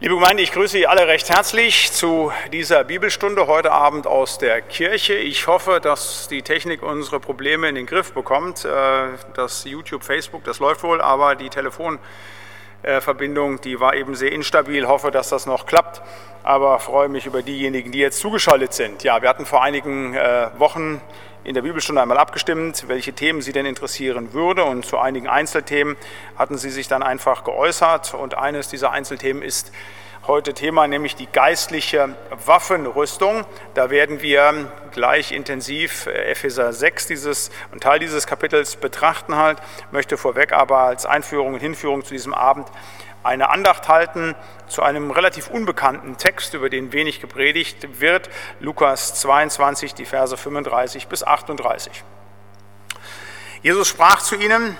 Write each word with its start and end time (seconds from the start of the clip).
Liebe 0.00 0.14
Gemeinde, 0.14 0.44
ich 0.44 0.52
grüße 0.52 0.76
Sie 0.76 0.86
alle 0.86 1.08
recht 1.08 1.28
herzlich 1.28 1.90
zu 1.90 2.30
dieser 2.52 2.84
Bibelstunde 2.84 3.48
heute 3.48 3.72
Abend 3.72 4.06
aus 4.06 4.38
der 4.38 4.62
Kirche. 4.62 5.14
Ich 5.14 5.48
hoffe, 5.48 5.80
dass 5.82 6.28
die 6.28 6.42
Technik 6.42 6.84
unsere 6.84 7.18
Probleme 7.18 7.68
in 7.68 7.74
den 7.74 7.86
Griff 7.86 8.12
bekommt. 8.12 8.64
Äh, 8.64 8.68
das 9.34 9.64
YouTube, 9.64 10.04
Facebook, 10.04 10.44
das 10.44 10.60
läuft 10.60 10.84
wohl, 10.84 11.00
aber 11.00 11.34
die 11.34 11.48
Telefonverbindung, 11.48 13.60
die 13.60 13.80
war 13.80 13.96
eben 13.96 14.14
sehr 14.14 14.30
instabil. 14.30 14.84
Ich 14.84 14.88
hoffe, 14.88 15.10
dass 15.10 15.30
das 15.30 15.46
noch 15.46 15.66
klappt, 15.66 16.00
aber 16.44 16.78
freue 16.78 17.08
mich 17.08 17.26
über 17.26 17.42
diejenigen, 17.42 17.90
die 17.90 17.98
jetzt 17.98 18.20
zugeschaltet 18.20 18.74
sind. 18.74 19.02
Ja, 19.02 19.20
wir 19.20 19.28
hatten 19.28 19.46
vor 19.46 19.64
einigen 19.64 20.14
äh, 20.14 20.50
Wochen 20.58 21.00
in 21.44 21.54
der 21.54 21.62
Bibelstunde 21.62 22.02
einmal 22.02 22.18
abgestimmt, 22.18 22.84
welche 22.88 23.12
Themen 23.12 23.40
Sie 23.40 23.52
denn 23.52 23.66
interessieren 23.66 24.32
würde. 24.32 24.64
Und 24.64 24.84
zu 24.84 24.98
einigen 24.98 25.28
Einzelthemen 25.28 25.96
hatten 26.36 26.58
Sie 26.58 26.70
sich 26.70 26.88
dann 26.88 27.02
einfach 27.02 27.44
geäußert. 27.44 28.14
Und 28.14 28.36
eines 28.36 28.68
dieser 28.68 28.90
Einzelthemen 28.90 29.42
ist 29.42 29.72
heute 30.28 30.52
Thema, 30.52 30.86
nämlich 30.86 31.16
die 31.16 31.26
geistliche 31.26 32.14
Waffenrüstung. 32.44 33.46
Da 33.72 33.88
werden 33.88 34.20
wir 34.20 34.70
gleich 34.92 35.32
intensiv 35.32 36.06
äh, 36.06 36.30
Epheser 36.30 36.74
6, 36.74 37.06
dieses, 37.06 37.50
einen 37.72 37.80
Teil 37.80 37.98
dieses 37.98 38.26
Kapitels 38.26 38.76
betrachten 38.76 39.36
halt. 39.36 39.58
Möchte 39.90 40.18
vorweg 40.18 40.52
aber 40.52 40.80
als 40.80 41.06
Einführung 41.06 41.54
und 41.54 41.60
Hinführung 41.60 42.04
zu 42.04 42.12
diesem 42.12 42.34
Abend 42.34 42.68
eine 43.22 43.50
Andacht 43.50 43.88
halten 43.88 44.34
zu 44.68 44.82
einem 44.82 45.10
relativ 45.10 45.48
unbekannten 45.48 46.16
Text, 46.16 46.54
über 46.54 46.70
den 46.70 46.92
wenig 46.92 47.20
gepredigt 47.20 48.00
wird, 48.00 48.30
Lukas 48.60 49.14
22, 49.14 49.94
die 49.94 50.04
Verse 50.04 50.36
35 50.36 51.08
bis 51.08 51.22
38. 51.22 52.04
Jesus 53.62 53.88
sprach 53.88 54.22
zu 54.22 54.36
ihnen, 54.36 54.76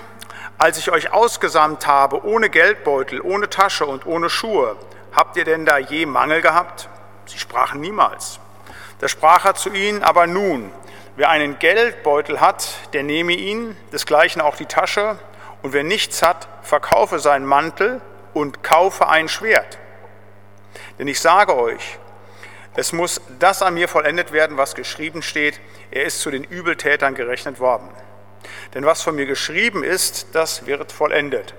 als 0.57 0.77
ich 0.77 0.91
euch 0.91 1.11
ausgesandt 1.11 1.87
habe, 1.87 2.25
ohne 2.25 2.49
Geldbeutel, 2.49 3.21
ohne 3.21 3.49
Tasche 3.49 3.85
und 3.85 4.05
ohne 4.05 4.29
Schuhe, 4.29 4.77
habt 5.13 5.37
ihr 5.37 5.45
denn 5.45 5.65
da 5.65 5.77
je 5.77 6.05
Mangel 6.05 6.41
gehabt? 6.41 6.89
Sie 7.25 7.39
sprachen 7.39 7.81
niemals. 7.81 8.39
Da 8.99 9.07
sprach 9.07 9.45
er 9.45 9.55
zu 9.55 9.69
ihnen, 9.71 10.03
aber 10.03 10.27
nun, 10.27 10.71
wer 11.15 11.29
einen 11.29 11.59
Geldbeutel 11.59 12.41
hat, 12.41 12.69
der 12.93 13.03
nehme 13.03 13.33
ihn, 13.33 13.77
desgleichen 13.91 14.41
auch 14.41 14.55
die 14.55 14.65
Tasche, 14.65 15.19
und 15.61 15.73
wer 15.73 15.83
nichts 15.83 16.21
hat, 16.21 16.47
verkaufe 16.61 17.19
seinen 17.19 17.45
Mantel 17.45 18.01
und 18.39 18.63
kaufe 18.63 19.07
ein 19.07 19.27
Schwert. 19.27 19.77
Denn 20.97 21.07
ich 21.07 21.19
sage 21.19 21.55
euch, 21.55 21.99
es 22.75 22.93
muss 22.93 23.21
das 23.39 23.61
an 23.61 23.73
mir 23.73 23.87
vollendet 23.89 24.31
werden, 24.31 24.57
was 24.57 24.75
geschrieben 24.75 25.21
steht, 25.21 25.59
er 25.91 26.05
ist 26.05 26.21
zu 26.21 26.31
den 26.31 26.43
Übeltätern 26.43 27.15
gerechnet 27.15 27.59
worden. 27.59 27.89
Denn 28.73 28.85
was 28.85 29.01
von 29.01 29.15
mir 29.15 29.25
geschrieben 29.25 29.83
ist, 29.83 30.27
das 30.33 30.65
wird 30.65 30.91
vollendet. 30.91 31.53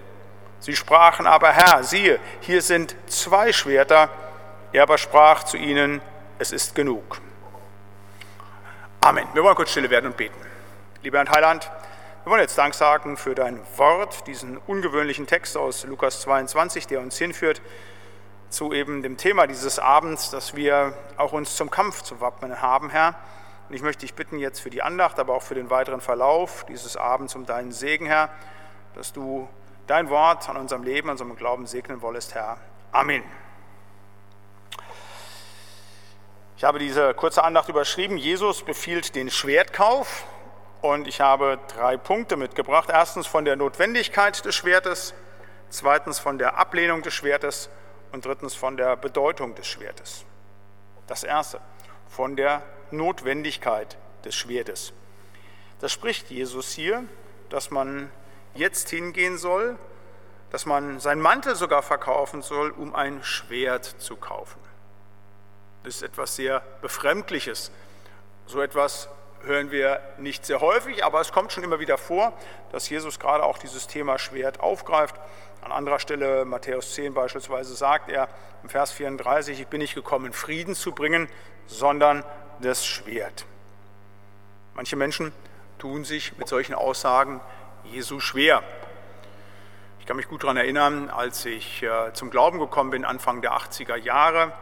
Sie 0.61 0.77
sprachen 0.77 1.27
aber, 1.27 1.53
Herr, 1.53 1.84
siehe, 1.84 2.19
hier 2.41 2.62
sind 2.62 2.94
zwei 3.06 3.53
Schwerter. 3.53 4.09
Er 4.72 4.84
aber 4.84 4.98
sprach 4.98 5.42
zu 5.42 5.56
ihnen, 5.56 6.00
es 6.39 6.53
ist 6.53 6.75
genug. 6.75 7.20
Amen. 9.00 9.27
Wir 9.34 9.42
wollen 9.42 9.56
kurz 9.56 9.70
stille 9.70 9.91
werden 9.91 10.06
und 10.06 10.17
beten. 10.17 10.39
Lieber 11.03 11.19
Herr 11.19 11.31
Heiland, 11.31 11.70
wir 12.31 12.34
wollen 12.34 12.42
jetzt 12.42 12.59
Dank 12.59 12.75
sagen 12.77 13.17
für 13.17 13.34
dein 13.34 13.59
Wort, 13.77 14.28
diesen 14.28 14.56
ungewöhnlichen 14.56 15.27
Text 15.27 15.56
aus 15.56 15.83
Lukas 15.83 16.20
22, 16.20 16.87
der 16.87 17.00
uns 17.00 17.19
hinführt 17.19 17.61
zu 18.50 18.72
eben 18.72 19.03
dem 19.03 19.17
Thema 19.17 19.48
dieses 19.48 19.81
Abends, 19.81 20.31
dass 20.31 20.55
wir 20.55 20.97
auch 21.17 21.33
uns 21.33 21.56
zum 21.56 21.72
Kampf 21.72 22.03
zu 22.03 22.20
wappnen 22.20 22.62
haben, 22.62 22.89
Herr. 22.89 23.17
Und 23.69 23.75
ich 23.75 23.83
möchte 23.83 24.03
dich 24.03 24.14
bitten 24.14 24.39
jetzt 24.39 24.61
für 24.61 24.70
die 24.70 24.81
Andacht, 24.81 25.19
aber 25.19 25.34
auch 25.34 25.42
für 25.42 25.56
den 25.56 25.70
weiteren 25.70 26.00
Verlauf 26.00 26.64
dieses 26.69 26.97
Abends 26.97 27.34
um 27.34 27.47
deinen 27.47 27.72
Segen, 27.72 28.06
Herr, 28.06 28.31
dass 28.94 29.12
du 29.12 29.48
dein 29.89 30.09
Wort 30.09 30.48
an 30.48 30.56
unserem 30.56 30.84
Leben, 30.84 31.09
an 31.09 31.15
unserem 31.15 31.34
Glauben 31.34 31.67
segnen 31.67 32.00
wollest, 32.00 32.37
Herr. 32.37 32.59
Amen. 32.92 33.25
Ich 36.56 36.62
habe 36.62 36.78
diese 36.78 37.12
kurze 37.12 37.42
Andacht 37.42 37.69
überschrieben. 37.69 38.17
Jesus 38.17 38.62
befiehlt 38.62 39.17
den 39.17 39.31
Schwertkauf. 39.31 40.25
Und 40.81 41.06
ich 41.06 41.20
habe 41.20 41.59
drei 41.69 41.97
Punkte 41.97 42.37
mitgebracht. 42.37 42.88
Erstens 42.91 43.27
von 43.27 43.44
der 43.44 43.56
Notwendigkeit 43.56 44.44
des 44.44 44.54
Schwertes, 44.54 45.15
zweitens 45.69 46.19
von 46.19 46.38
der 46.38 46.56
Ablehnung 46.56 47.03
des 47.03 47.12
Schwertes 47.12 47.69
und 48.12 48.25
drittens 48.25 48.54
von 48.54 48.77
der 48.77 48.97
Bedeutung 48.97 49.54
des 49.54 49.66
Schwertes. 49.66 50.25
Das 51.06 51.22
erste, 51.22 51.60
von 52.09 52.34
der 52.34 52.62
Notwendigkeit 52.91 53.99
des 54.25 54.34
Schwertes. 54.34 54.93
Das 55.81 55.93
spricht 55.93 56.31
Jesus 56.31 56.72
hier, 56.72 57.04
dass 57.50 57.71
man 57.71 58.10
jetzt 58.54 58.88
hingehen 58.88 59.38
soll, 59.38 59.78
dass 60.50 60.66
man 60.66 60.99
seinen 60.99 61.21
Mantel 61.21 61.56
sogar 61.56 61.83
verkaufen 61.83 62.43
soll, 62.43 62.71
um 62.71 62.94
ein 62.94 63.22
Schwert 63.22 63.84
zu 63.84 64.16
kaufen. 64.16 64.59
Das 65.84 65.97
ist 65.97 66.03
etwas 66.03 66.37
sehr 66.37 66.60
Befremdliches. 66.83 67.71
So 68.47 68.60
etwas 68.60 69.09
hören 69.45 69.71
wir 69.71 70.01
nicht 70.19 70.45
sehr 70.45 70.61
häufig, 70.61 71.05
aber 71.05 71.21
es 71.21 71.33
kommt 71.33 71.53
schon 71.53 71.65
immer 71.65 71.81
wieder 71.81 71.99
vor, 71.99 72.33
dass 72.73 72.89
Jesus 72.89 73.19
gerade 73.19 73.45
auch 73.45 73.59
dieses 73.59 73.87
Thema 73.87 74.19
Schwert 74.19 74.61
aufgreift. 74.61 75.17
An 75.62 75.73
anderer 75.73 75.99
Stelle, 75.99 76.45
Matthäus 76.45 76.95
10 76.95 77.15
beispielsweise, 77.15 77.75
sagt 77.75 78.11
er 78.11 78.28
im 78.62 78.69
Vers 78.69 78.93
34, 78.93 79.61
ich 79.61 79.67
bin 79.67 79.81
nicht 79.81 79.95
gekommen, 79.95 80.33
Frieden 80.33 80.75
zu 80.75 80.93
bringen, 80.93 81.28
sondern 81.67 82.25
das 82.61 82.87
Schwert. 82.87 83.47
Manche 84.75 84.97
Menschen 84.97 85.33
tun 85.78 86.05
sich 86.05 86.37
mit 86.39 86.49
solchen 86.49 86.75
Aussagen 86.75 87.41
Jesu 87.84 88.21
schwer. 88.21 88.62
Ich 89.99 90.07
kann 90.07 90.17
mich 90.17 90.28
gut 90.28 90.43
daran 90.43 90.57
erinnern, 90.57 91.09
als 91.09 91.45
ich 91.45 91.83
äh, 91.83 92.12
zum 92.12 92.31
Glauben 92.31 92.59
gekommen 92.59 92.91
bin, 92.91 93.05
Anfang 93.05 93.43
der 93.43 93.53
80er 93.53 93.97
Jahre, 93.97 94.53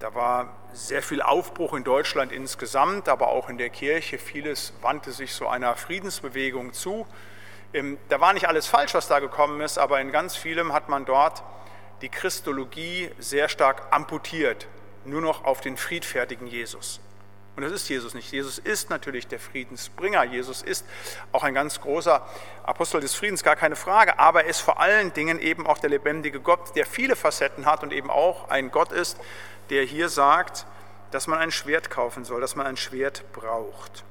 da 0.00 0.14
war 0.14 0.56
sehr 0.72 1.02
viel 1.02 1.22
Aufbruch 1.22 1.74
in 1.74 1.84
Deutschland 1.84 2.32
insgesamt, 2.32 3.08
aber 3.08 3.28
auch 3.28 3.48
in 3.48 3.58
der 3.58 3.70
Kirche. 3.70 4.18
Vieles 4.18 4.72
wandte 4.82 5.12
sich 5.12 5.32
so 5.34 5.46
einer 5.48 5.76
Friedensbewegung 5.76 6.72
zu. 6.72 7.06
Ähm, 7.72 7.98
da 8.08 8.20
war 8.20 8.32
nicht 8.32 8.48
alles 8.48 8.66
falsch, 8.66 8.94
was 8.94 9.08
da 9.08 9.20
gekommen 9.20 9.60
ist, 9.60 9.78
aber 9.78 10.00
in 10.00 10.12
ganz 10.12 10.36
vielem 10.36 10.72
hat 10.72 10.88
man 10.88 11.04
dort 11.04 11.42
die 12.02 12.08
Christologie 12.08 13.10
sehr 13.18 13.48
stark 13.48 13.82
amputiert, 13.90 14.66
nur 15.04 15.20
noch 15.20 15.44
auf 15.44 15.60
den 15.60 15.76
friedfertigen 15.76 16.46
Jesus. 16.46 17.00
Und 17.56 17.62
das 17.62 17.70
ist 17.70 17.88
Jesus 17.88 18.14
nicht. 18.14 18.32
Jesus 18.32 18.58
ist 18.58 18.90
natürlich 18.90 19.28
der 19.28 19.38
Friedensbringer. 19.38 20.24
Jesus 20.24 20.60
ist 20.60 20.84
auch 21.30 21.44
ein 21.44 21.54
ganz 21.54 21.80
großer 21.80 22.26
Apostel 22.64 23.00
des 23.00 23.14
Friedens, 23.14 23.44
gar 23.44 23.54
keine 23.54 23.76
Frage. 23.76 24.18
Aber 24.18 24.42
er 24.42 24.50
ist 24.50 24.60
vor 24.60 24.80
allen 24.80 25.12
Dingen 25.12 25.38
eben 25.38 25.64
auch 25.64 25.78
der 25.78 25.90
lebendige 25.90 26.40
Gott, 26.40 26.74
der 26.74 26.84
viele 26.84 27.14
Facetten 27.14 27.64
hat 27.64 27.84
und 27.84 27.92
eben 27.92 28.10
auch 28.10 28.48
ein 28.50 28.72
Gott 28.72 28.90
ist, 28.90 29.18
der 29.70 29.84
hier 29.84 30.08
sagt, 30.08 30.66
dass 31.10 31.26
man 31.26 31.38
ein 31.38 31.50
Schwert 31.50 31.90
kaufen 31.90 32.24
soll, 32.24 32.40
dass 32.40 32.56
man 32.56 32.66
ein 32.66 32.76
Schwert 32.76 33.24
braucht. 33.32 34.04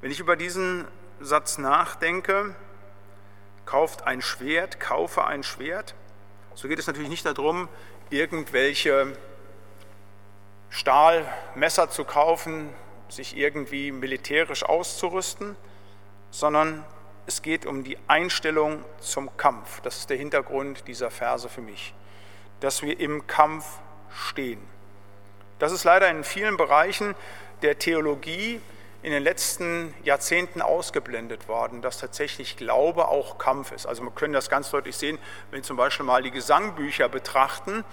Wenn 0.00 0.10
ich 0.10 0.20
über 0.20 0.36
diesen 0.36 0.86
Satz 1.20 1.58
nachdenke, 1.58 2.54
kauft 3.64 4.06
ein 4.06 4.20
Schwert, 4.20 4.80
kaufe 4.80 5.24
ein 5.24 5.42
Schwert, 5.42 5.94
so 6.54 6.68
geht 6.68 6.78
es 6.78 6.86
natürlich 6.86 7.08
nicht 7.08 7.24
darum, 7.24 7.68
irgendwelche 8.10 9.16
Stahlmesser 10.68 11.90
zu 11.90 12.04
kaufen, 12.04 12.70
sich 13.08 13.36
irgendwie 13.36 13.92
militärisch 13.92 14.64
auszurüsten, 14.64 15.56
sondern 16.30 16.84
es 17.26 17.42
geht 17.42 17.66
um 17.66 17.84
die 17.84 17.98
Einstellung 18.08 18.84
zum 19.00 19.36
Kampf. 19.36 19.80
Das 19.82 19.98
ist 19.98 20.10
der 20.10 20.16
Hintergrund 20.16 20.88
dieser 20.88 21.10
Verse 21.10 21.48
für 21.48 21.60
mich, 21.60 21.94
dass 22.60 22.82
wir 22.82 22.98
im 22.98 23.26
Kampf 23.26 23.64
stehen. 24.14 24.60
Das 25.58 25.72
ist 25.72 25.84
leider 25.84 26.08
in 26.08 26.24
vielen 26.24 26.56
Bereichen 26.56 27.14
der 27.62 27.78
Theologie 27.78 28.60
in 29.02 29.10
den 29.10 29.22
letzten 29.22 29.94
Jahrzehnten 30.04 30.62
ausgeblendet 30.62 31.48
worden, 31.48 31.82
dass 31.82 31.98
tatsächlich 31.98 32.56
Glaube 32.56 33.08
auch 33.08 33.38
Kampf 33.38 33.72
ist. 33.72 33.86
Also 33.86 34.02
wir 34.04 34.10
können 34.12 34.32
das 34.32 34.48
ganz 34.48 34.70
deutlich 34.70 34.96
sehen, 34.96 35.18
wenn 35.50 35.58
wir 35.58 35.64
zum 35.64 35.76
Beispiel 35.76 36.06
mal 36.06 36.22
die 36.22 36.30
Gesangbücher 36.30 37.08
betrachten. 37.08 37.84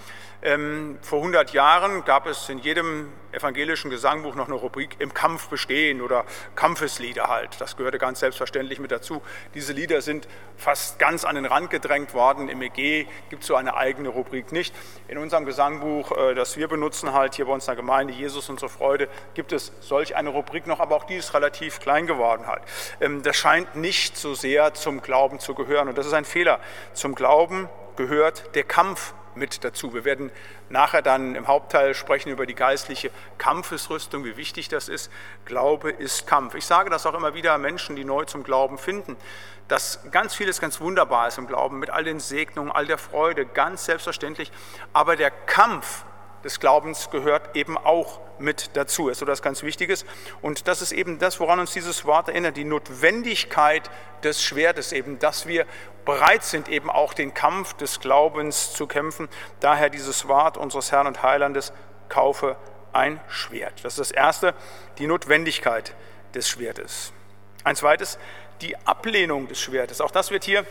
Ähm, 0.41 0.99
vor 1.01 1.19
100 1.19 1.51
Jahren 1.51 2.05
gab 2.05 2.25
es 2.25 2.47
in 2.47 2.59
jedem 2.59 3.11
evangelischen 3.33 3.89
Gesangbuch 3.91 4.35
noch 4.35 4.47
eine 4.47 4.55
Rubrik 4.55 4.95
im 4.99 5.13
Kampf 5.13 5.49
bestehen 5.49 6.01
oder 6.01 6.25
Kampfeslieder 6.55 7.27
halt. 7.27 7.59
Das 7.59 7.75
gehörte 7.75 7.97
ganz 7.97 8.21
selbstverständlich 8.21 8.79
mit 8.79 8.91
dazu. 8.91 9.21
Diese 9.53 9.73
Lieder 9.73 10.01
sind 10.01 10.29
fast 10.55 10.97
ganz 10.97 11.25
an 11.25 11.35
den 11.35 11.45
Rand 11.45 11.69
gedrängt 11.69 12.13
worden. 12.13 12.47
Im 12.47 12.61
EG 12.61 13.05
gibt 13.29 13.41
es 13.41 13.47
so 13.47 13.55
eine 13.55 13.75
eigene 13.75 14.09
Rubrik 14.09 14.53
nicht. 14.53 14.73
In 15.09 15.17
unserem 15.17 15.45
Gesangbuch, 15.45 16.11
äh, 16.17 16.35
das 16.35 16.55
wir 16.55 16.69
benutzen 16.69 17.11
halt 17.11 17.35
hier 17.35 17.45
bei 17.45 17.51
uns 17.51 17.65
in 17.65 17.71
der 17.71 17.75
Gemeinde, 17.75 18.13
Jesus 18.13 18.49
unsere 18.49 18.69
Freude, 18.69 19.09
gibt 19.33 19.51
es 19.51 19.73
solch 19.81 20.15
eine 20.15 20.29
Rubrik 20.29 20.67
noch, 20.67 20.79
aber 20.79 20.98
auch 20.99 21.05
die 21.05 21.15
ist 21.15 21.33
relativ 21.33 21.79
klein 21.79 22.07
geworden 22.07 22.45
halt. 22.45 22.61
Das 23.25 23.37
scheint 23.37 23.75
nicht 23.75 24.17
so 24.17 24.33
sehr 24.33 24.73
zum 24.73 25.01
Glauben 25.01 25.39
zu 25.39 25.55
gehören 25.55 25.87
und 25.87 25.97
das 25.97 26.05
ist 26.05 26.13
ein 26.13 26.25
Fehler. 26.25 26.59
Zum 26.93 27.15
Glauben 27.15 27.69
gehört 27.95 28.53
der 28.53 28.65
Kampf 28.65 29.13
mit 29.33 29.63
dazu. 29.63 29.93
Wir 29.93 30.03
werden 30.03 30.29
nachher 30.67 31.01
dann 31.01 31.35
im 31.35 31.47
Hauptteil 31.47 31.93
sprechen 31.93 32.29
über 32.29 32.45
die 32.45 32.55
geistliche 32.55 33.11
Kampfesrüstung, 33.37 34.25
wie 34.25 34.35
wichtig 34.35 34.67
das 34.67 34.89
ist. 34.89 35.09
Glaube 35.45 35.89
ist 35.89 36.27
Kampf. 36.27 36.55
Ich 36.55 36.65
sage 36.65 36.89
das 36.89 37.05
auch 37.05 37.13
immer 37.13 37.33
wieder 37.33 37.57
Menschen, 37.57 37.95
die 37.95 38.03
neu 38.03 38.25
zum 38.25 38.43
Glauben 38.43 38.77
finden, 38.77 39.15
dass 39.69 40.01
ganz 40.11 40.35
vieles 40.35 40.59
ganz 40.59 40.81
wunderbar 40.81 41.29
ist 41.29 41.37
im 41.37 41.47
Glauben, 41.47 41.79
mit 41.79 41.91
all 41.91 42.03
den 42.03 42.19
Segnungen, 42.19 42.73
all 42.73 42.87
der 42.87 42.97
Freude, 42.97 43.45
ganz 43.45 43.85
selbstverständlich. 43.85 44.51
Aber 44.91 45.15
der 45.15 45.31
Kampf 45.31 46.03
des 46.43 46.59
Glaubens 46.59 47.09
gehört 47.09 47.55
eben 47.55 47.77
auch 47.77 48.19
mit 48.39 48.71
dazu. 48.73 49.09
Ist 49.09 49.19
so 49.19 49.25
das 49.25 49.41
ganz 49.41 49.63
Wichtiges. 49.63 50.05
Und 50.41 50.67
das 50.67 50.81
ist 50.81 50.91
eben 50.91 51.19
das, 51.19 51.39
woran 51.39 51.59
uns 51.59 51.73
dieses 51.73 52.05
Wort 52.05 52.29
erinnert, 52.29 52.57
die 52.57 52.63
Notwendigkeit 52.63 53.89
des 54.23 54.41
Schwertes 54.41 54.91
eben, 54.91 55.19
dass 55.19 55.47
wir 55.47 55.65
bereit 56.05 56.43
sind, 56.43 56.69
eben 56.69 56.89
auch 56.89 57.13
den 57.13 57.33
Kampf 57.33 57.73
des 57.73 57.99
Glaubens 57.99 58.73
zu 58.73 58.87
kämpfen. 58.87 59.29
Daher 59.59 59.89
dieses 59.89 60.27
Wort 60.27 60.57
unseres 60.57 60.91
Herrn 60.91 61.07
und 61.07 61.21
Heilandes, 61.23 61.73
kaufe 62.07 62.57
ein 62.91 63.21
Schwert. 63.27 63.85
Das 63.85 63.93
ist 63.93 63.99
das 63.99 64.11
Erste, 64.11 64.53
die 64.97 65.07
Notwendigkeit 65.07 65.95
des 66.33 66.49
Schwertes. 66.49 67.13
Ein 67.63 67.75
zweites, 67.75 68.17
die 68.61 68.75
Ablehnung 68.87 69.47
des 69.47 69.59
Schwertes. 69.61 70.01
Auch 70.01 70.11
das 70.11 70.31
wird 70.31 70.43
hier 70.43 70.65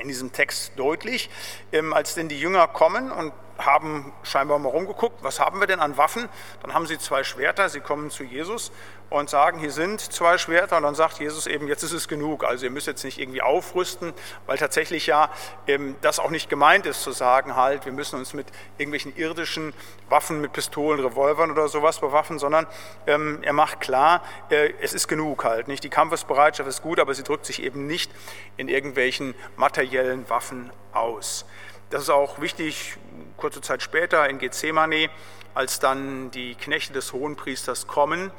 in 0.00 0.08
diesem 0.08 0.32
Text 0.32 0.72
deutlich, 0.76 1.30
ähm, 1.72 1.92
als 1.92 2.14
denn 2.14 2.28
die 2.28 2.38
Jünger 2.38 2.68
kommen 2.68 3.10
und 3.10 3.32
haben 3.58 4.12
scheinbar 4.22 4.58
mal 4.58 4.68
rumgeguckt, 4.68 5.22
was 5.22 5.40
haben 5.40 5.60
wir 5.60 5.66
denn 5.66 5.80
an 5.80 5.96
Waffen? 5.96 6.28
Dann 6.62 6.74
haben 6.74 6.86
sie 6.86 6.98
zwei 6.98 7.24
Schwerter, 7.24 7.68
sie 7.68 7.80
kommen 7.80 8.10
zu 8.10 8.22
Jesus 8.22 8.70
und 9.10 9.30
sagen, 9.30 9.58
hier 9.58 9.72
sind 9.72 10.00
zwei 10.00 10.36
Schwerter 10.36 10.76
und 10.76 10.82
dann 10.82 10.94
sagt 10.94 11.18
Jesus 11.18 11.46
eben, 11.46 11.66
jetzt 11.66 11.82
ist 11.82 11.92
es 11.92 12.08
genug, 12.08 12.44
also 12.44 12.66
ihr 12.66 12.70
müsst 12.70 12.86
jetzt 12.86 13.04
nicht 13.04 13.18
irgendwie 13.18 13.40
aufrüsten, 13.40 14.12
weil 14.46 14.58
tatsächlich 14.58 15.06
ja 15.06 15.30
ähm, 15.66 15.96
das 16.02 16.18
auch 16.18 16.30
nicht 16.30 16.50
gemeint 16.50 16.84
ist 16.84 17.02
zu 17.02 17.12
sagen 17.12 17.56
halt, 17.56 17.86
wir 17.86 17.92
müssen 17.92 18.18
uns 18.18 18.34
mit 18.34 18.46
irgendwelchen 18.76 19.16
irdischen 19.16 19.72
Waffen, 20.08 20.40
mit 20.40 20.52
Pistolen, 20.52 21.00
Revolvern 21.00 21.50
oder 21.50 21.68
sowas 21.68 22.00
bewaffen, 22.00 22.38
sondern 22.38 22.66
ähm, 23.06 23.38
er 23.42 23.54
macht 23.54 23.80
klar, 23.80 24.22
äh, 24.50 24.72
es 24.80 24.92
ist 24.92 25.08
genug 25.08 25.44
halt, 25.44 25.68
nicht? 25.68 25.84
Die 25.84 25.90
Kampfesbereitschaft 25.90 26.68
ist 26.68 26.82
gut, 26.82 27.00
aber 27.00 27.14
sie 27.14 27.22
drückt 27.22 27.46
sich 27.46 27.62
eben 27.62 27.86
nicht 27.86 28.10
in 28.56 28.68
irgendwelchen 28.68 29.34
materiellen 29.56 30.28
Waffen 30.28 30.70
aus. 30.92 31.46
Das 31.90 32.02
ist 32.02 32.10
auch 32.10 32.38
wichtig, 32.40 32.98
kurze 33.38 33.62
Zeit 33.62 33.82
später 33.82 34.28
in 34.28 34.38
Gethsemane, 34.38 35.08
als 35.54 35.80
dann 35.80 36.30
die 36.30 36.54
Knechte 36.54 36.92
des 36.92 37.14
Hohenpriesters 37.14 37.86
kommen 37.86 38.30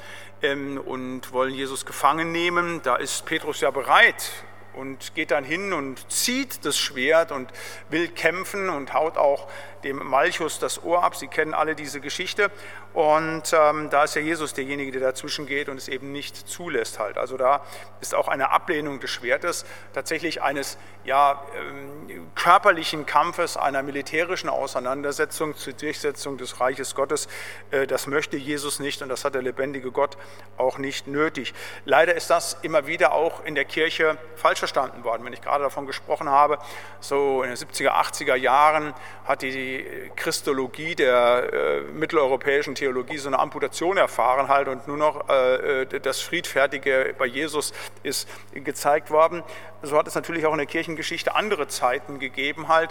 ähm, 0.43 0.77
und 0.77 1.31
wollen 1.33 1.55
Jesus 1.55 1.83
gefangen 1.83 2.31
nehmen. 2.31 2.81
Da 2.83 2.95
ist 2.95 3.25
Petrus 3.25 3.61
ja 3.61 3.71
bereit, 3.71 4.31
und 4.73 5.13
geht 5.15 5.31
dann 5.31 5.43
hin 5.43 5.73
und 5.73 6.11
zieht 6.11 6.63
das 6.63 6.77
Schwert 6.77 7.31
und 7.31 7.51
will 7.89 8.07
kämpfen 8.07 8.69
und 8.69 8.93
haut 8.93 9.17
auch 9.17 9.47
dem 9.83 9.97
Malchus 9.97 10.59
das 10.59 10.83
Ohr 10.83 11.03
ab. 11.03 11.15
Sie 11.15 11.27
kennen 11.27 11.53
alle 11.53 11.75
diese 11.75 11.99
Geschichte. 12.01 12.51
Und 12.93 13.53
ähm, 13.53 13.89
da 13.91 14.03
ist 14.03 14.15
ja 14.15 14.21
Jesus 14.21 14.53
derjenige, 14.53 14.91
der 14.91 15.01
dazwischen 15.01 15.45
geht 15.45 15.69
und 15.69 15.77
es 15.77 15.87
eben 15.87 16.11
nicht 16.11 16.35
zulässt 16.35 16.97
halt. 16.97 17.17
Also 17.17 17.37
da 17.37 17.61
ist 18.01 18.15
auch 18.15 18.27
eine 18.27 18.51
Ablehnung 18.51 18.99
des 18.99 19.11
Schwertes, 19.11 19.63
tatsächlich 19.93 20.41
eines 20.41 20.77
ja, 21.03 21.43
ähm, 21.55 22.31
körperlichen 22.35 23.05
Kampfes, 23.05 23.57
einer 23.57 23.83
militärischen 23.83 24.49
Auseinandersetzung 24.49 25.55
zur 25.55 25.73
Durchsetzung 25.73 26.37
des 26.37 26.59
Reiches 26.59 26.95
Gottes. 26.95 27.27
Äh, 27.69 27.85
das 27.85 28.07
möchte 28.07 28.37
Jesus 28.37 28.79
nicht 28.79 29.01
und 29.03 29.09
das 29.09 29.23
hat 29.23 29.35
der 29.35 29.43
lebendige 29.43 29.91
Gott 29.91 30.17
auch 30.57 30.79
nicht 30.79 31.07
nötig. 31.07 31.53
Leider 31.85 32.15
ist 32.15 32.29
das 32.29 32.57
immer 32.63 32.87
wieder 32.87 33.13
auch 33.13 33.45
in 33.45 33.53
der 33.53 33.65
Kirche 33.65 34.17
falsch 34.35 34.59
verstanden 34.59 35.03
worden. 35.03 35.23
Wenn 35.23 35.33
ich 35.33 35.41
gerade 35.41 35.63
davon 35.63 35.85
gesprochen 35.85 36.27
habe, 36.27 36.57
so 36.99 37.43
in 37.43 37.49
den 37.49 37.57
70er, 37.57 37.91
80er 37.91 38.35
Jahren 38.35 38.93
hat 39.25 39.43
die 39.43 39.68
die 39.69 40.11
Christologie 40.15 40.95
der 40.95 41.53
äh, 41.53 41.81
mitteleuropäischen 41.81 42.75
Theologie 42.75 43.17
so 43.17 43.27
eine 43.27 43.39
Amputation 43.39 43.97
erfahren 43.97 44.47
halt 44.47 44.67
und 44.67 44.87
nur 44.87 44.97
noch 44.97 45.29
äh, 45.29 45.81
äh, 45.81 45.99
das 45.99 46.21
Friedfertige 46.21 47.13
bei 47.17 47.25
Jesus 47.25 47.73
ist 48.03 48.27
gezeigt 48.53 49.11
worden. 49.11 49.43
So 49.81 49.97
hat 49.97 50.07
es 50.07 50.15
natürlich 50.15 50.45
auch 50.45 50.51
in 50.51 50.57
der 50.57 50.67
Kirchengeschichte 50.67 51.35
andere 51.35 51.67
Zeiten 51.67 52.19
gegeben 52.19 52.67
halt, 52.67 52.89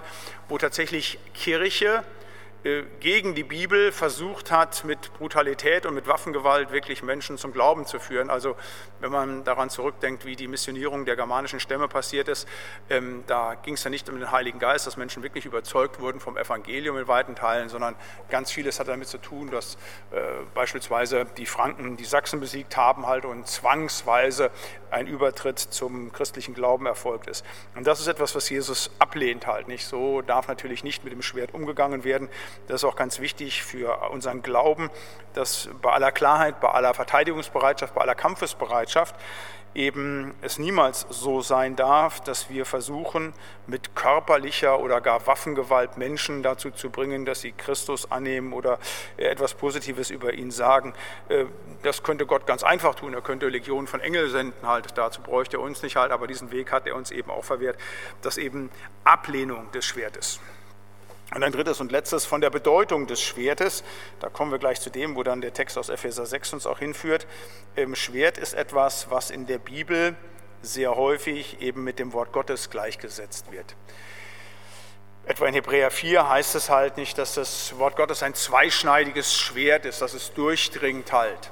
wo 0.49 0.59
tatsächlich 0.59 1.19
Kirche 1.35 2.05
gegen 3.00 3.34
die 3.34 3.44
Bibel 3.44 3.93
versucht 3.93 4.50
hat, 4.50 4.84
mit 4.84 5.12
Brutalität 5.14 5.87
und 5.87 5.94
mit 5.94 6.08
Waffengewalt 6.08 6.72
wirklich 6.72 7.02
Menschen 7.02 7.38
zum 7.38 7.52
Glauben 7.52 7.87
zu 7.87 8.00
führen. 8.00 8.31
Also 8.31 8.56
wenn 9.00 9.12
man 9.12 9.44
daran 9.44 9.70
zurückdenkt, 9.70 10.25
wie 10.25 10.34
die 10.34 10.49
Missionierung 10.49 11.05
der 11.05 11.14
germanischen 11.14 11.60
Stämme 11.60 11.87
passiert 11.87 12.26
ist, 12.26 12.49
ähm, 12.90 13.22
da 13.28 13.55
ging 13.55 13.75
es 13.75 13.84
ja 13.84 13.90
nicht 13.90 14.08
um 14.08 14.19
den 14.19 14.32
Heiligen 14.32 14.58
Geist, 14.58 14.87
dass 14.87 14.96
Menschen 14.96 15.22
wirklich 15.22 15.46
überzeugt 15.46 16.00
wurden 16.00 16.19
vom 16.19 16.37
Evangelium 16.37 16.99
in 16.99 17.06
weiten 17.06 17.37
Teilen, 17.37 17.69
sondern 17.69 17.94
ganz 18.28 18.50
vieles 18.50 18.81
hat 18.81 18.88
damit 18.88 19.06
zu 19.06 19.19
tun, 19.19 19.50
dass 19.50 19.76
äh, 20.10 20.19
beispielsweise 20.55 21.26
die 21.37 21.46
Franken 21.46 21.96
die 21.96 22.05
Sachsen 22.05 22.40
besiegt 22.40 22.76
haben 22.76 23.06
halt 23.06 23.25
und 23.25 23.46
zwangsweise 23.46 24.50
ein 24.90 25.06
Übertritt 25.06 25.58
zum 25.58 26.12
christlichen 26.12 26.55
Glauben 26.55 26.87
erfolgt 26.87 27.28
ist. 27.28 27.44
Und 27.76 27.87
das 27.87 28.00
ist 28.00 28.06
etwas, 28.06 28.34
was 28.34 28.49
Jesus 28.49 28.90
ablehnt 28.99 29.46
halt 29.46 29.69
nicht. 29.69 29.87
So 29.87 30.22
darf 30.22 30.49
natürlich 30.49 30.82
nicht 30.82 31.05
mit 31.05 31.12
dem 31.12 31.22
Schwert 31.22 31.55
umgegangen 31.55 32.05
werden. 32.05 32.28
Das 32.67 32.83
ist 32.83 32.85
auch 32.85 32.97
ganz 32.97 33.21
wichtig 33.21 33.62
für 33.62 34.11
unseren 34.11 34.43
Glauben, 34.43 34.91
dass 35.35 35.69
bei 35.83 35.93
aller 35.93 36.12
Klarheit, 36.12 36.61
bei 36.61 36.69
aller 36.69 36.95
Verteidigungsbereitschaft, 36.95 37.95
bei 37.95 38.00
aller 38.00 38.15
Kampfesbereitschaft 38.15 39.15
eben 39.75 40.35
es 40.41 40.59
niemals 40.59 41.06
so 41.11 41.41
sein 41.41 41.77
darf, 41.77 42.21
dass 42.21 42.50
wir 42.50 42.65
versuchen, 42.65 43.33
mit 43.67 43.95
körperlicher 43.95 44.81
oder 44.81 45.00
gar 45.00 45.27
Waffengewalt 45.27 45.97
Menschen 45.97 46.43
dazu 46.43 46.71
zu 46.71 46.91
bringen, 46.91 47.25
dass 47.25 47.41
sie 47.43 47.53
Christus 47.53 48.11
annehmen 48.11 48.53
oder 48.53 48.79
etwas 49.17 49.55
Positives 49.55 50.11
über 50.11 50.33
ihn 50.35 50.51
sagen. 50.51 50.94
Äh, 51.29 51.44
das 51.83 52.03
könnte 52.03 52.27
Gott 52.27 52.47
ganz 52.47 52.62
einfach 52.62 52.94
tun. 52.94 53.15
Er 53.15 53.23
könnte 53.23 53.49
Legionen 53.49 53.87
von 53.87 54.01
Engeln 54.01 54.31
senden, 54.31 54.67
halt. 54.67 54.97
Dazu 54.97 55.23
bräuchte 55.23 55.59
er 55.59 55.61
uns 55.61 55.83
nicht 55.83 55.97
halt, 55.97 56.11
aber 56.11 56.27
diesen 56.27 56.51
Weg 56.51 56.73
hat 56.73 56.87
er 56.87 56.97
uns 56.97 57.11
eben 57.11 57.31
auch 57.31 57.44
verwehrt. 57.44 57.79
Das 58.23 58.37
eben 58.37 58.71
Ablehnung 59.05 59.71
des 59.73 59.85
Schwertes. 59.85 60.41
Und 61.35 61.43
ein 61.43 61.53
drittes 61.53 61.81
und 61.81 61.93
letztes 61.93 62.25
von 62.25 62.41
der 62.41 62.49
Bedeutung 62.49 63.07
des 63.07 63.21
Schwertes, 63.21 63.85
da 64.19 64.31
kommen 64.31 64.51
wir 64.51 64.59
gleich 64.59 64.81
zu 64.81 64.89
dem, 64.89 65.15
wo 65.15 65.23
dann 65.23 65.43
der 65.43 65.53
Text 65.53 65.77
aus 65.77 65.91
Epheser 65.91 66.25
6 66.25 66.55
uns 66.55 66.67
auch 66.67 66.79
hinführt. 66.79 67.27
Ähm, 67.77 67.95
Schwert 67.95 68.39
ist 68.39 68.55
etwas, 68.55 69.11
was 69.11 69.31
in 69.31 69.47
der 69.47 69.59
Bibel 69.59 70.17
sehr 70.63 70.97
häufig 70.97 71.61
eben 71.61 71.85
mit 71.85 71.99
dem 71.99 72.15
Wort 72.15 72.33
Gottes 72.33 72.71
gleichgesetzt 72.71 73.53
wird. 73.53 73.77
Etwa 75.27 75.47
in 75.47 75.53
Hebräer 75.53 75.91
4 75.91 76.27
heißt 76.31 76.55
es 76.55 76.71
halt 76.71 76.97
nicht, 76.97 77.19
dass 77.19 77.35
das 77.35 77.79
Wort 77.79 77.97
Gottes 77.97 78.23
ein 78.23 78.33
zweischneidiges 78.33 79.37
Schwert 79.37 79.85
ist, 79.85 80.01
dass 80.01 80.15
es 80.15 80.33
durchdringt 80.33 81.13
halt. 81.13 81.51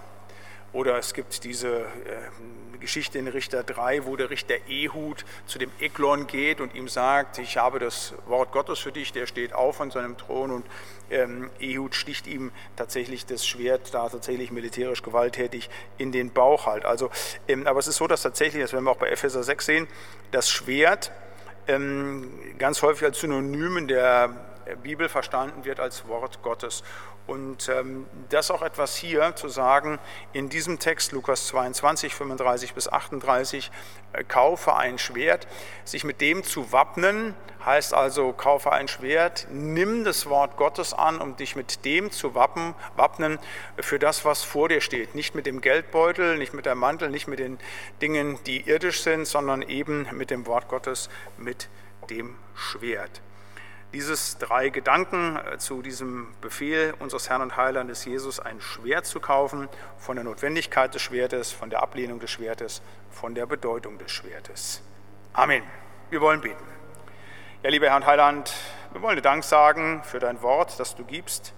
Oder 0.77 0.99
es 0.99 1.15
gibt 1.15 1.43
diese 1.45 1.79
äh, 1.79 1.87
Geschichte 2.81 3.19
in 3.19 3.29
Richter 3.29 3.63
3, 3.63 4.05
wo 4.05 4.15
der 4.15 4.29
Richter 4.29 4.57
Ehud 4.69 5.25
zu 5.47 5.59
dem 5.59 5.71
Eglon 5.81 6.27
geht 6.27 6.61
und 6.61 6.75
ihm 6.75 6.87
sagt, 6.87 7.39
ich 7.39 7.57
habe 7.57 7.79
das 7.79 8.13
Wort 8.27 8.53
Gottes 8.53 8.81
für 8.81 8.93
dich, 8.93 9.11
der 9.11 9.27
steht 9.27 9.55
auf 9.55 9.81
an 9.81 9.91
seinem 9.91 10.19
Thron 10.19 10.51
und 10.51 10.67
ähm, 11.11 11.49
Ehud 11.61 11.95
sticht 11.95 12.27
ihm 12.27 12.53
tatsächlich 12.77 13.25
das 13.25 13.47
Schwert 13.47 13.95
da 13.95 14.11
tatsächlich 14.11 14.51
militärisch 14.51 15.03
gewalttätig 15.03 15.71
in 15.97 16.13
den 16.13 16.31
Bauch 16.31 16.67
halt. 16.67 16.85
Also, 16.85 17.09
ähm, 17.49 17.67
aber 17.67 17.79
es 17.79 17.87
ist 17.87 17.97
so, 17.97 18.07
dass 18.07 18.21
tatsächlich, 18.21 18.63
das 18.63 18.75
werden 18.75 18.85
wir 18.85 18.91
auch 18.91 18.99
bei 18.99 19.09
Epheser 19.09 19.43
6 19.43 19.65
sehen, 19.65 19.89
das 20.31 20.51
Schwert 20.51 21.11
ähm, 21.69 22.31
ganz 22.59 22.83
häufig 22.83 23.05
als 23.05 23.19
Synonym 23.19 23.89
der 23.89 24.56
Bibel 24.75 25.09
verstanden 25.09 25.65
wird 25.65 25.81
als 25.81 26.09
Wort 26.09 26.43
Gottes. 26.43 26.83
Und 27.27 27.69
ähm, 27.69 28.07
das 28.29 28.51
auch 28.53 28.63
etwas 28.63 28.97
hier 28.97 29.35
zu 29.35 29.49
sagen, 29.49 29.99
in 30.33 30.49
diesem 30.49 30.79
Text, 30.79 31.11
Lukas 31.11 31.49
22, 31.49 32.15
35 32.15 32.75
bis 32.75 32.89
38, 32.89 33.73
äh, 34.13 34.23
kaufe 34.23 34.77
ein 34.77 34.99
Schwert. 34.99 35.49
Sich 35.85 36.05
mit 36.05 36.21
dem 36.21 36.45
zu 36.45 36.71
wappnen, 36.71 37.35
heißt 37.65 37.95
also, 37.95 38.33
kaufe 38.33 38.73
ein 38.73 38.87
Schwert, 38.87 39.49
nimm 39.51 40.05
das 40.05 40.27
Wort 40.29 40.57
Gottes 40.57 40.95
an, 40.95 41.21
um 41.21 41.37
dich 41.37 41.57
mit 41.57 41.85
dem 41.85 42.13
zu 42.13 42.37
wappen, 42.37 42.77
wappnen 42.95 43.41
für 43.81 43.99
das, 43.99 44.25
was 44.25 44.45
vor 44.45 44.69
dir 44.69 44.81
steht. 44.81 45.17
Nicht 45.17 45.35
mit 45.35 45.47
dem 45.47 45.61
Geldbeutel, 45.61 46.39
nicht 46.39 46.55
mit 46.55 46.65
der 46.65 46.77
Mantel, 46.77 47.11
nicht 47.11 47.27
mit 47.27 47.41
den 47.41 47.59
Dingen, 48.01 48.39
die 48.47 48.69
irdisch 48.69 49.03
sind, 49.03 49.27
sondern 49.27 49.63
eben 49.63 50.07
mit 50.13 50.31
dem 50.31 50.47
Wort 50.47 50.69
Gottes, 50.69 51.11
mit 51.39 51.69
dem 52.09 52.37
Schwert. 52.55 53.21
Dieses 53.97 54.37
drei 54.37 54.69
Gedanken 54.69 55.37
äh, 55.37 55.57
zu 55.57 55.81
diesem 55.81 56.35
Befehl 56.43 56.93
unseres 56.99 57.31
Herrn 57.31 57.41
und 57.41 57.57
Heilandes 57.57 58.05
Jesus, 58.05 58.39
ein 58.39 58.61
Schwert 58.61 59.07
zu 59.07 59.21
kaufen, 59.21 59.71
von 59.97 60.17
der 60.17 60.25
Notwendigkeit 60.25 60.95
des 60.95 61.01
Schwertes, 61.01 61.51
von 61.51 61.71
der 61.71 61.83
Ablehnung 61.83 62.21
des 62.21 62.31
Schwertes, 62.31 62.83
von 63.11 63.35
der 63.35 63.47
Bedeutung 63.47 63.97
des 63.97 64.13
Schwertes. 64.13 64.83
Amen. 65.33 65.63
Wir 66.11 66.21
wollen 66.21 66.43
beten. 66.43 66.63
Ja, 67.63 67.71
lieber 67.71 67.87
Herr 67.87 67.97
und 67.97 68.05
Heiland, 68.05 68.53
wir 68.93 69.01
wollen 69.01 69.17
dir 69.17 69.23
Dank 69.23 69.45
sagen 69.45 70.03
für 70.05 70.19
dein 70.19 70.43
Wort, 70.43 70.79
das 70.79 70.95
du 70.95 71.03
gibst. 71.03 71.55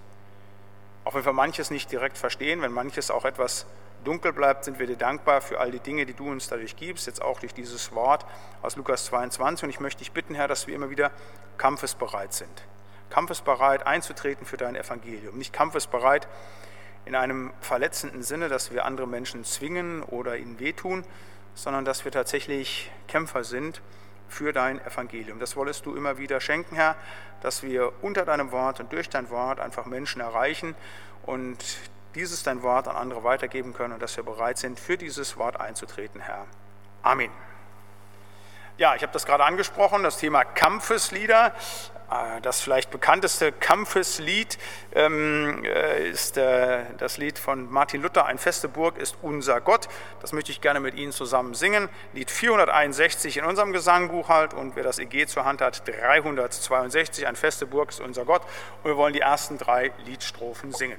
Auch 1.03 1.15
wenn 1.15 1.25
wir 1.25 1.33
manches 1.33 1.73
nicht 1.73 1.91
direkt 1.91 2.17
verstehen, 2.17 2.63
wenn 2.63 2.71
manches 2.71 3.11
auch 3.11 3.25
etwas 3.25 3.67
dunkel 4.05 4.33
bleibt, 4.33 4.65
sind 4.65 4.79
wir 4.79 4.87
dir 4.87 4.97
dankbar 4.97 5.41
für 5.41 5.61
all 5.61 5.71
die 5.71 5.81
Dinge, 5.81 6.07
die 6.07 6.15
du 6.15 6.31
uns 6.31 6.49
dadurch 6.49 6.77
gibst, 6.77 7.07
jetzt 7.07 7.23
auch 7.23 7.41
durch 7.41 7.55
dieses 7.55 7.93
Wort 7.93 8.25
aus 8.63 8.77
Lukas 8.77 9.07
22. 9.07 9.65
Und 9.65 9.71
ich 9.71 9.81
möchte 9.81 9.99
dich 10.01 10.13
bitten, 10.13 10.35
Herr, 10.35 10.49
dass 10.49 10.67
wir 10.67 10.75
immer 10.75 10.91
wieder 10.91 11.11
kampfesbereit 11.57 12.33
sind. 12.33 12.65
kampfesbereit 13.11 13.87
einzutreten 13.87 14.47
für 14.47 14.59
dein 14.59 14.77
Evangelium. 14.77 15.39
Nicht 15.39 15.53
kampfesbereit 15.53 16.29
in 17.07 17.15
einem 17.15 17.53
verletzenden 17.61 18.23
Sinne, 18.23 18.49
dass 18.49 18.71
wir 18.71 18.85
andere 18.85 19.07
Menschen 19.07 19.45
zwingen 19.45 20.03
oder 20.03 20.37
ihnen 20.37 20.61
wehtun, 20.61 21.05
sondern 21.55 21.87
dass 21.87 22.05
wir 22.05 22.13
tatsächlich 22.13 22.91
Kämpfer 23.09 23.45
sind 23.45 23.81
für 24.29 24.53
dein 24.53 24.79
Evangelium. 24.85 25.41
Das 25.41 25.57
wolltest 25.57 25.87
du 25.87 25.97
immer 25.97 26.19
wieder 26.19 26.41
schenken, 26.41 26.77
Herr, 26.77 26.97
dass 27.41 27.63
wir 27.63 27.93
unter 28.03 28.25
deinem 28.25 28.53
Wort 28.53 28.79
und 28.81 28.93
durch 28.93 29.09
dein 29.09 29.31
Wort 29.31 29.59
einfach 29.59 29.87
Menschen 29.87 30.21
erreichen 30.21 30.75
und 31.25 31.57
dieses 32.19 32.43
dein 32.43 32.65
Wort 32.65 32.89
an 32.89 32.97
andere 32.97 33.23
weitergeben 33.23 33.73
können 33.73 33.95
und 33.95 34.03
dass 34.03 34.17
wir 34.17 34.25
bereit 34.25 34.59
sind, 34.59 34.81
für 34.81 34.97
dieses 34.99 35.37
Wort 35.37 35.61
einzutreten, 35.61 36.21
Herr. 36.21 36.47
Amen. 37.03 37.31
Ja, 38.77 38.97
ich 38.97 39.03
habe 39.03 39.13
das 39.13 39.25
gerade 39.25 39.45
angesprochen, 39.45 40.03
das 40.03 40.19
Thema 40.19 40.45
Kampfeslieder. 40.45 41.55
Äh, 42.11 42.41
das 42.41 42.61
vielleicht 42.61 42.91
bekannteste 42.91 43.53
Kampfeslied 43.53 44.59
ähm, 44.97 45.65
äh, 45.65 46.09
ist 46.09 46.37
äh, 46.39 46.87
das 46.99 47.19
Lied 47.19 47.39
von 47.39 47.71
Martin 47.71 48.03
Luther, 48.03 48.27
Ein 48.27 48.39
feste 48.39 48.69
Burg 48.69 48.99
ist 48.99 49.17
unser 49.23 49.61
Gott. 49.61 49.89
Das 50.21 50.33
möchte 50.33 50.51
ich 50.51 50.61
gerne 50.61 50.81
mit 50.81 50.95
Ihnen 50.95 51.13
zusammen 51.13 51.55
singen. 51.55 51.89
Lied 52.15 52.33
461 52.33 53.37
in 53.37 53.45
unserem 53.45 53.73
Gesangbuch 53.73 54.29
halt 54.29 54.55
und 54.55 54.75
wer 54.75 54.83
das 54.83 54.99
EG 54.99 55.27
zur 55.27 55.45
Hand 55.45 55.61
hat, 55.61 55.87
362, 55.87 57.29
Ein 57.29 57.37
feste 57.37 57.65
Burg 57.65 57.91
ist 57.91 58.01
unser 58.01 58.25
Gott. 58.25 58.43
Und 58.83 58.91
wir 58.91 58.97
wollen 58.97 59.13
die 59.13 59.21
ersten 59.21 59.57
drei 59.57 59.93
Liedstrophen 60.05 60.73
singen. 60.73 60.99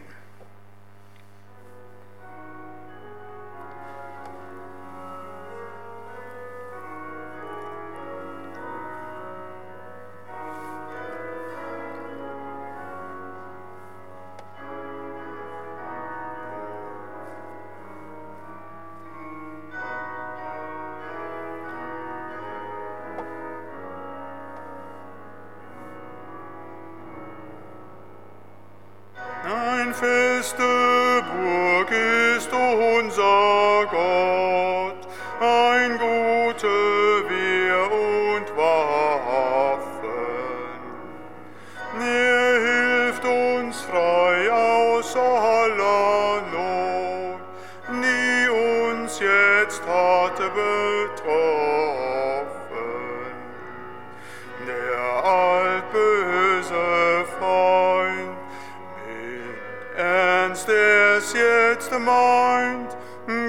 es 61.29 61.33
jetzt 61.33 61.91
meint, 61.91 62.97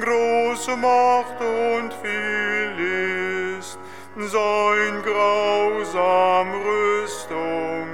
große 0.03 0.77
Macht 0.77 1.41
und 1.41 1.95
viel 2.03 3.59
ist, 3.59 3.79
sein 4.17 5.03
grausam 5.03 6.49
Rüstung 6.53 7.89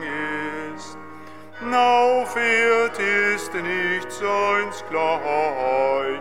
ist. 0.75 0.99
Auf 1.73 2.37
Erd 2.37 2.99
ist 2.99 3.55
nicht 3.55 4.11
seins 4.13 4.85
Gleichen. 4.91 6.21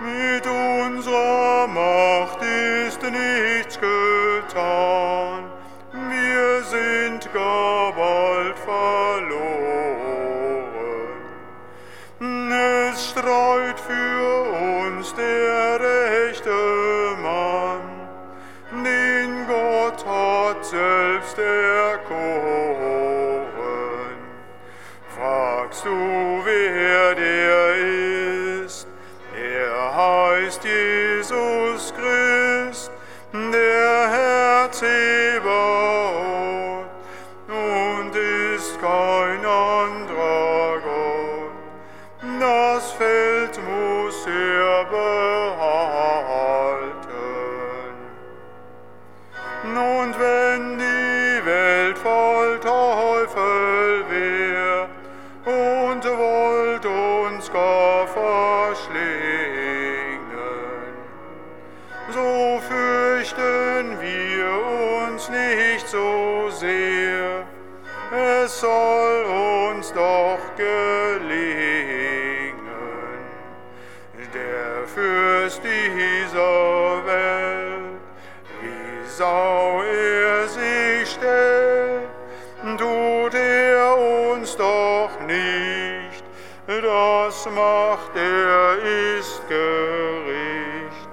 Mit 0.00 0.46
unserer 0.46 1.66
Macht 1.66 2.40
ist 2.86 3.02
nichts 3.02 3.78
getan. 3.80 5.17
gelingen, 70.58 72.58
der 74.34 74.86
Fürst 74.86 75.62
dieser 75.64 77.06
Welt, 77.06 78.00
wie 78.60 79.08
sau 79.08 79.82
er 79.82 80.48
sich 80.48 81.10
stellt, 81.10 82.08
tut 82.76 83.34
er 83.34 83.96
uns 84.30 84.56
doch 84.56 85.10
nicht, 85.26 86.24
das 86.66 87.48
macht 87.54 88.16
er 88.16 88.76
ist 89.16 89.48
Gericht. 89.48 91.08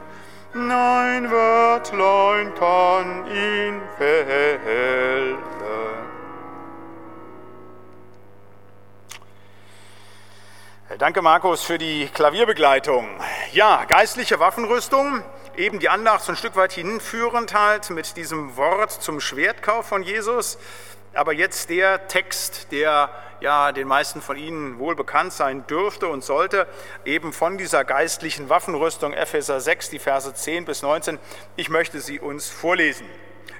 nein, 0.53 1.29
Wörtlein 1.29 2.53
kann 2.55 3.25
ihn 3.27 3.81
verhelfen. 3.97 4.94
Danke, 11.05 11.21
Markus, 11.21 11.61
für 11.61 11.77
die 11.77 12.09
Klavierbegleitung. 12.11 13.07
Ja, 13.51 13.85
geistliche 13.85 14.39
Waffenrüstung, 14.39 15.23
eben 15.55 15.77
die 15.77 15.87
Andacht 15.87 16.23
so 16.23 16.31
ein 16.31 16.35
Stück 16.35 16.55
weit 16.55 16.73
hinführend 16.73 17.53
halt 17.53 17.91
mit 17.91 18.17
diesem 18.17 18.57
Wort 18.57 18.91
zum 18.91 19.19
Schwertkauf 19.19 19.85
von 19.85 20.01
Jesus. 20.01 20.57
Aber 21.13 21.31
jetzt 21.31 21.69
der 21.69 22.07
Text, 22.07 22.71
der 22.71 23.11
ja 23.39 23.71
den 23.71 23.87
meisten 23.87 24.19
von 24.19 24.35
Ihnen 24.35 24.79
wohl 24.79 24.95
bekannt 24.95 25.31
sein 25.31 25.67
dürfte 25.67 26.07
und 26.07 26.23
sollte, 26.23 26.65
eben 27.05 27.33
von 27.33 27.59
dieser 27.59 27.83
geistlichen 27.83 28.49
Waffenrüstung, 28.49 29.13
Epheser 29.13 29.59
6, 29.59 29.91
die 29.91 29.99
Verse 29.99 30.33
10 30.33 30.65
bis 30.65 30.81
19. 30.81 31.19
Ich 31.55 31.69
möchte 31.69 31.99
sie 31.99 32.19
uns 32.19 32.49
vorlesen. 32.49 33.05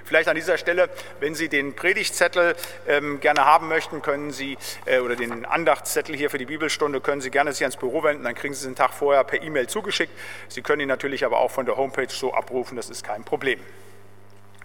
Vielleicht 0.06 0.28
an 0.28 0.36
dieser 0.36 0.56
Stelle, 0.56 0.88
wenn 1.18 1.34
Sie 1.34 1.48
den 1.48 1.74
Predigtzettel 1.74 2.54
ähm, 2.86 3.18
gerne 3.18 3.44
haben 3.44 3.68
möchten, 3.68 4.02
können 4.02 4.30
Sie, 4.30 4.56
äh, 4.84 5.00
oder 5.00 5.16
den 5.16 5.44
Andachtszettel 5.44 6.16
hier 6.16 6.30
für 6.30 6.38
die 6.38 6.46
Bibelstunde, 6.46 7.00
können 7.00 7.20
Sie 7.20 7.30
gerne 7.30 7.52
sich 7.52 7.62
ans 7.62 7.76
Büro 7.76 8.04
wenden, 8.04 8.22
dann 8.22 8.36
kriegen 8.36 8.54
Sie 8.54 8.66
den 8.66 8.76
Tag 8.76 8.92
vorher 8.94 9.24
per 9.24 9.42
E-Mail 9.42 9.68
zugeschickt. 9.68 10.12
Sie 10.48 10.62
können 10.62 10.82
ihn 10.82 10.88
natürlich 10.88 11.24
aber 11.24 11.38
auch 11.40 11.50
von 11.50 11.66
der 11.66 11.76
Homepage 11.76 12.08
so 12.08 12.32
abrufen, 12.32 12.76
das 12.76 12.88
ist 12.88 13.04
kein 13.04 13.24
Problem. 13.24 13.58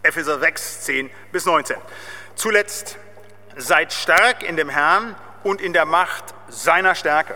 Epheser 0.04 0.40
6, 0.40 0.82
10 0.82 1.10
bis 1.32 1.46
19. 1.46 1.76
Zuletzt, 2.36 2.98
seid 3.58 3.94
stark 3.94 4.44
in 4.44 4.56
dem 4.56 4.70
Herrn 4.70 5.16
und 5.44 5.60
in 5.60 5.74
der 5.74 5.86
Macht 5.86 6.24
seiner 6.50 6.96
Stärke. 6.96 7.36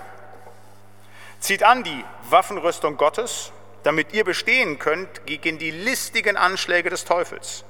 Zieht 1.40 1.64
an 1.64 1.84
die 1.84 2.06
Waffenrüstung 2.30 2.98
Gottes, 2.98 3.52
damit 3.84 4.14
ihr 4.14 4.24
bestehen 4.24 4.80
könnt 4.80 5.26
gegen 5.26 5.58
die 5.58 5.72
listigen 5.72 6.38
Anschläge 6.38 6.90
des 6.90 7.06
Teufels. 7.06 7.66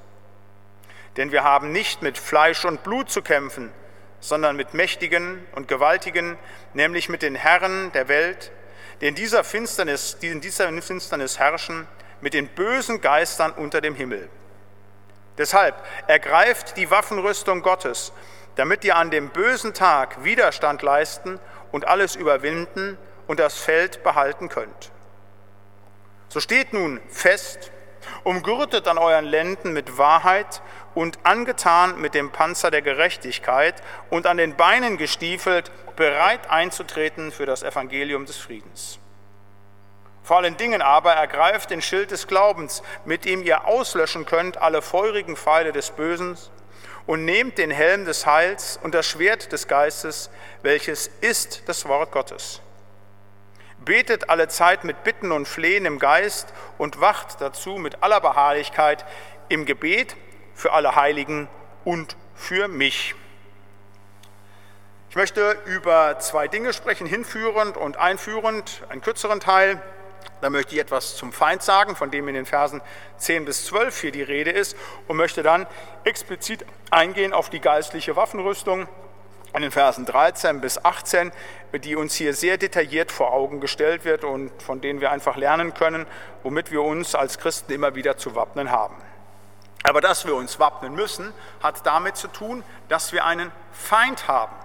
Denn 1.17 1.31
wir 1.31 1.43
haben 1.43 1.71
nicht 1.71 2.01
mit 2.01 2.17
Fleisch 2.17 2.65
und 2.65 2.83
Blut 2.83 3.09
zu 3.09 3.21
kämpfen, 3.21 3.71
sondern 4.19 4.55
mit 4.55 4.73
Mächtigen 4.73 5.45
und 5.53 5.67
Gewaltigen, 5.67 6.37
nämlich 6.73 7.09
mit 7.09 7.21
den 7.21 7.35
Herren 7.35 7.91
der 7.93 8.07
Welt, 8.07 8.51
die 9.01 9.07
in 9.07 9.15
dieser 9.15 9.43
Finsternis, 9.43 10.17
die 10.19 10.29
in 10.29 10.41
dieser 10.41 10.69
Finsternis 10.81 11.39
herrschen, 11.39 11.87
mit 12.21 12.33
den 12.33 12.47
bösen 12.47 13.01
Geistern 13.01 13.51
unter 13.51 13.81
dem 13.81 13.95
Himmel. 13.95 14.29
Deshalb 15.37 15.75
ergreift 16.07 16.77
die 16.77 16.89
Waffenrüstung 16.89 17.61
Gottes, 17.61 18.13
damit 18.55 18.85
ihr 18.85 18.95
an 18.95 19.11
dem 19.11 19.29
bösen 19.29 19.73
Tag 19.73 20.23
Widerstand 20.23 20.81
leisten 20.81 21.39
und 21.71 21.87
alles 21.87 22.15
überwinden 22.15 22.97
und 23.27 23.39
das 23.39 23.57
Feld 23.57 24.01
behalten 24.03 24.47
könnt. 24.47 24.91
So 26.29 26.39
steht 26.39 26.73
nun 26.73 27.01
fest, 27.09 27.71
umgürtet 28.23 28.87
an 28.87 28.97
euren 28.97 29.25
Lenden 29.25 29.73
mit 29.73 29.97
Wahrheit 29.97 30.61
und 30.95 31.19
angetan 31.23 32.01
mit 32.01 32.15
dem 32.15 32.31
Panzer 32.31 32.71
der 32.71 32.81
Gerechtigkeit 32.81 33.75
und 34.09 34.25
an 34.25 34.37
den 34.37 34.55
Beinen 34.55 34.97
gestiefelt, 34.97 35.71
bereit 35.95 36.49
einzutreten 36.49 37.31
für 37.31 37.45
das 37.45 37.61
Evangelium 37.61 38.25
des 38.25 38.37
Friedens. 38.37 38.97
Vor 40.23 40.37
allen 40.37 40.57
Dingen 40.57 40.81
aber 40.81 41.13
ergreift 41.13 41.69
den 41.69 41.83
Schild 41.83 42.09
des 42.09 42.25
Glaubens, 42.25 42.81
mit 43.05 43.25
dem 43.25 43.43
ihr 43.43 43.67
auslöschen 43.67 44.25
könnt 44.25 44.57
alle 44.57 44.81
feurigen 44.81 45.35
Pfeile 45.37 45.71
des 45.71 45.91
Bösen, 45.91 46.35
und 47.05 47.25
nehmt 47.25 47.57
den 47.57 47.71
Helm 47.71 48.05
des 48.05 48.25
Heils 48.25 48.79
und 48.81 48.95
das 48.95 49.05
Schwert 49.05 49.51
des 49.51 49.67
Geistes, 49.67 50.29
welches 50.63 51.07
ist 51.21 51.63
das 51.67 51.87
Wort 51.87 52.11
Gottes. 52.11 52.61
Betet 53.83 54.29
alle 54.29 54.47
Zeit 54.47 54.83
mit 54.83 55.03
Bitten 55.03 55.31
und 55.31 55.47
Flehen 55.47 55.85
im 55.85 55.99
Geist 55.99 56.51
und 56.79 56.99
wacht 57.01 57.39
dazu 57.41 57.75
mit 57.75 58.01
aller 58.01 58.21
Beharrlichkeit 58.21 59.05
im 59.49 59.65
Gebet 59.65 60.15
für 60.55 60.73
alle 60.73 60.95
Heiligen 60.95 61.47
und 61.83 62.17
für 62.33 62.67
mich. 62.67 63.13
Ich 65.09 65.15
möchte 65.15 65.57
über 65.65 66.19
zwei 66.19 66.47
Dinge 66.47 66.73
sprechen, 66.73 67.07
hinführend 67.07 67.77
und 67.77 67.97
einführend, 67.97 68.81
einen 68.89 69.01
kürzeren 69.01 69.39
Teil. 69.39 69.81
Da 70.41 70.49
möchte 70.49 70.75
ich 70.75 70.81
etwas 70.81 71.15
zum 71.15 71.31
Feind 71.31 71.63
sagen, 71.63 71.95
von 71.95 72.11
dem 72.11 72.27
in 72.27 72.35
den 72.35 72.45
Versen 72.45 72.81
10 73.17 73.45
bis 73.45 73.65
12 73.67 74.01
hier 74.01 74.11
die 74.11 74.23
Rede 74.23 74.51
ist, 74.51 74.75
und 75.07 75.15
möchte 75.15 75.41
dann 75.43 75.67
explizit 76.03 76.65
eingehen 76.91 77.31
auf 77.31 77.49
die 77.49 77.61
geistliche 77.61 78.15
Waffenrüstung 78.15 78.89
in 79.53 79.61
den 79.61 79.71
Versen 79.71 80.05
13 80.05 80.59
bis 80.59 80.83
18, 80.83 81.31
die 81.83 81.95
uns 81.95 82.15
hier 82.15 82.33
sehr 82.33 82.57
detailliert 82.57 83.11
vor 83.11 83.31
Augen 83.31 83.61
gestellt 83.61 84.03
wird 84.03 84.25
und 84.25 84.51
von 84.61 84.81
denen 84.81 84.99
wir 84.99 85.11
einfach 85.11 85.37
lernen 85.37 85.73
können, 85.73 86.05
womit 86.43 86.71
wir 86.71 86.81
uns 86.81 87.15
als 87.15 87.37
Christen 87.37 87.71
immer 87.71 87.95
wieder 87.95 88.17
zu 88.17 88.35
wappnen 88.35 88.69
haben. 88.69 88.95
Aber 89.85 90.01
dass 90.01 90.25
wir 90.25 90.35
uns 90.35 90.59
wappnen 90.59 90.95
müssen, 90.95 91.31
hat 91.61 91.85
damit 91.85 92.17
zu 92.17 92.27
tun, 92.27 92.63
dass 92.89 93.13
wir 93.13 93.23
einen 93.23 93.51
Feind 93.71 94.27
haben 94.27 94.55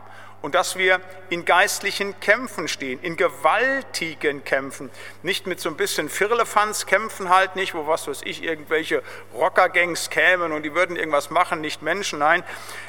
und 0.42 0.54
dass 0.54 0.76
wir 0.76 1.00
in 1.28 1.44
geistlichen 1.44 2.18
Kämpfen 2.20 2.68
stehen, 2.68 3.00
in 3.02 3.16
gewaltigen 3.16 4.44
Kämpfen, 4.44 4.90
nicht 5.22 5.46
mit 5.46 5.60
so 5.60 5.68
ein 5.68 5.76
bisschen 5.76 6.08
Firlefanz 6.08 6.86
kämpfen 6.86 7.28
halt 7.28 7.56
nicht, 7.56 7.74
wo 7.74 7.86
was 7.86 8.08
weiß 8.08 8.22
ich, 8.24 8.42
irgendwelche 8.42 9.02
Rockergangs 9.34 10.10
kämen 10.10 10.52
und 10.52 10.62
die 10.62 10.74
würden 10.74 10.96
irgendwas 10.96 11.30
machen, 11.30 11.60
nicht 11.60 11.82
Menschen, 11.82 12.18
nein, 12.20 12.42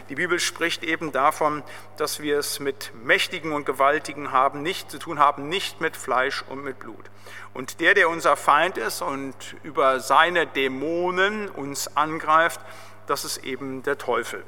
die 0.10 0.16
Bibel 0.16 0.40
spricht 0.40 0.84
eben 0.84 1.12
davon, 1.12 1.64
dass 1.98 2.22
wir 2.22 2.40
es 2.40 2.60
mit 2.60 2.92
Mächtigen 3.04 3.52
und 3.52 3.66
Gewaltigen 3.66 4.32
haben, 4.32 4.62
nicht 4.62 4.90
zu 4.90 4.98
tun 4.98 5.20
haben, 5.20 5.50
nicht 5.50 5.82
mit 5.82 5.98
Fleisch 5.98 6.44
und 6.50 6.64
mit 6.64 6.80
Blut. 6.80 7.10
Und 7.54 7.82
der, 7.82 7.94
der 7.94 8.10
unser 8.10 8.38
Feind 8.38 8.78
ist 8.78 9.02
und 9.02 9.36
über 9.64 10.00
seine 10.00 10.48
Dämonen 10.48 11.50
uns 11.50 11.96
angreift, 11.98 12.62
das 13.08 13.26
ist 13.26 13.44
eben 13.44 13.84
der 13.84 13.98
Teufel. 13.98 14.44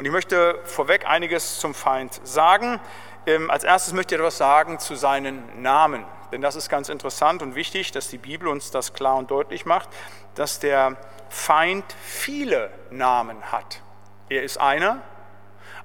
Und 0.00 0.06
ich 0.06 0.12
möchte 0.12 0.58
vorweg 0.64 1.06
einiges 1.06 1.58
zum 1.58 1.74
Feind 1.74 2.26
sagen. 2.26 2.80
Ähm, 3.26 3.50
als 3.50 3.64
erstes 3.64 3.92
möchte 3.92 4.14
ich 4.14 4.18
etwas 4.18 4.38
sagen 4.38 4.78
zu 4.78 4.94
seinen 4.94 5.60
Namen. 5.60 6.06
Denn 6.32 6.40
das 6.40 6.56
ist 6.56 6.70
ganz 6.70 6.88
interessant 6.88 7.42
und 7.42 7.54
wichtig, 7.54 7.92
dass 7.92 8.08
die 8.08 8.16
Bibel 8.16 8.48
uns 8.48 8.70
das 8.70 8.94
klar 8.94 9.16
und 9.16 9.30
deutlich 9.30 9.66
macht, 9.66 9.90
dass 10.36 10.58
der 10.58 10.96
Feind 11.28 11.84
viele 12.02 12.70
Namen 12.88 13.52
hat. 13.52 13.82
Er 14.30 14.42
ist 14.42 14.56
einer, 14.56 15.02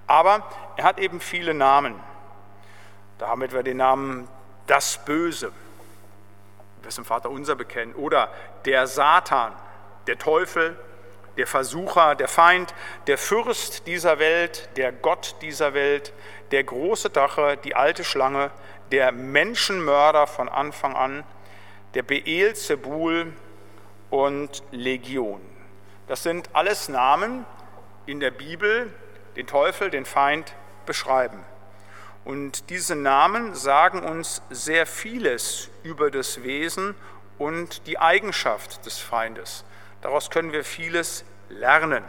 aber 0.08 0.48
er 0.78 0.86
hat 0.86 0.98
eben 0.98 1.20
viele 1.20 1.54
Namen. 1.54 2.00
Da 3.18 3.28
haben 3.28 3.42
wir 3.42 3.64
den 3.64 3.76
Namen 3.76 4.30
das 4.66 4.98
Böse, 5.04 5.52
im 6.98 7.04
Vater 7.04 7.30
unser 7.30 7.56
bekennen, 7.56 7.94
oder 7.96 8.30
der 8.64 8.88
Satan, 8.88 9.52
der 10.08 10.18
Teufel, 10.18 10.80
der 11.38 11.48
Versucher, 11.48 12.16
der 12.16 12.28
Feind, 12.28 12.74
der 13.08 13.18
Fürst 13.18 13.88
dieser 13.88 14.20
Welt, 14.20 14.70
der 14.78 14.92
Gott 14.92 15.36
dieser 15.42 15.74
Welt, 15.74 16.14
der 16.52 16.64
große 16.64 17.10
Dache, 17.10 17.58
die 17.58 17.76
alte 17.76 18.04
Schlange, 18.04 18.52
der 18.92 19.12
Menschenmörder 19.12 20.28
von 20.28 20.48
Anfang 20.48 20.96
an, 20.96 21.24
der 21.94 22.04
Beelzebul 22.04 23.34
und 24.10 24.64
Legion. 24.72 25.42
Das 26.08 26.24
sind 26.24 26.50
alles 26.54 26.88
Namen 26.88 27.46
in 28.06 28.20
der 28.20 28.32
Bibel, 28.32 28.94
den 29.36 29.48
Teufel, 29.48 29.90
den 29.90 30.06
Feind 30.06 30.54
beschreiben. 30.86 31.44
Und 32.24 32.70
diese 32.70 32.96
Namen 32.96 33.54
sagen 33.54 34.04
uns 34.04 34.42
sehr 34.50 34.86
vieles 34.86 35.70
über 35.84 36.10
das 36.10 36.44
Wesen 36.44 36.96
und 37.38 37.86
die 37.88 38.00
Eigenschaft 38.00 38.86
des 38.86 38.98
Feindes. 38.98 39.64
Daraus 40.06 40.30
können 40.30 40.52
wir 40.52 40.64
vieles 40.64 41.26
lernen. 41.50 42.04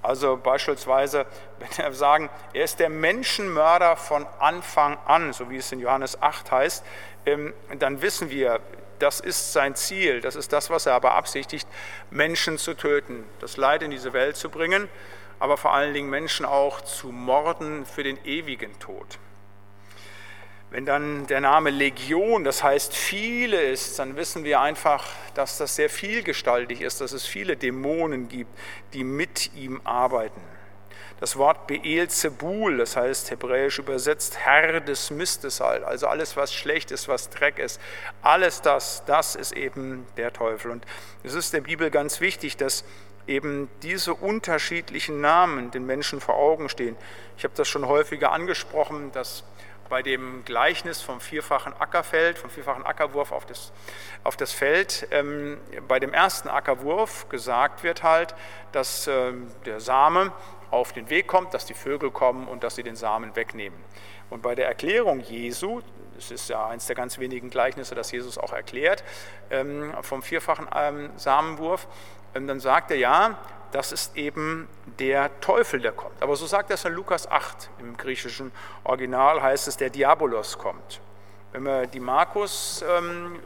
Also 0.00 0.38
beispielsweise, 0.38 1.26
wenn 1.58 1.84
wir 1.84 1.92
sagen, 1.92 2.30
er 2.54 2.64
ist 2.64 2.80
der 2.80 2.88
Menschenmörder 2.88 3.96
von 3.96 4.26
Anfang 4.38 4.96
an, 5.04 5.34
so 5.34 5.50
wie 5.50 5.58
es 5.58 5.70
in 5.70 5.78
Johannes 5.78 6.22
8 6.22 6.50
heißt, 6.50 6.86
ähm, 7.26 7.52
dann 7.78 8.00
wissen 8.00 8.30
wir, 8.30 8.60
das 8.98 9.20
ist 9.20 9.52
sein 9.52 9.74
Ziel, 9.74 10.22
das 10.22 10.36
ist 10.36 10.54
das, 10.54 10.70
was 10.70 10.86
er 10.86 10.94
aber 10.94 11.16
absichtigt, 11.16 11.68
Menschen 12.08 12.56
zu 12.56 12.72
töten, 12.72 13.24
das 13.40 13.58
Leid 13.58 13.82
in 13.82 13.90
diese 13.90 14.14
Welt 14.14 14.38
zu 14.38 14.48
bringen, 14.48 14.88
aber 15.38 15.58
vor 15.58 15.74
allen 15.74 15.92
Dingen 15.92 16.08
Menschen 16.08 16.46
auch 16.46 16.80
zu 16.80 17.08
morden 17.08 17.84
für 17.84 18.04
den 18.04 18.18
ewigen 18.24 18.78
Tod. 18.78 19.18
Wenn 20.70 20.84
dann 20.84 21.26
der 21.26 21.40
Name 21.40 21.70
Legion, 21.70 22.44
das 22.44 22.62
heißt 22.62 22.94
viele 22.94 23.58
ist, 23.58 23.98
dann 23.98 24.16
wissen 24.16 24.44
wir 24.44 24.60
einfach, 24.60 25.06
dass 25.34 25.56
das 25.56 25.76
sehr 25.76 25.88
vielgestaltig 25.88 26.82
ist, 26.82 27.00
dass 27.00 27.12
es 27.12 27.24
viele 27.24 27.56
Dämonen 27.56 28.28
gibt, 28.28 28.50
die 28.92 29.02
mit 29.02 29.54
ihm 29.54 29.80
arbeiten. 29.84 30.42
Das 31.20 31.36
Wort 31.36 31.66
Beelzebul, 31.66 32.76
das 32.76 32.96
heißt 32.96 33.30
hebräisch 33.30 33.78
übersetzt 33.78 34.38
Herr 34.38 34.80
des 34.80 35.10
Mistes 35.10 35.60
halt, 35.60 35.82
also 35.84 36.06
alles, 36.06 36.36
was 36.36 36.52
schlecht 36.52 36.90
ist, 36.90 37.08
was 37.08 37.30
Dreck 37.30 37.58
ist, 37.58 37.80
alles 38.22 38.60
das, 38.60 39.02
das 39.06 39.36
ist 39.36 39.52
eben 39.52 40.06
der 40.16 40.34
Teufel. 40.34 40.70
Und 40.70 40.84
es 41.24 41.32
ist 41.34 41.54
der 41.54 41.62
Bibel 41.62 41.90
ganz 41.90 42.20
wichtig, 42.20 42.58
dass 42.58 42.84
eben 43.26 43.68
diese 43.82 44.14
unterschiedlichen 44.14 45.20
Namen 45.20 45.70
den 45.70 45.86
Menschen 45.86 46.20
vor 46.20 46.36
Augen 46.36 46.68
stehen. 46.68 46.96
Ich 47.36 47.44
habe 47.44 47.54
das 47.56 47.68
schon 47.68 47.86
häufiger 47.86 48.32
angesprochen, 48.32 49.10
dass 49.12 49.44
bei 49.88 50.02
dem 50.02 50.44
Gleichnis 50.44 51.00
vom 51.00 51.20
vierfachen 51.20 51.72
Ackerfeld, 51.78 52.38
vom 52.38 52.50
vierfachen 52.50 52.84
Ackerwurf 52.84 53.32
auf 53.32 53.46
das, 53.46 53.72
auf 54.24 54.36
das 54.36 54.52
Feld, 54.52 55.08
ähm, 55.10 55.58
bei 55.86 55.98
dem 55.98 56.12
ersten 56.12 56.48
Ackerwurf 56.48 57.28
gesagt 57.28 57.82
wird 57.82 58.02
halt, 58.02 58.34
dass 58.72 59.06
ähm, 59.06 59.48
der 59.64 59.80
Same 59.80 60.32
auf 60.70 60.92
den 60.92 61.08
Weg 61.10 61.26
kommt, 61.26 61.54
dass 61.54 61.66
die 61.66 61.74
Vögel 61.74 62.10
kommen 62.10 62.46
und 62.46 62.62
dass 62.62 62.76
sie 62.76 62.82
den 62.82 62.96
Samen 62.96 63.34
wegnehmen. 63.36 63.78
Und 64.30 64.42
bei 64.42 64.54
der 64.54 64.66
Erklärung 64.66 65.20
Jesu, 65.20 65.80
das 66.14 66.30
ist 66.30 66.48
ja 66.50 66.68
eines 66.68 66.86
der 66.86 66.96
ganz 66.96 67.18
wenigen 67.18 67.48
Gleichnisse, 67.48 67.94
das 67.94 68.12
Jesus 68.12 68.36
auch 68.38 68.52
erklärt, 68.52 69.04
ähm, 69.50 69.94
vom 70.02 70.22
vierfachen 70.22 70.68
ähm, 70.74 71.10
Samenwurf, 71.16 71.86
ähm, 72.34 72.46
dann 72.46 72.60
sagt 72.60 72.90
er 72.90 72.96
ja, 72.96 73.38
das 73.72 73.92
ist 73.92 74.16
eben 74.16 74.68
der 74.98 75.40
Teufel, 75.40 75.80
der 75.80 75.92
kommt. 75.92 76.22
Aber 76.22 76.36
so 76.36 76.46
sagt 76.46 76.70
das 76.70 76.84
in 76.84 76.92
Lukas 76.94 77.30
8 77.30 77.70
im 77.80 77.96
griechischen 77.96 78.50
Original, 78.84 79.42
heißt 79.42 79.68
es, 79.68 79.76
der 79.76 79.90
Diabolos 79.90 80.58
kommt. 80.58 81.00
Wenn 81.52 81.64
wir 81.64 81.86
die 81.86 82.00
Markus, 82.00 82.84
ähm, 82.88 83.38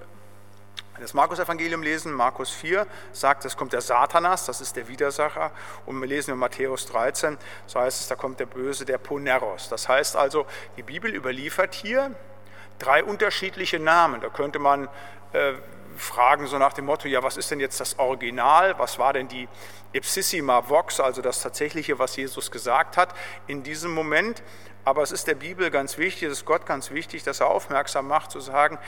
das 1.01 1.15
Markus-Evangelium 1.15 1.83
lesen, 1.83 2.13
Markus 2.13 2.51
4, 2.51 2.87
sagt, 3.13 3.45
es 3.45 3.57
kommt 3.57 3.73
der 3.73 3.81
Satanas, 3.81 4.47
das 4.47 4.61
ist 4.61 4.77
der 4.77 4.87
Widersacher. 4.87 5.51
Und 5.87 6.01
wir 6.01 6.07
lesen 6.07 6.33
in 6.33 6.39
Matthäus 6.39 6.87
13, 6.87 7.39
so 7.67 7.81
heißt 7.81 8.03
es, 8.03 8.09
da 8.09 8.15
kommt 8.15 8.39
der 8.39 8.47
Böse, 8.47 8.85
der 8.85 8.99
Poneros. 8.99 9.69
Das 9.69 9.89
heißt 9.89 10.17
also, 10.17 10.47
die 10.77 10.83
Bibel 10.83 11.13
überliefert 11.13 11.75
hier 11.75 12.15
drei 12.79 13.03
unterschiedliche 13.03 13.81
Namen. 13.81 14.21
Da 14.21 14.29
könnte 14.29 14.59
man 14.59 14.89
äh, 15.33 15.55
fragen 15.97 16.47
so 16.47 16.59
nach 16.59 16.73
dem 16.73 16.87
Motto, 16.87 17.09
ja, 17.09 17.23
was 17.23 17.37
ist 17.37 17.51
denn 17.51 17.61
jetzt 17.61 17.81
das 17.81 17.99
Original? 17.99 18.79
Was 18.79 18.99
war 18.99 19.13
denn 19.13 19.29
die 19.29 19.49
Ipsissima 19.93 20.69
Vox, 20.69 21.01
also 21.01 21.23
das 21.23 21.41
Tatsächliche, 21.41 21.99
was 21.99 22.17
Jesus 22.17 22.51
gesagt 22.51 22.97
hat 22.97 23.15
in 23.47 23.63
diesem 23.63 23.93
Moment? 23.93 24.43
Aber 24.85 25.03
es 25.03 25.13
ist 25.13 25.29
der 25.29 25.37
Bibel 25.37 25.71
ganz 25.71 25.97
wichtig, 25.97 26.25
es 26.25 26.39
ist 26.39 26.45
Gott 26.45 26.67
ganz 26.67 26.91
wichtig, 26.91 27.23
dass 27.23 27.39
er 27.39 27.47
aufmerksam 27.47 28.09
macht, 28.09 28.33
zu 28.33 28.41
sagen, 28.41 28.79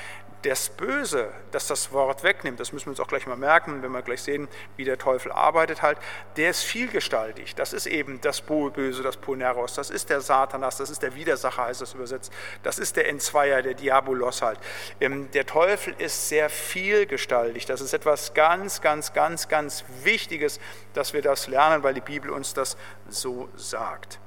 das 0.43 0.69
Böse, 0.69 1.31
das 1.53 1.69
das 1.69 1.93
Wort 1.93 2.23
wegnimmt, 2.23 2.61
das 2.61 2.73
müssen 2.73 2.87
wir 2.87 2.91
uns 2.91 3.01
auch 3.01 3.07
gleich 3.07 3.27
mal 3.27 3.37
merken, 3.37 3.83
wenn 3.83 3.93
wir 3.93 4.03
gleich 4.03 4.23
sehen, 4.23 4.49
wie 4.77 4.85
der 4.85 4.99
Teufel 4.99 5.33
arbeitet 5.33 5.81
halt, 5.81 5.99
der 6.37 6.51
ist 6.51 6.65
vielgestaltig. 6.65 7.55
Das 7.55 7.73
ist 7.73 7.87
eben 7.87 8.21
das 8.21 8.43
Böse, 8.43 9.03
das 9.03 9.17
Poneros, 9.17 9.75
das 9.75 9.89
ist 9.89 10.11
der 10.11 10.21
Satanas, 10.21 10.77
das 10.77 10.91
ist 10.91 11.03
der 11.03 11.15
Widersacher, 11.15 11.65
heißt 11.65 11.81
das 11.81 11.95
übersetzt, 11.95 12.33
das 12.63 12.79
ist 12.79 12.97
der 12.97 13.09
Entzweier, 13.09 13.63
der 13.63 13.75
Diabolos 13.75 14.43
halt. 14.43 14.59
Ähm, 15.01 15.31
der 15.31 15.47
Teufel 15.47 15.95
ist 15.99 16.29
sehr 16.29 16.51
viel 16.51 16.85
vielgestaltig. 16.85 17.67
Das 17.67 17.81
ist 17.81 17.95
etwas 17.95 18.35
ganz, 18.35 18.81
ganz, 18.81 19.13
ganz, 19.13 19.49
ganz 19.49 19.85
Wichtiges, 20.03 20.61
dass 20.97 21.13
wir 21.13 21.23
das 21.23 21.47
lernen, 21.47 21.83
weil 21.83 21.95
die 21.95 22.01
Bibel 22.01 22.31
uns 22.31 22.55
das 22.55 22.77
so 23.09 23.49
sagt. 23.57 24.19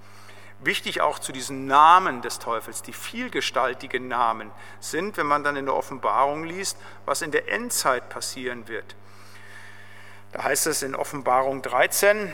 Wichtig 0.60 1.01
auch 1.01 1.19
zu 1.19 1.32
diesen 1.32 1.67
Namen 1.67 2.21
des 2.21 2.39
Teufels, 2.39 2.82
die 2.82 2.93
vielgestaltigen 2.93 4.08
Namen 4.08 4.51
sind, 4.80 5.17
wenn 5.17 5.27
man 5.27 5.43
dann 5.43 5.56
in 5.56 5.65
der 5.65 5.75
Offenbarung 5.75 6.43
liest, 6.43 6.77
was 7.06 7.21
in 7.21 7.32
der 7.32 7.51
Endzeit 7.51 8.10
passieren 8.10 8.67
wird. 8.67 8.95
Da 10.32 10.43
heißt 10.43 10.67
es 10.67 10.82
in 10.82 10.95
Offenbarung 10.95 11.62
13, 11.62 12.34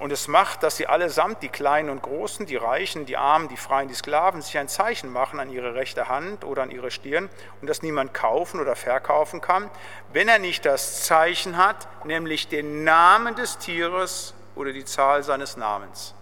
und 0.00 0.10
es 0.12 0.28
macht, 0.28 0.62
dass 0.62 0.78
sie 0.78 0.86
allesamt, 0.86 1.42
die 1.42 1.50
Kleinen 1.50 1.90
und 1.90 2.02
Großen, 2.02 2.46
die 2.46 2.56
Reichen, 2.56 3.04
die 3.04 3.18
Armen, 3.18 3.48
die 3.48 3.58
Freien, 3.58 3.86
die 3.86 3.94
Sklaven, 3.94 4.40
sich 4.40 4.56
ein 4.56 4.66
Zeichen 4.66 5.12
machen 5.12 5.38
an 5.38 5.50
ihre 5.50 5.74
rechte 5.74 6.08
Hand 6.08 6.42
oder 6.42 6.62
an 6.62 6.70
ihre 6.70 6.90
Stirn 6.90 7.28
und 7.60 7.68
das 7.68 7.82
niemand 7.82 8.14
kaufen 8.14 8.60
oder 8.60 8.76
verkaufen 8.76 9.42
kann, 9.42 9.70
wenn 10.14 10.26
er 10.26 10.38
nicht 10.38 10.64
das 10.64 11.04
Zeichen 11.04 11.58
hat, 11.58 11.86
nämlich 12.04 12.48
den 12.48 12.82
Namen 12.82 13.36
des 13.36 13.58
Tieres 13.58 14.32
oder 14.56 14.72
die 14.72 14.86
Zahl 14.86 15.22
seines 15.22 15.58
Namens. 15.58 16.14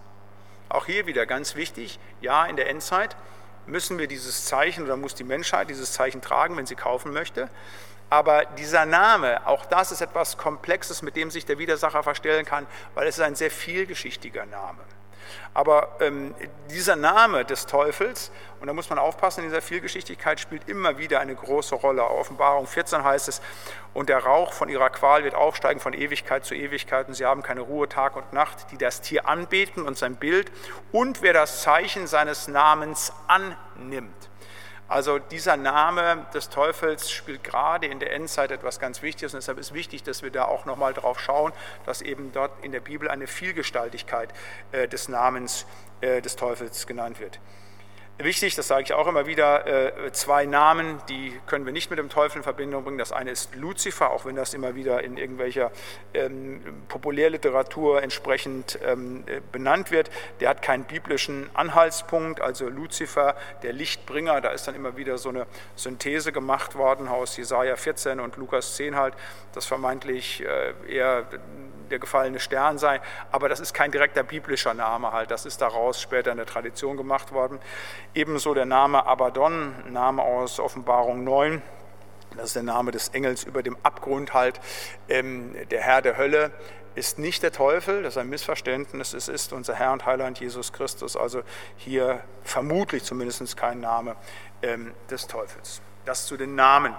Auch 0.67 0.85
hier 0.85 1.05
wieder 1.05 1.25
ganz 1.25 1.55
wichtig, 1.55 1.99
ja, 2.19 2.45
in 2.45 2.57
der 2.57 2.69
Endzeit 2.69 3.15
müssen 3.65 3.97
wir 3.97 4.07
dieses 4.07 4.43
Zeichen 4.43 4.83
oder 4.83 4.97
muss 4.97 5.15
die 5.15 5.23
Menschheit 5.23 5.69
dieses 5.69 5.93
Zeichen 5.93 6.21
tragen, 6.21 6.57
wenn 6.57 6.65
sie 6.65 6.75
kaufen 6.75 7.13
möchte. 7.13 7.49
Aber 8.09 8.45
dieser 8.45 8.85
Name, 8.85 9.45
auch 9.45 9.65
das 9.65 9.91
ist 9.91 10.01
etwas 10.01 10.37
Komplexes, 10.37 11.01
mit 11.01 11.15
dem 11.15 11.29
sich 11.29 11.45
der 11.45 11.59
Widersacher 11.59 12.03
verstellen 12.03 12.45
kann, 12.45 12.65
weil 12.95 13.07
es 13.07 13.17
ist 13.17 13.23
ein 13.23 13.35
sehr 13.35 13.51
vielgeschichtiger 13.51 14.45
Name. 14.45 14.79
Aber 15.53 15.97
ähm, 15.99 16.33
dieser 16.69 16.95
Name 16.95 17.45
des 17.45 17.65
Teufels, 17.65 18.31
und 18.59 18.67
da 18.67 18.73
muss 18.73 18.89
man 18.89 18.99
aufpassen, 18.99 19.43
in 19.43 19.49
dieser 19.49 19.61
Vielgeschichtigkeit 19.61 20.39
spielt 20.39 20.67
immer 20.67 20.97
wieder 20.97 21.19
eine 21.19 21.35
große 21.35 21.75
Rolle. 21.75 22.03
Offenbarung 22.03 22.67
14 22.67 23.03
heißt 23.03 23.27
es, 23.27 23.41
und 23.93 24.09
der 24.09 24.19
Rauch 24.19 24.53
von 24.53 24.69
ihrer 24.69 24.89
Qual 24.89 25.23
wird 25.23 25.35
aufsteigen 25.35 25.79
von 25.79 25.93
Ewigkeit 25.93 26.45
zu 26.45 26.55
Ewigkeit, 26.55 27.07
und 27.07 27.13
sie 27.13 27.25
haben 27.25 27.43
keine 27.43 27.61
Ruhe 27.61 27.89
Tag 27.89 28.15
und 28.15 28.31
Nacht, 28.33 28.71
die 28.71 28.77
das 28.77 29.01
Tier 29.01 29.27
anbeten 29.27 29.85
und 29.85 29.97
sein 29.97 30.15
Bild, 30.15 30.51
und 30.91 31.21
wer 31.21 31.33
das 31.33 31.61
Zeichen 31.61 32.07
seines 32.07 32.47
Namens 32.47 33.13
annimmt. 33.27 34.28
Also 34.89 35.19
dieser 35.19 35.55
Name 35.55 36.25
des 36.33 36.49
Teufels 36.49 37.11
spielt 37.11 37.43
gerade 37.43 37.85
in 37.85 37.99
der 37.99 38.11
Endzeit 38.11 38.49
etwas 38.49 38.79
ganz 38.79 39.03
Wichtiges 39.03 39.35
und 39.35 39.37
deshalb 39.37 39.59
ist 39.59 39.71
wichtig, 39.71 40.01
dass 40.01 40.23
wir 40.23 40.31
da 40.31 40.45
auch 40.45 40.65
nochmal 40.65 40.95
drauf 40.95 41.19
schauen, 41.19 41.53
dass 41.85 42.01
eben 42.01 42.31
dort 42.31 42.51
in 42.63 42.71
der 42.71 42.79
Bibel 42.79 43.07
eine 43.07 43.27
Vielgestaltigkeit 43.27 44.33
äh, 44.71 44.87
des 44.87 45.07
Namens 45.07 45.67
äh, 46.01 46.23
des 46.23 46.35
Teufels 46.35 46.87
genannt 46.87 47.19
wird. 47.19 47.39
Wichtig, 48.21 48.53
das 48.55 48.67
sage 48.67 48.83
ich 48.83 48.91
auch 48.91 49.07
immer 49.07 49.27
wieder, 49.27 49.65
äh, 49.65 50.11
zwei 50.11 50.45
Namen, 50.45 51.01
die 51.07 51.39
können 51.47 51.65
wir 51.65 51.71
nicht 51.71 51.89
mit 51.89 51.99
dem 51.99 52.09
Teufel 52.09 52.39
in 52.39 52.43
Verbindung 52.43 52.83
bringen. 52.83 52.97
Das 52.97 53.13
eine 53.13 53.31
ist 53.31 53.55
Luzifer, 53.55 54.11
auch 54.11 54.25
wenn 54.25 54.35
das 54.35 54.53
immer 54.53 54.75
wieder 54.75 55.01
in 55.01 55.15
irgendwelcher 55.15 55.71
ähm, 56.13 56.61
Populärliteratur 56.89 58.03
entsprechend 58.03 58.77
ähm, 58.85 59.23
äh, 59.25 59.39
benannt 59.53 59.91
wird. 59.91 60.11
Der 60.41 60.49
hat 60.49 60.61
keinen 60.61 60.83
biblischen 60.83 61.49
Anhaltspunkt, 61.53 62.41
also 62.41 62.67
Luzifer, 62.67 63.37
der 63.63 63.71
Lichtbringer, 63.71 64.41
da 64.41 64.49
ist 64.49 64.67
dann 64.67 64.75
immer 64.75 64.97
wieder 64.97 65.17
so 65.17 65.29
eine 65.29 65.47
Synthese 65.77 66.33
gemacht 66.33 66.75
worden 66.75 67.07
aus 67.07 67.37
Jesaja 67.37 67.77
14 67.77 68.19
und 68.19 68.35
Lukas 68.35 68.75
10 68.75 68.97
halt, 68.97 69.13
dass 69.53 69.65
vermeintlich 69.65 70.43
äh, 70.43 70.73
eher 70.93 71.25
der 71.89 71.99
gefallene 71.99 72.39
Stern 72.39 72.77
sei, 72.77 73.01
aber 73.31 73.49
das 73.49 73.59
ist 73.59 73.73
kein 73.73 73.91
direkter 73.91 74.23
biblischer 74.23 74.73
Name 74.73 75.11
halt, 75.11 75.31
das 75.31 75.45
ist 75.45 75.61
daraus 75.61 76.01
später 76.01 76.31
in 76.31 76.37
der 76.37 76.45
Tradition 76.45 76.97
gemacht 76.97 77.31
worden. 77.31 77.59
Ebenso 78.13 78.53
der 78.53 78.65
Name 78.65 79.05
Abaddon, 79.05 79.91
Name 79.91 80.21
aus 80.21 80.59
Offenbarung 80.59 81.23
9, 81.23 81.61
das 82.35 82.47
ist 82.47 82.55
der 82.55 82.63
Name 82.63 82.91
des 82.91 83.09
Engels 83.09 83.43
über 83.43 83.63
dem 83.63 83.77
Abgrund 83.83 84.33
halt, 84.33 84.59
ähm, 85.07 85.55
der 85.69 85.81
Herr 85.81 86.01
der 86.01 86.17
Hölle 86.17 86.51
ist 86.95 87.19
nicht 87.19 87.43
der 87.43 87.51
Teufel, 87.51 88.03
das 88.03 88.13
ist 88.13 88.17
ein 88.17 88.29
Missverständnis, 88.29 89.13
es 89.13 89.27
ist 89.27 89.53
unser 89.53 89.75
Herr 89.75 89.93
und 89.93 90.05
Heiland 90.05 90.39
Jesus 90.39 90.73
Christus, 90.73 91.15
also 91.15 91.43
hier 91.77 92.21
vermutlich 92.43 93.03
zumindest 93.03 93.55
kein 93.55 93.79
Name 93.79 94.15
ähm, 94.61 94.93
des 95.09 95.27
Teufels. 95.27 95.81
Das 96.05 96.25
zu 96.25 96.37
den 96.37 96.55
Namen. 96.55 96.95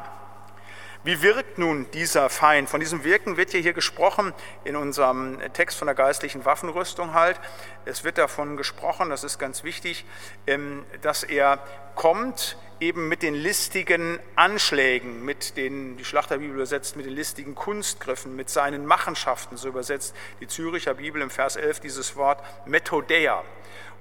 Wie 1.03 1.23
wirkt 1.23 1.57
nun 1.57 1.91
dieser 1.93 2.29
Feind? 2.29 2.69
Von 2.69 2.81
diesem 2.81 3.05
Wirken 3.05 3.39
wird 3.39 3.55
ja 3.55 3.61
hier 3.61 3.73
gesprochen 3.73 4.35
in 4.65 4.77
unserem 4.77 5.39
Text 5.55 5.79
von 5.79 5.87
der 5.87 5.95
geistlichen 5.95 6.45
Waffenrüstung 6.45 7.15
halt. 7.15 7.41
Es 7.87 8.05
wird 8.05 8.19
davon 8.19 8.59
gesprochen, 8.59 9.09
das 9.09 9.25
ist 9.25 9.39
ganz 9.39 9.65
wichtig, 9.65 10.05
ähm, 10.47 10.85
dass 11.01 11.23
er 11.23 11.59
kommt 11.95 12.59
eben 12.81 13.09
mit 13.09 13.23
den 13.23 13.33
listigen 13.33 14.19
Anschlägen, 14.37 15.25
mit 15.25 15.57
den, 15.57 15.97
die 15.97 16.05
Schlachterbibel 16.05 16.55
übersetzt, 16.55 16.97
mit 16.97 17.07
den 17.07 17.15
listigen 17.15 17.55
Kunstgriffen, 17.55 18.37
mit 18.37 18.51
seinen 18.51 18.85
Machenschaften, 18.85 19.57
so 19.57 19.69
übersetzt 19.69 20.15
die 20.41 20.49
Züricher 20.49 20.95
Bibel 20.95 21.23
im 21.23 21.31
Vers 21.31 21.57
11 21.57 21.81
dieses 21.81 22.17
Wort 22.17 22.43
Methodeia. 22.67 23.43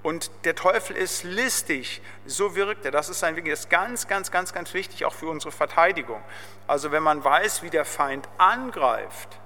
Und 0.01 0.31
der 0.45 0.55
Teufel 0.55 0.95
ist 0.95 1.23
listig, 1.23 2.01
so 2.25 2.55
wirkt 2.55 2.85
er. 2.85 2.91
Das 2.91 3.09
ist 3.09 3.23
ein 3.23 3.35
das 3.43 3.61
ist 3.61 3.69
ganz, 3.69 4.07
ganz, 4.07 4.31
ganz, 4.31 4.53
ganz 4.53 4.73
wichtig 4.73 5.05
auch 5.05 5.13
für 5.13 5.27
unsere 5.27 5.51
Verteidigung. 5.51 6.21
Also 6.67 6.91
wenn 6.91 7.03
man 7.03 7.23
weiß, 7.23 7.63
wie 7.63 7.69
der 7.69 7.85
Feind 7.85 8.27
angreift, 8.37 9.39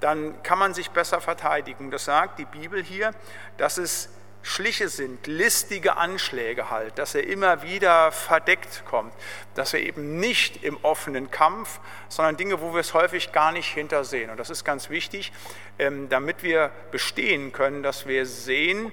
dann 0.00 0.42
kann 0.42 0.58
man 0.58 0.74
sich 0.74 0.90
besser 0.90 1.20
verteidigen. 1.20 1.90
Das 1.90 2.04
sagt 2.04 2.38
die 2.38 2.44
Bibel 2.44 2.82
hier, 2.82 3.12
dass 3.56 3.78
es 3.78 4.08
Schliche 4.44 4.88
sind, 4.88 5.28
listige 5.28 5.96
Anschläge 5.96 6.68
halt, 6.68 6.98
dass 6.98 7.14
er 7.14 7.24
immer 7.24 7.62
wieder 7.62 8.10
verdeckt 8.10 8.84
kommt, 8.84 9.14
dass 9.54 9.72
er 9.72 9.80
eben 9.80 10.18
nicht 10.18 10.64
im 10.64 10.76
offenen 10.82 11.30
Kampf, 11.30 11.78
sondern 12.08 12.36
Dinge, 12.36 12.60
wo 12.60 12.74
wir 12.74 12.80
es 12.80 12.92
häufig 12.92 13.30
gar 13.30 13.52
nicht 13.52 13.72
hintersehen. 13.72 14.30
Und 14.30 14.38
das 14.38 14.50
ist 14.50 14.64
ganz 14.64 14.90
wichtig, 14.90 15.32
ähm, 15.78 16.08
damit 16.08 16.42
wir 16.42 16.72
bestehen 16.90 17.52
können, 17.52 17.84
dass 17.84 18.06
wir 18.06 18.26
sehen, 18.26 18.90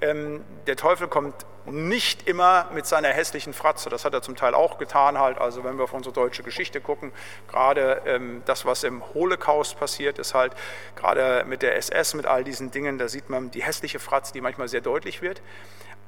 ähm, 0.00 0.44
der 0.66 0.76
Teufel 0.76 1.08
kommt 1.08 1.34
nicht 1.70 2.28
immer 2.28 2.66
mit 2.72 2.86
seiner 2.86 3.08
hässlichen 3.08 3.52
Fratze. 3.52 3.90
Das 3.90 4.04
hat 4.04 4.14
er 4.14 4.22
zum 4.22 4.36
Teil 4.36 4.54
auch 4.54 4.78
getan 4.78 5.18
halt. 5.18 5.38
Also 5.38 5.64
wenn 5.64 5.76
wir 5.76 5.84
auf 5.84 5.92
unsere 5.92 6.14
deutsche 6.14 6.42
Geschichte 6.42 6.80
gucken, 6.80 7.12
gerade 7.48 8.02
ähm, 8.06 8.42
das, 8.46 8.64
was 8.64 8.84
im 8.84 9.02
Holocaust 9.14 9.78
passiert 9.78 10.18
ist 10.18 10.34
halt, 10.34 10.52
gerade 10.96 11.44
mit 11.46 11.62
der 11.62 11.76
SS, 11.76 12.14
mit 12.14 12.26
all 12.26 12.44
diesen 12.44 12.70
Dingen, 12.70 12.98
da 12.98 13.08
sieht 13.08 13.30
man 13.30 13.50
die 13.50 13.62
hässliche 13.62 13.98
Fratze, 13.98 14.32
die 14.32 14.40
manchmal 14.40 14.68
sehr 14.68 14.80
deutlich 14.80 15.22
wird. 15.22 15.42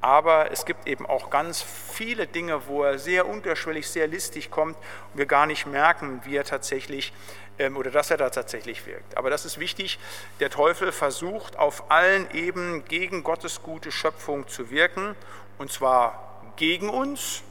Aber 0.01 0.51
es 0.51 0.65
gibt 0.65 0.89
eben 0.89 1.07
auch 1.07 1.31
ganz 1.31 1.63
viele 1.63 2.27
Dinge, 2.27 2.67
wo 2.67 2.83
er 2.83 2.99
sehr 2.99 3.29
unterschwellig, 3.29 3.89
sehr 3.89 4.09
listig 4.09 4.51
kommt 4.51 4.77
und 5.13 5.19
wir 5.19 5.27
gar 5.27 5.47
nicht 5.47 5.67
merken, 5.67 6.21
wie 6.25 6.37
er 6.37 6.43
tatsächlich 6.43 7.13
ähm, 7.59 7.77
oder 7.77 7.93
dass 7.93 8.11
er 8.11 8.17
da 8.17 8.31
tatsächlich 8.31 8.87
wirkt. 8.87 9.17
Aber 9.17 9.31
das 9.31 9.45
ist 9.45 9.61
wichtig. 9.61 10.01
Der 10.41 10.51
Teufel 10.51 10.91
versucht 10.91 11.57
auf 11.57 11.91
allen 11.91 12.29
Ebenen 12.33 12.85
gegen 12.85 13.23
Gottes 13.23 13.63
gute 13.63 13.93
Schöpfung 13.93 14.49
zu 14.49 14.71
wirken 14.71 15.15
und 15.59 15.71
zwar 15.71 16.41
gegen 16.57 16.89
uns, 16.89 17.43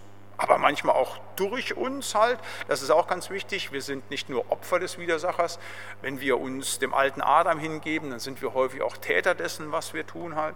aber 0.41 0.57
manchmal 0.57 0.95
auch 0.95 1.19
durch 1.35 1.77
uns 1.77 2.15
halt. 2.15 2.39
Das 2.67 2.81
ist 2.81 2.89
auch 2.89 3.07
ganz 3.07 3.29
wichtig. 3.29 3.71
Wir 3.71 3.81
sind 3.81 4.09
nicht 4.09 4.27
nur 4.27 4.51
Opfer 4.51 4.79
des 4.79 4.97
Widersachers. 4.97 5.59
Wenn 6.01 6.19
wir 6.19 6.39
uns 6.39 6.79
dem 6.79 6.95
alten 6.95 7.21
Adam 7.21 7.59
hingeben, 7.59 8.09
dann 8.09 8.19
sind 8.19 8.41
wir 8.41 8.55
häufig 8.55 8.81
auch 8.81 8.97
Täter 8.97 9.35
dessen, 9.35 9.71
was 9.71 9.93
wir 9.93 10.05
tun 10.05 10.35
halt. 10.35 10.55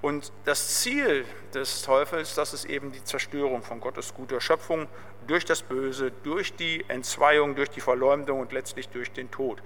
Und 0.00 0.32
das 0.44 0.80
Ziel 0.80 1.24
des 1.54 1.82
Teufels, 1.82 2.34
das 2.36 2.54
ist 2.54 2.66
eben 2.66 2.92
die 2.92 3.02
Zerstörung 3.02 3.62
von 3.62 3.80
Gottes 3.80 4.14
guter 4.14 4.40
Schöpfung 4.40 4.86
durch 5.26 5.44
das 5.44 5.62
Böse, 5.62 6.12
durch 6.22 6.54
die 6.54 6.84
Entzweiung, 6.88 7.54
durch 7.54 7.70
die 7.70 7.80
Verleumdung 7.80 8.40
und 8.40 8.52
letztlich 8.52 8.88
durch 8.88 9.12
den 9.12 9.30
Tod. 9.30 9.62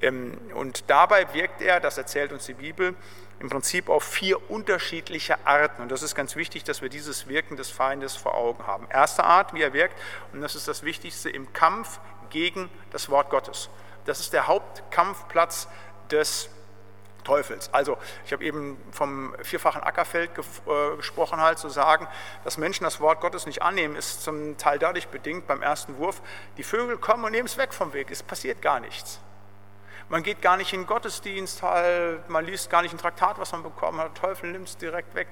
Ähm, 0.00 0.38
und 0.54 0.84
dabei 0.88 1.32
wirkt 1.34 1.62
er, 1.62 1.80
das 1.80 1.98
erzählt 1.98 2.32
uns 2.32 2.46
die 2.46 2.54
Bibel, 2.54 2.94
im 3.40 3.48
Prinzip 3.48 3.88
auf 3.88 4.04
vier 4.04 4.50
unterschiedliche 4.50 5.46
Arten. 5.46 5.82
Und 5.82 5.90
das 5.90 6.02
ist 6.02 6.14
ganz 6.14 6.36
wichtig, 6.36 6.64
dass 6.64 6.82
wir 6.82 6.90
dieses 6.90 7.26
Wirken 7.26 7.56
des 7.56 7.70
Feindes 7.70 8.14
vor 8.14 8.34
Augen 8.34 8.66
haben. 8.66 8.86
Erste 8.90 9.24
Art, 9.24 9.54
wie 9.54 9.62
er 9.62 9.72
wirkt, 9.72 9.98
und 10.32 10.42
das 10.42 10.54
ist 10.54 10.68
das 10.68 10.82
Wichtigste, 10.82 11.30
im 11.30 11.52
Kampf 11.52 12.00
gegen 12.28 12.68
das 12.90 13.08
Wort 13.08 13.30
Gottes. 13.30 13.70
Das 14.04 14.20
ist 14.20 14.32
der 14.32 14.46
Hauptkampfplatz 14.46 15.68
des 16.10 16.50
Teufels. 17.30 17.72
Also 17.72 17.96
ich 18.26 18.32
habe 18.32 18.42
eben 18.42 18.76
vom 18.90 19.36
vierfachen 19.40 19.84
Ackerfeld 19.84 20.32
äh, 20.36 20.96
gesprochen, 20.96 21.40
halt 21.40 21.60
zu 21.60 21.68
sagen, 21.68 22.08
dass 22.42 22.58
Menschen 22.58 22.82
das 22.82 23.00
Wort 23.00 23.20
Gottes 23.20 23.46
nicht 23.46 23.62
annehmen, 23.62 23.94
ist 23.94 24.24
zum 24.24 24.58
Teil 24.58 24.80
dadurch 24.80 25.06
bedingt 25.06 25.46
beim 25.46 25.62
ersten 25.62 25.96
Wurf, 25.98 26.22
die 26.56 26.64
Vögel 26.64 26.98
kommen 26.98 27.24
und 27.24 27.30
nehmen 27.30 27.46
es 27.46 27.56
weg 27.56 27.72
vom 27.72 27.92
Weg, 27.92 28.10
es 28.10 28.24
passiert 28.24 28.60
gar 28.60 28.80
nichts. 28.80 29.20
Man 30.08 30.24
geht 30.24 30.42
gar 30.42 30.56
nicht 30.56 30.72
in 30.72 30.80
den 30.80 30.86
Gottesdienst, 30.88 31.62
halt, 31.62 32.28
man 32.28 32.44
liest 32.44 32.68
gar 32.68 32.82
nicht 32.82 32.92
ein 32.92 32.98
Traktat, 32.98 33.38
was 33.38 33.52
man 33.52 33.62
bekommen 33.62 34.00
hat. 34.00 34.16
Der 34.16 34.22
Teufel 34.22 34.50
nimmt 34.50 34.66
es 34.66 34.76
direkt 34.76 35.14
weg. 35.14 35.28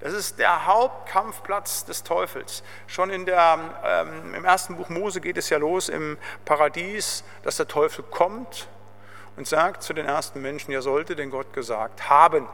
Das 0.00 0.14
ist 0.14 0.38
der 0.38 0.64
Hauptkampfplatz 0.64 1.84
des 1.84 2.04
Teufels. 2.04 2.62
Schon 2.86 3.10
in 3.10 3.26
der, 3.26 3.58
ähm, 3.84 4.34
im 4.34 4.44
ersten 4.46 4.76
Buch 4.76 4.88
Mose 4.88 5.20
geht 5.20 5.36
es 5.36 5.50
ja 5.50 5.58
los 5.58 5.90
im 5.90 6.16
Paradies, 6.46 7.22
dass 7.42 7.58
der 7.58 7.68
Teufel 7.68 8.02
kommt 8.02 8.66
und 9.36 9.46
sagt 9.46 9.82
zu 9.82 9.92
den 9.92 10.06
ersten 10.06 10.42
Menschen, 10.42 10.72
ja 10.72 10.82
sollte 10.82 11.16
denn 11.16 11.30
Gott 11.30 11.52
gesagt 11.52 12.08
haben, 12.10 12.48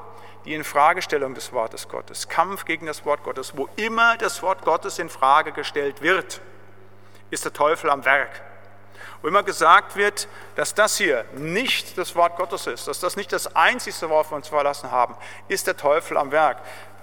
die 0.44 0.54
Infragestellung 0.54 1.34
des 1.34 1.52
Wortes 1.52 1.88
Gottes, 1.88 2.28
Kampf 2.28 2.64
gegen 2.64 2.86
das 2.86 3.04
Wort 3.04 3.22
Gottes, 3.24 3.56
wo 3.56 3.68
immer 3.76 4.16
das 4.16 4.42
Wort 4.42 4.64
Gottes 4.64 4.98
in 4.98 5.08
Frage 5.08 5.52
gestellt 5.52 6.00
wird, 6.00 6.40
ist 7.30 7.44
der 7.44 7.52
Teufel 7.52 7.90
am 7.90 8.04
Werk. 8.04 8.42
Wo 9.20 9.28
immer 9.28 9.42
gesagt 9.42 9.96
wird, 9.96 10.28
dass 10.54 10.74
das 10.74 10.96
hier 10.96 11.24
nicht 11.34 11.98
das 11.98 12.14
Wort 12.14 12.36
Gottes 12.36 12.66
ist, 12.68 12.86
dass 12.86 13.00
das 13.00 13.16
nicht 13.16 13.32
das 13.32 13.54
Einzige, 13.56 14.08
worauf 14.08 14.30
wir 14.30 14.36
uns 14.36 14.48
verlassen 14.48 14.92
haben, 14.92 15.16
ist 15.48 15.66
der 15.66 15.76
Teufel 15.76 16.16
am 16.16 16.30
Werk. 16.30 16.58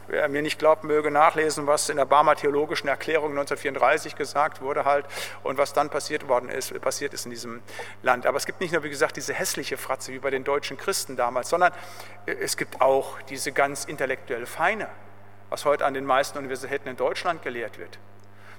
Wer 0.07 0.27
mir 0.29 0.43
nicht 0.43 0.59
glaubt, 0.59 0.83
möge 0.83 1.09
nachlesen, 1.09 1.65
was 1.65 1.89
in 1.89 1.97
der 1.97 2.05
Barmer 2.05 2.35
Theologischen 2.35 2.87
Erklärung 2.87 3.31
1934 3.31 4.15
gesagt 4.15 4.61
wurde 4.61 4.85
halt 4.85 5.05
und 5.43 5.57
was 5.57 5.73
dann 5.73 5.89
passiert 5.89 6.27
worden 6.27 6.49
ist, 6.49 6.79
passiert 6.79 7.13
ist 7.15 7.25
in 7.25 7.31
diesem 7.31 7.63
Land. 8.03 8.27
Aber 8.27 8.37
es 8.37 8.45
gibt 8.45 8.61
nicht 8.61 8.71
nur, 8.71 8.83
wie 8.83 8.89
gesagt, 8.89 9.17
diese 9.17 9.33
hässliche 9.33 9.77
Fratze 9.77 10.13
wie 10.13 10.19
bei 10.19 10.29
den 10.29 10.43
deutschen 10.43 10.77
Christen 10.77 11.15
damals, 11.15 11.49
sondern 11.49 11.73
es 12.27 12.55
gibt 12.55 12.81
auch 12.81 13.19
diese 13.23 13.51
ganz 13.51 13.85
intellektuelle 13.85 14.45
Feine, 14.45 14.89
was 15.49 15.65
heute 15.65 15.85
an 15.85 15.95
den 15.95 16.05
meisten 16.05 16.37
Universitäten 16.37 16.87
in 16.87 16.97
Deutschland 16.97 17.41
gelehrt 17.41 17.79
wird. 17.79 17.97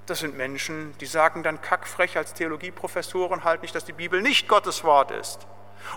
Das 0.06 0.20
sind 0.20 0.36
Menschen, 0.36 0.96
die 0.98 1.06
sagen 1.06 1.44
dann 1.44 1.60
kackfrech 1.60 2.16
als 2.16 2.34
Theologieprofessoren 2.34 3.44
halt 3.44 3.62
nicht, 3.62 3.74
dass 3.74 3.84
die 3.84 3.92
Bibel 3.92 4.20
nicht 4.20 4.48
Gottes 4.48 4.82
Wort 4.82 5.12
ist 5.12 5.46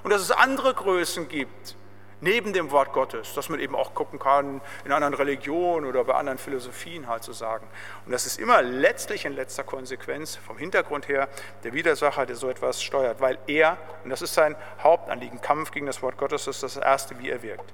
und 0.04 0.12
dass 0.12 0.22
es 0.22 0.32
andere 0.32 0.76
Größen 0.76 1.28
gibt, 1.28 1.76
neben 2.22 2.54
dem 2.54 2.72
Wort 2.72 2.94
Gottes, 2.94 3.34
dass 3.34 3.50
man 3.50 3.60
eben 3.60 3.76
auch 3.76 3.94
gucken 3.94 4.20
kann 4.20 4.62
in 4.86 4.92
anderen 4.92 5.14
Religionen 5.14 5.86
oder 5.86 6.04
bei 6.04 6.14
anderen 6.14 6.38
Philosophien 6.38 7.08
halt 7.08 7.24
zu 7.24 7.34
so 7.34 7.40
sagen. 7.40 7.68
Und 8.06 8.12
das 8.12 8.26
ist 8.26 8.40
immer 8.40 8.62
letztlich 8.62 9.26
in 9.26 9.34
letzter 9.34 9.64
Konsequenz 9.64 10.36
vom 10.36 10.58
Hintergrund 10.58 11.08
her 11.08 11.30
der 11.64 11.74
Widersacher, 11.74 12.26
der 12.26 12.36
so 12.36 12.50
etwas 12.50 12.84
steuert, 12.84 13.22
weil 13.22 13.38
er, 13.48 13.78
und 14.04 14.10
das 14.10 14.22
ist 14.22 14.34
sein 14.34 14.56
Hauptanliegen, 14.82 15.42
Kampf 15.42 15.72
gegen 15.72 15.86
das 15.86 16.02
Wort 16.02 16.18
Gottes, 16.18 16.46
das 16.46 16.64
ist 16.64 16.76
das 16.76 16.78
Erste, 16.78 17.18
wie 17.20 17.30
er 17.30 17.42
wirkt. 17.42 17.74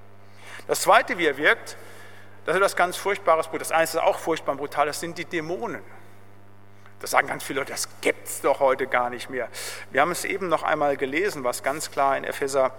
Das 0.67 0.81
Zweite, 0.81 1.17
wie 1.17 1.25
er 1.25 1.37
wirkt, 1.37 1.77
das 2.45 2.53
ist 2.53 2.57
etwas 2.57 2.75
ganz 2.75 2.97
Furchtbares, 2.97 3.49
das 3.57 3.71
eine 3.71 3.83
ist 3.83 3.97
auch 3.97 4.19
furchtbar 4.19 4.53
und 4.53 4.59
brutal, 4.59 4.85
das 4.85 4.99
sind 4.99 5.17
die 5.17 5.25
Dämonen. 5.25 5.81
Das 6.99 7.11
sagen 7.11 7.27
ganz 7.27 7.43
viele 7.43 7.59
Leute, 7.59 7.71
das 7.71 7.89
gibt 8.01 8.27
es 8.27 8.41
doch 8.41 8.59
heute 8.59 8.87
gar 8.87 9.09
nicht 9.09 9.29
mehr. 9.29 9.49
Wir 9.91 10.01
haben 10.01 10.11
es 10.11 10.25
eben 10.25 10.47
noch 10.47 10.63
einmal 10.63 10.95
gelesen, 10.97 11.43
was 11.43 11.61
ganz 11.61 11.91
klar 11.91 12.17
in 12.17 12.23
Epheser 12.23 12.71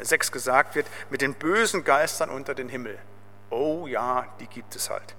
6 0.00 0.28
ähm, 0.28 0.32
gesagt 0.32 0.74
wird, 0.74 0.86
mit 1.10 1.20
den 1.20 1.34
bösen 1.34 1.84
Geistern 1.84 2.30
unter 2.30 2.54
den 2.54 2.68
Himmel. 2.68 2.98
Oh 3.50 3.86
ja, 3.86 4.26
die 4.40 4.46
gibt 4.46 4.76
es 4.76 4.90
halt. 4.90 5.14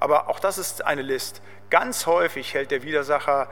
Aber 0.00 0.28
auch 0.28 0.40
das 0.40 0.58
ist 0.58 0.84
eine 0.84 1.02
List. 1.02 1.42
Ganz 1.70 2.06
häufig 2.06 2.54
hält 2.54 2.70
der 2.70 2.82
Widersacher 2.82 3.48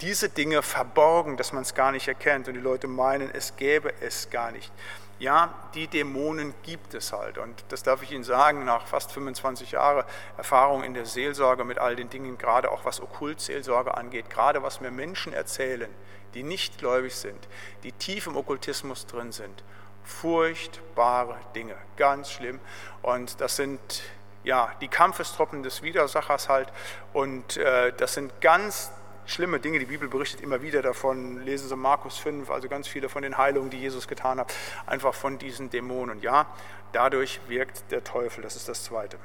diese 0.00 0.28
Dinge 0.28 0.62
verborgen, 0.62 1.36
dass 1.36 1.52
man 1.52 1.62
es 1.62 1.74
gar 1.74 1.92
nicht 1.92 2.06
erkennt 2.08 2.48
und 2.48 2.54
die 2.54 2.60
Leute 2.60 2.86
meinen, 2.86 3.30
es 3.32 3.56
gäbe 3.56 3.92
es 4.00 4.30
gar 4.30 4.50
nicht. 4.52 4.72
Ja, 5.18 5.54
die 5.74 5.86
Dämonen 5.86 6.52
gibt 6.62 6.92
es 6.92 7.14
halt 7.14 7.38
und 7.38 7.64
das 7.70 7.82
darf 7.82 8.02
ich 8.02 8.12
Ihnen 8.12 8.24
sagen, 8.24 8.66
nach 8.66 8.86
fast 8.86 9.12
25 9.12 9.72
Jahren 9.72 10.04
Erfahrung 10.36 10.84
in 10.84 10.92
der 10.92 11.06
Seelsorge 11.06 11.64
mit 11.64 11.78
all 11.78 11.96
den 11.96 12.10
Dingen, 12.10 12.36
gerade 12.36 12.70
auch 12.70 12.84
was 12.84 13.00
Okkultseelsorge 13.00 13.96
angeht, 13.96 14.28
gerade 14.28 14.62
was 14.62 14.82
mir 14.82 14.90
Menschen 14.90 15.32
erzählen, 15.32 15.88
die 16.36 16.42
nicht 16.42 16.78
gläubig 16.78 17.14
sind, 17.14 17.48
die 17.82 17.92
tief 17.92 18.26
im 18.26 18.36
Okkultismus 18.36 19.06
drin 19.06 19.32
sind. 19.32 19.64
Furchtbare 20.04 21.36
Dinge, 21.54 21.74
ganz 21.96 22.30
schlimm. 22.30 22.60
Und 23.00 23.40
das 23.40 23.56
sind 23.56 24.02
ja 24.44 24.70
die 24.82 24.88
Kampfestruppen 24.88 25.62
des 25.62 25.82
Widersachers 25.82 26.50
halt. 26.50 26.68
Und 27.14 27.56
äh, 27.56 27.92
das 27.96 28.12
sind 28.12 28.38
ganz 28.42 28.92
schlimme 29.24 29.60
Dinge. 29.60 29.78
Die 29.78 29.86
Bibel 29.86 30.08
berichtet 30.08 30.42
immer 30.42 30.60
wieder 30.60 30.82
davon. 30.82 31.42
Lesen 31.42 31.68
Sie 31.68 31.76
Markus 31.76 32.18
5, 32.18 32.50
also 32.50 32.68
ganz 32.68 32.86
viele 32.86 33.08
von 33.08 33.22
den 33.22 33.38
Heilungen, 33.38 33.70
die 33.70 33.78
Jesus 33.78 34.06
getan 34.06 34.38
hat, 34.38 34.52
einfach 34.86 35.14
von 35.14 35.38
diesen 35.38 35.70
Dämonen. 35.70 36.20
Ja, 36.20 36.46
dadurch 36.92 37.40
wirkt 37.48 37.90
der 37.90 38.04
Teufel. 38.04 38.42
Das 38.42 38.56
ist 38.56 38.68
das 38.68 38.84
Zweite. 38.84 39.18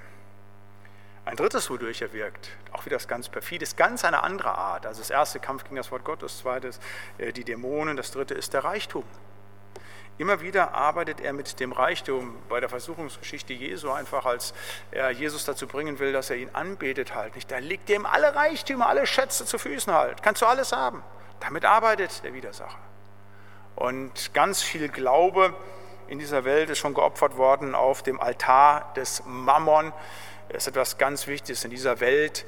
Ein 1.23 1.35
drittes, 1.35 1.69
wodurch 1.69 2.01
er 2.01 2.13
wirkt, 2.13 2.49
auch 2.71 2.85
wieder 2.85 2.95
das 2.95 3.07
ganz 3.07 3.29
perfid, 3.29 3.61
ist 3.61 3.77
ganz 3.77 4.03
eine 4.03 4.23
andere 4.23 4.57
Art. 4.57 4.87
Also 4.87 5.01
das 5.01 5.11
erste 5.11 5.39
Kampf 5.39 5.63
gegen 5.63 5.75
das 5.75 5.91
Wort 5.91 6.03
Gottes, 6.03 6.33
das 6.33 6.41
zweite 6.41 6.67
ist 6.69 6.81
äh, 7.19 7.31
die 7.31 7.43
Dämonen, 7.43 7.95
das 7.95 8.11
dritte 8.11 8.33
ist 8.33 8.53
der 8.53 8.63
Reichtum. 8.63 9.03
Immer 10.17 10.41
wieder 10.41 10.73
arbeitet 10.73 11.21
er 11.21 11.33
mit 11.33 11.59
dem 11.59 11.71
Reichtum 11.71 12.37
bei 12.49 12.59
der 12.59 12.69
Versuchungsgeschichte 12.69 13.53
Jesu 13.53 13.91
einfach, 13.91 14.25
als 14.25 14.53
er 14.91 15.09
Jesus 15.11 15.45
dazu 15.45 15.67
bringen 15.67 15.99
will, 15.99 16.11
dass 16.11 16.29
er 16.29 16.37
ihn 16.37 16.49
anbetet 16.53 17.15
halt. 17.15 17.35
Nicht, 17.35 17.49
da 17.49 17.59
liegt 17.59 17.89
ihm 17.89 18.05
alle 18.05 18.35
Reichtümer, 18.35 18.87
alle 18.87 19.05
Schätze 19.07 19.45
zu 19.45 19.57
Füßen 19.57 19.93
halt. 19.93 20.21
Kannst 20.21 20.41
du 20.41 20.45
alles 20.45 20.73
haben. 20.73 21.03
Damit 21.39 21.65
arbeitet 21.65 22.23
der 22.23 22.33
Widersacher. 22.33 22.77
Und 23.75 24.33
ganz 24.33 24.61
viel 24.61 24.89
Glaube 24.89 25.55
in 26.11 26.19
dieser 26.19 26.43
Welt 26.43 26.69
ist 26.69 26.79
schon 26.79 26.93
geopfert 26.93 27.37
worden 27.37 27.73
auf 27.73 28.03
dem 28.03 28.19
Altar 28.19 28.93
des 28.95 29.23
Mammon 29.25 29.93
ist 30.49 30.67
etwas 30.67 30.97
ganz 30.97 31.27
Wichtiges 31.27 31.63
in 31.63 31.71
dieser 31.71 32.01
Welt, 32.01 32.45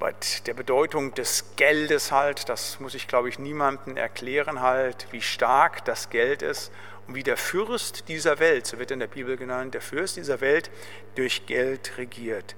bei 0.00 0.12
der 0.46 0.54
Bedeutung 0.54 1.14
des 1.14 1.54
Geldes 1.54 2.10
halt, 2.10 2.48
das 2.48 2.80
muss 2.80 2.94
ich 2.94 3.06
glaube 3.06 3.28
ich 3.28 3.38
niemandem 3.38 3.96
erklären 3.96 4.60
halt, 4.60 5.06
wie 5.12 5.22
stark 5.22 5.84
das 5.84 6.10
Geld 6.10 6.42
ist 6.42 6.72
und 7.06 7.14
wie 7.14 7.22
der 7.22 7.36
Fürst 7.36 8.08
dieser 8.08 8.40
Welt, 8.40 8.66
so 8.66 8.80
wird 8.80 8.90
in 8.90 8.98
der 8.98 9.06
Bibel 9.06 9.36
genannt, 9.36 9.74
der 9.74 9.80
Fürst 9.82 10.16
dieser 10.16 10.40
Welt 10.40 10.68
durch 11.14 11.46
Geld 11.46 11.92
regiert. 11.98 12.56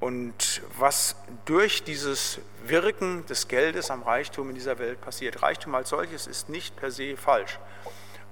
Und 0.00 0.60
was 0.78 1.16
durch 1.46 1.82
dieses 1.82 2.40
Wirken 2.62 3.24
des 3.24 3.48
Geldes 3.48 3.90
am 3.90 4.02
Reichtum 4.02 4.50
in 4.50 4.54
dieser 4.54 4.78
Welt 4.78 5.00
passiert. 5.00 5.42
Reichtum 5.42 5.74
als 5.74 5.88
solches 5.88 6.26
ist 6.26 6.50
nicht 6.50 6.76
per 6.76 6.90
se 6.90 7.16
falsch. 7.16 7.58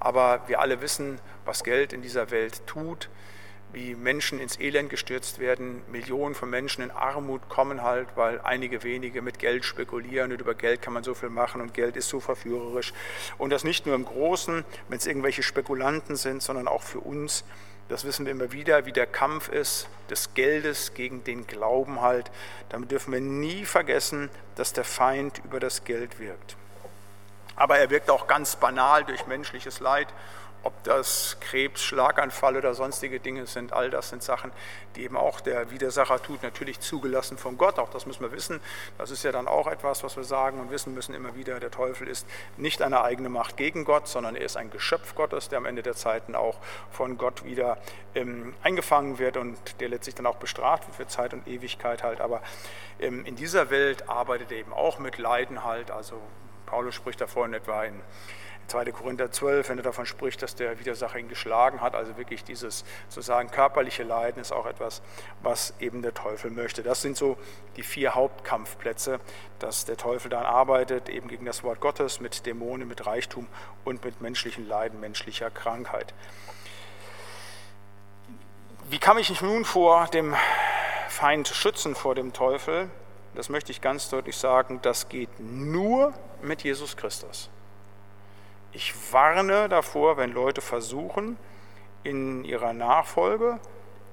Aber 0.01 0.43
wir 0.47 0.61
alle 0.61 0.81
wissen, 0.81 1.21
was 1.45 1.65
Geld 1.65 1.93
in 1.93 2.03
dieser 2.03 2.31
Welt 2.31 2.67
tut 2.67 3.09
wie 3.73 3.95
Menschen 3.95 4.41
ins 4.41 4.59
Elend 4.59 4.91
gestürzt 4.91 5.39
werden, 5.39 5.83
Millionen 5.91 6.35
von 6.35 6.49
Menschen 6.49 6.83
in 6.83 6.91
Armut 6.91 7.49
kommen 7.49 7.83
halt, 7.83 8.09
weil 8.15 8.41
einige 8.41 8.83
wenige 8.83 9.23
mit 9.23 9.39
Geld 9.39 9.65
spekulieren 9.65 10.33
und 10.33 10.41
über 10.41 10.55
Geld 10.55 10.83
kann 10.83 10.95
man 10.95 11.05
so 11.05 11.15
viel 11.15 11.29
machen 11.29 11.61
und 11.61 11.75
Geld 11.75 11.97
ist 11.97 12.09
so 12.09 12.21
verführerisch. 12.21 12.93
Und 13.39 13.51
das 13.51 13.65
nicht 13.65 13.85
nur 13.87 13.95
im 13.95 14.05
Großen, 14.05 14.65
wenn 14.89 14.99
es 14.99 15.07
irgendwelche 15.07 15.43
Spekulanten 15.43 16.17
sind, 16.17 16.43
sondern 16.43 16.69
auch 16.69 16.83
für 16.83 17.01
uns. 17.01 17.45
Das 17.89 18.05
wissen 18.05 18.25
wir 18.25 18.33
immer 18.33 18.51
wieder, 18.51 18.87
wie 18.87 18.93
der 18.93 19.07
Kampf 19.07 19.49
ist 19.49 19.89
des 20.11 20.35
Geldes 20.35 20.95
gegen 20.95 21.23
den 21.25 21.47
Glauben 21.47 22.01
halt. 22.01 22.31
Damit 22.69 22.91
dürfen 22.91 23.13
wir 23.13 23.21
nie 23.21 23.65
vergessen, 23.65 24.31
dass 24.55 24.73
der 24.73 24.85
Feind 24.85 25.43
über 25.45 25.61
das 25.61 25.85
Geld 25.85 26.19
wirkt. 26.19 26.57
Aber 27.57 27.79
er 27.79 27.91
wirkt 27.91 28.11
auch 28.11 28.27
ganz 28.27 28.57
banal 28.57 29.05
durch 29.05 29.27
menschliches 29.27 29.81
Leid 29.81 30.09
ob 30.67 30.83
das 30.83 31.37
Krebs, 31.41 31.85
Schlaganfall 31.85 32.57
oder 32.57 32.75
sonstige 32.75 33.21
Dinge 33.21 33.47
sind, 33.47 33.73
all 33.73 33.89
das 33.89 34.09
sind 34.09 34.25
Sachen, 34.25 34.51
die 34.97 35.05
eben 35.05 35.17
auch 35.17 35.41
der 35.41 35.71
Widersacher 35.71 36.21
tut, 36.21 36.43
natürlich 36.43 36.81
zugelassen 36.81 37.39
von 37.39 37.57
Gott, 37.57 37.79
auch 37.79 37.89
das 37.89 38.05
müssen 38.05 38.23
wir 38.23 38.33
wissen. 38.33 38.61
Das 38.99 39.13
ist 39.13 39.23
ja 39.23 39.31
dann 39.31 39.47
auch 39.47 39.69
etwas, 39.69 40.03
was 40.03 40.17
wir 40.17 40.25
sagen 40.25 40.59
und 40.59 40.73
wissen 40.73 40.93
müssen 40.93 41.15
immer 41.15 41.37
wieder, 41.37 41.61
der 41.61 41.71
Teufel 41.71 42.09
ist 42.09 42.27
nicht 42.57 42.83
eine 42.83 43.03
eigene 43.03 43.29
Macht 43.29 43.57
gegen 43.57 43.85
Gott, 43.85 44.09
sondern 44.09 44.35
er 44.35 44.45
ist 44.45 44.57
ein 44.57 44.71
Geschöpf 44.71 45.15
Gottes, 45.15 45.49
der 45.49 45.59
am 45.59 45.67
Ende 45.67 45.85
der 45.85 45.95
Zeiten 45.95 46.35
auch 46.35 46.59
von 46.91 47.17
Gott 47.17 47.45
wieder 47.45 47.79
ähm, 48.17 48.53
eingefangen 48.65 49.21
wird 49.21 49.37
und 49.37 49.57
der 49.81 49.89
letztlich 49.89 50.17
dann 50.17 50.27
auch 50.27 50.37
bestraft 50.37 50.89
wird 50.89 50.97
für 50.97 51.07
Zeit 51.07 51.33
und 51.33 51.47
Ewigkeit 51.47 52.03
halt. 52.03 52.21
Aber 52.21 52.43
ähm, 52.99 53.25
in 53.25 53.37
dieser 53.37 53.71
Welt 53.71 54.09
arbeitet 54.09 54.51
er 54.51 54.59
eben 54.59 54.73
auch 54.73 54.99
mit 54.99 55.19
Leiden 55.19 55.63
halt, 55.63 55.93
also 55.93 56.21
Paulus 56.67 56.95
spricht 56.95 57.21
davon 57.21 57.55
etwa 57.55 57.85
in 57.85 58.03
2. 58.69 58.87
Korinther 58.87 59.31
12, 59.31 59.69
wenn 59.69 59.79
er 59.79 59.85
davon 59.85 60.07
spricht, 60.07 60.43
dass 60.43 60.57
der 60.57 60.79
Widersacher 60.81 61.19
ihn 61.19 61.29
geschlagen 61.29 61.81
hat. 61.81 61.95
Also 61.95 62.17
wirklich 62.17 62.43
dieses 62.43 62.85
sozusagen 63.09 63.51
körperliche 63.51 64.03
Leiden 64.03 64.41
ist 64.41 64.53
auch 64.53 64.67
etwas, 64.67 65.03
was 65.43 65.75
eben 65.79 66.03
der 66.03 66.15
Teufel 66.15 66.51
möchte. 66.51 66.83
Das 66.83 67.01
sind 67.01 67.17
so 67.17 67.39
die 67.77 67.83
vier 67.83 68.15
Hauptkampfplätze, 68.15 69.21
dass 69.59 69.85
der 69.85 69.97
Teufel 69.97 70.31
dann 70.31 70.45
arbeitet, 70.45 71.09
eben 71.09 71.29
gegen 71.29 71.45
das 71.45 71.63
Wort 71.63 71.81
Gottes, 71.81 72.21
mit 72.21 72.45
Dämonen, 72.45 72.89
mit 72.89 73.07
Reichtum 73.07 73.47
und 73.85 74.05
mit 74.05 74.21
menschlichen 74.21 74.67
Leiden, 74.67 75.01
menschlicher 75.01 75.51
Krankheit. 75.51 76.13
Wie 78.89 78.99
kann 78.99 79.19
ich 79.19 79.31
mich 79.31 79.43
nun 79.43 79.65
vor 79.65 80.07
dem 80.07 80.35
Feind 81.09 81.49
schützen, 81.49 81.95
vor 81.95 82.15
dem 82.15 82.33
Teufel? 82.33 82.91
Das 83.37 83.51
möchte 83.51 83.71
ich 83.71 83.83
ganz 83.83 84.09
deutlich 84.09 84.37
sagen, 84.37 84.81
das 84.83 85.09
geht 85.09 85.29
nur 85.39 86.15
mit 86.43 86.63
Jesus 86.63 86.97
Christus. 86.97 87.51
Ich 88.73 88.95
warne 89.13 89.69
davor, 89.69 90.17
wenn 90.17 90.33
Leute 90.33 90.63
versuchen, 90.63 91.37
in 92.03 92.45
ihrer 92.45 92.73
Nachfolge 92.73 93.61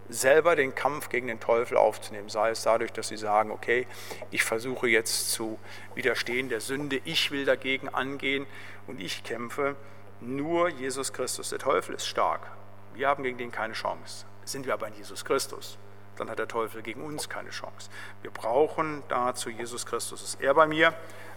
selber 0.09 0.55
den 0.55 0.75
Kampf 0.75 1.09
gegen 1.09 1.27
den 1.27 1.39
Teufel 1.39 1.77
aufzunehmen. 1.77 2.27
Sei 2.27 2.49
es 2.49 2.63
dadurch, 2.63 2.91
dass 2.91 3.07
sie 3.07 3.17
sagen, 3.17 3.51
okay, 3.51 3.87
ich 4.29 4.43
versuche 4.43 4.87
jetzt 4.87 5.31
zu 5.31 5.57
widerstehen 5.95 6.49
der 6.49 6.59
Sünde, 6.59 6.99
ich 7.05 7.31
will 7.31 7.45
dagegen 7.45 7.87
angehen 7.89 8.45
und 8.87 8.99
ich 8.99 9.23
kämpfe. 9.23 9.75
Nur 10.19 10.69
Jesus 10.69 11.13
Christus. 11.13 11.49
Der 11.49 11.59
Teufel 11.59 11.95
ist 11.95 12.07
stark. 12.07 12.41
Wir 12.93 13.07
haben 13.07 13.23
gegen 13.23 13.37
den 13.37 13.51
keine 13.51 13.73
Chance. 13.73 14.25
Sind 14.43 14.65
wir 14.65 14.73
aber 14.73 14.87
in 14.87 14.95
Jesus 14.95 15.23
Christus, 15.23 15.77
dann 16.17 16.29
hat 16.29 16.39
der 16.39 16.47
Teufel 16.47 16.81
gegen 16.81 17.03
uns 17.03 17.29
keine 17.29 17.49
Chance. 17.49 17.89
Wir 18.21 18.31
brauchen 18.31 19.03
dazu 19.09 19.49
Jesus 19.49 19.85
Christus. 19.85 20.23
Ist 20.23 20.41
er 20.41 20.53
bei 20.53 20.67
mir, 20.67 20.93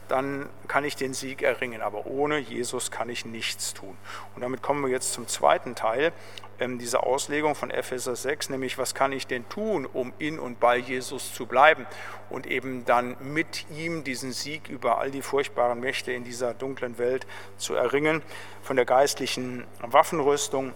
dann 0.09 0.49
kann 0.69 0.85
ich 0.85 0.97
den 0.97 1.15
Sieg 1.15 1.43
erringen. 1.43 1.83
Aber 1.83 2.07
ohne 2.07 2.39
Jesus 2.39 2.91
kann 2.91 3.09
ich 3.09 3.25
nichts 3.25 3.75
tun. 3.75 3.97
Und 4.35 4.43
damit 4.43 4.63
kommen 4.63 4.83
wir 4.83 4.91
jetzt 4.91 5.13
zum 5.13 5.27
zweiten 5.27 5.75
Teil 5.75 6.13
ähm, 6.59 6.79
dieser 6.79 7.05
Auslegung 7.05 7.55
von 7.55 7.71
Epheser 7.71 8.17
6, 8.17 8.51
nämlich 8.51 8.79
was 8.79 8.95
kann 8.95 9.13
ich 9.13 9.27
denn 9.27 9.49
tun, 9.49 9.87
um 9.87 10.13
in 10.19 10.39
und 10.39 10.61
bei 10.61 10.77
Jesus 10.77 11.35
zu 11.35 11.47
bleiben 11.47 11.87
und 12.31 12.47
eben 12.47 12.85
dann 12.85 13.17
mit 13.21 13.67
ihm 13.71 14.05
diesen 14.05 14.33
Sieg 14.33 14.69
über 14.69 14.99
all 14.99 15.11
die 15.11 15.23
furchtbaren 15.23 15.81
Mächte 15.81 16.13
in 16.13 16.25
dieser 16.25 16.55
dunklen 16.55 16.99
Welt 16.99 17.27
zu 17.57 17.75
erringen. 17.75 18.23
Von 18.63 18.77
der 18.77 18.85
geistlichen 18.85 19.67
Waffenrüstung, 19.81 20.73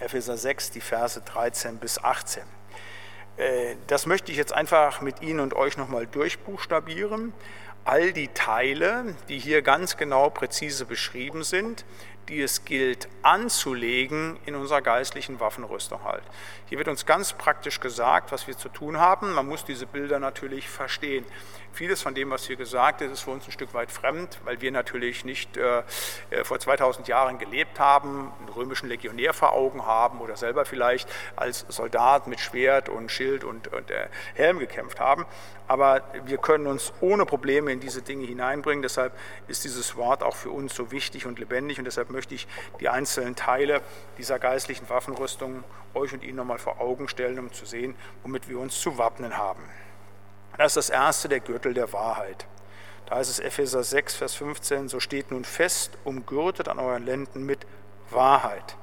Epheser 0.00 0.36
6, 0.36 0.72
die 0.72 0.80
Verse 0.80 1.20
13 1.20 1.78
bis 1.78 2.02
18. 2.02 2.57
Äh, 3.38 3.76
das 3.86 4.06
möchte 4.06 4.30
ich 4.32 4.38
jetzt 4.38 4.52
einfach 4.52 5.00
mit 5.00 5.22
Ihnen 5.22 5.40
und 5.40 5.54
euch 5.54 5.76
nochmal 5.76 6.06
durchbuchstabieren 6.06 7.32
all 7.88 8.12
die 8.12 8.28
Teile, 8.28 9.14
die 9.30 9.38
hier 9.38 9.62
ganz 9.62 9.96
genau 9.96 10.28
präzise 10.28 10.84
beschrieben 10.84 11.42
sind, 11.42 11.86
die 12.28 12.42
es 12.42 12.66
gilt 12.66 13.08
anzulegen 13.22 14.38
in 14.44 14.54
unserer 14.54 14.82
geistlichen 14.82 15.40
Waffenrüstung 15.40 16.04
halt. 16.04 16.22
Hier 16.66 16.76
wird 16.76 16.88
uns 16.88 17.06
ganz 17.06 17.32
praktisch 17.32 17.80
gesagt, 17.80 18.30
was 18.30 18.46
wir 18.46 18.58
zu 18.58 18.68
tun 18.68 18.98
haben. 18.98 19.32
Man 19.32 19.46
muss 19.46 19.64
diese 19.64 19.86
Bilder 19.86 20.18
natürlich 20.18 20.68
verstehen. 20.68 21.24
Vieles 21.72 22.02
von 22.02 22.14
dem, 22.14 22.30
was 22.30 22.46
hier 22.46 22.56
gesagt 22.56 23.02
ist, 23.02 23.12
ist 23.12 23.20
für 23.20 23.30
uns 23.30 23.46
ein 23.46 23.52
Stück 23.52 23.74
weit 23.74 23.90
fremd, 23.90 24.40
weil 24.44 24.60
wir 24.60 24.72
natürlich 24.72 25.24
nicht 25.24 25.56
äh, 25.56 25.82
äh 26.30 26.44
vor 26.44 26.58
2000 26.58 27.08
Jahren 27.08 27.38
gelebt 27.38 27.78
haben, 27.78 28.32
einen 28.38 28.48
römischen 28.48 28.88
Legionär 28.88 29.32
vor 29.32 29.52
Augen 29.52 29.86
haben 29.86 30.20
oder 30.20 30.36
selber 30.36 30.64
vielleicht 30.64 31.08
als 31.36 31.66
Soldat 31.68 32.26
mit 32.26 32.40
Schwert 32.40 32.88
und 32.88 33.10
Schild 33.10 33.44
und, 33.44 33.68
und 33.68 33.90
äh, 33.90 34.08
Helm 34.34 34.58
gekämpft 34.58 35.00
haben. 35.00 35.26
Aber 35.68 36.02
wir 36.24 36.38
können 36.38 36.66
uns 36.66 36.92
ohne 37.00 37.26
Probleme 37.26 37.70
in 37.70 37.80
diese 37.80 38.00
Dinge 38.00 38.24
hineinbringen. 38.24 38.82
Deshalb 38.82 39.12
ist 39.48 39.64
dieses 39.64 39.96
Wort 39.96 40.22
auch 40.22 40.34
für 40.34 40.50
uns 40.50 40.74
so 40.74 40.90
wichtig 40.90 41.26
und 41.26 41.38
lebendig 41.38 41.78
und 41.78 41.84
deshalb 41.84 42.10
möchte 42.10 42.34
ich 42.34 42.48
die 42.80 42.88
einzelnen 42.88 43.36
Teile 43.36 43.82
dieser 44.16 44.38
geistlichen 44.38 44.88
Waffenrüstung 44.88 45.64
euch 45.94 46.12
und 46.12 46.24
Ihnen 46.24 46.36
nochmal 46.36 46.58
vor 46.58 46.80
Augen 46.80 47.08
stellen, 47.08 47.38
um 47.38 47.52
zu 47.52 47.66
sehen, 47.66 47.94
womit 48.22 48.48
wir 48.48 48.58
uns 48.58 48.80
zu 48.80 48.98
wappnen 48.98 49.36
haben. 49.36 49.62
Das 50.58 50.76
ist 50.76 50.88
das 50.88 50.90
erste, 50.90 51.28
der 51.28 51.40
Gürtel 51.40 51.72
der 51.72 51.92
Wahrheit. 51.92 52.46
Da 53.06 53.20
ist 53.20 53.30
es 53.30 53.38
Epheser 53.38 53.82
6, 53.84 54.16
Vers 54.16 54.34
15, 54.34 54.88
so 54.88 55.00
steht 55.00 55.30
nun 55.30 55.44
fest, 55.44 55.92
umgürtet 56.04 56.68
an 56.68 56.78
euren 56.78 57.06
Lenden 57.06 57.44
mit 57.44 57.60
Wahrheit. 58.10 58.76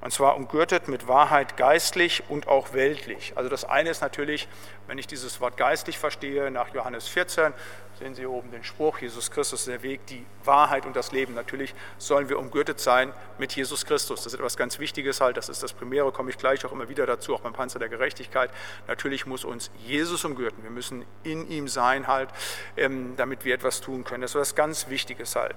Und 0.00 0.12
zwar 0.12 0.36
umgürtet 0.36 0.88
mit 0.88 1.08
Wahrheit 1.08 1.56
geistlich 1.56 2.24
und 2.28 2.48
auch 2.48 2.72
weltlich. 2.72 3.32
Also 3.36 3.48
das 3.48 3.64
eine 3.64 3.90
ist 3.90 4.00
natürlich, 4.00 4.48
wenn 4.88 4.98
ich 4.98 5.06
dieses 5.06 5.40
Wort 5.40 5.56
geistlich 5.56 5.98
verstehe, 5.98 6.50
nach 6.50 6.74
Johannes 6.74 7.06
14, 7.06 7.52
sehen 7.98 8.14
Sie 8.14 8.26
oben 8.26 8.50
den 8.50 8.64
Spruch, 8.64 8.98
Jesus 8.98 9.30
Christus 9.30 9.60
ist 9.60 9.68
der 9.68 9.82
Weg, 9.82 10.06
die 10.06 10.24
Wahrheit 10.44 10.86
und 10.86 10.94
das 10.94 11.12
Leben. 11.12 11.34
Natürlich 11.34 11.74
sollen 11.98 12.28
wir 12.28 12.38
umgürtet 12.38 12.80
sein 12.80 13.12
mit 13.38 13.52
Jesus 13.52 13.84
Christus. 13.84 14.22
Das 14.22 14.32
ist 14.32 14.38
etwas 14.38 14.56
ganz 14.56 14.78
Wichtiges 14.78 15.20
halt, 15.20 15.36
das 15.36 15.48
ist 15.48 15.62
das 15.62 15.72
Primäre, 15.72 16.12
komme 16.12 16.30
ich 16.30 16.38
gleich 16.38 16.64
auch 16.64 16.72
immer 16.72 16.88
wieder 16.88 17.06
dazu, 17.06 17.34
auch 17.34 17.40
beim 17.40 17.52
Panzer 17.52 17.78
der 17.78 17.88
Gerechtigkeit. 17.88 18.50
Natürlich 18.86 19.26
muss 19.26 19.44
uns 19.44 19.70
Jesus 19.84 20.24
umgürten. 20.24 20.62
Wir 20.62 20.70
müssen 20.70 21.04
in 21.24 21.48
ihm 21.50 21.68
sein 21.68 22.06
halt, 22.06 22.30
ähm, 22.76 23.14
damit 23.16 23.44
wir 23.44 23.54
etwas 23.54 23.80
tun 23.80 24.04
können. 24.04 24.22
Das 24.22 24.30
ist 24.30 24.36
etwas 24.36 24.54
ganz 24.54 24.88
Wichtiges 24.88 25.34
halt. 25.36 25.56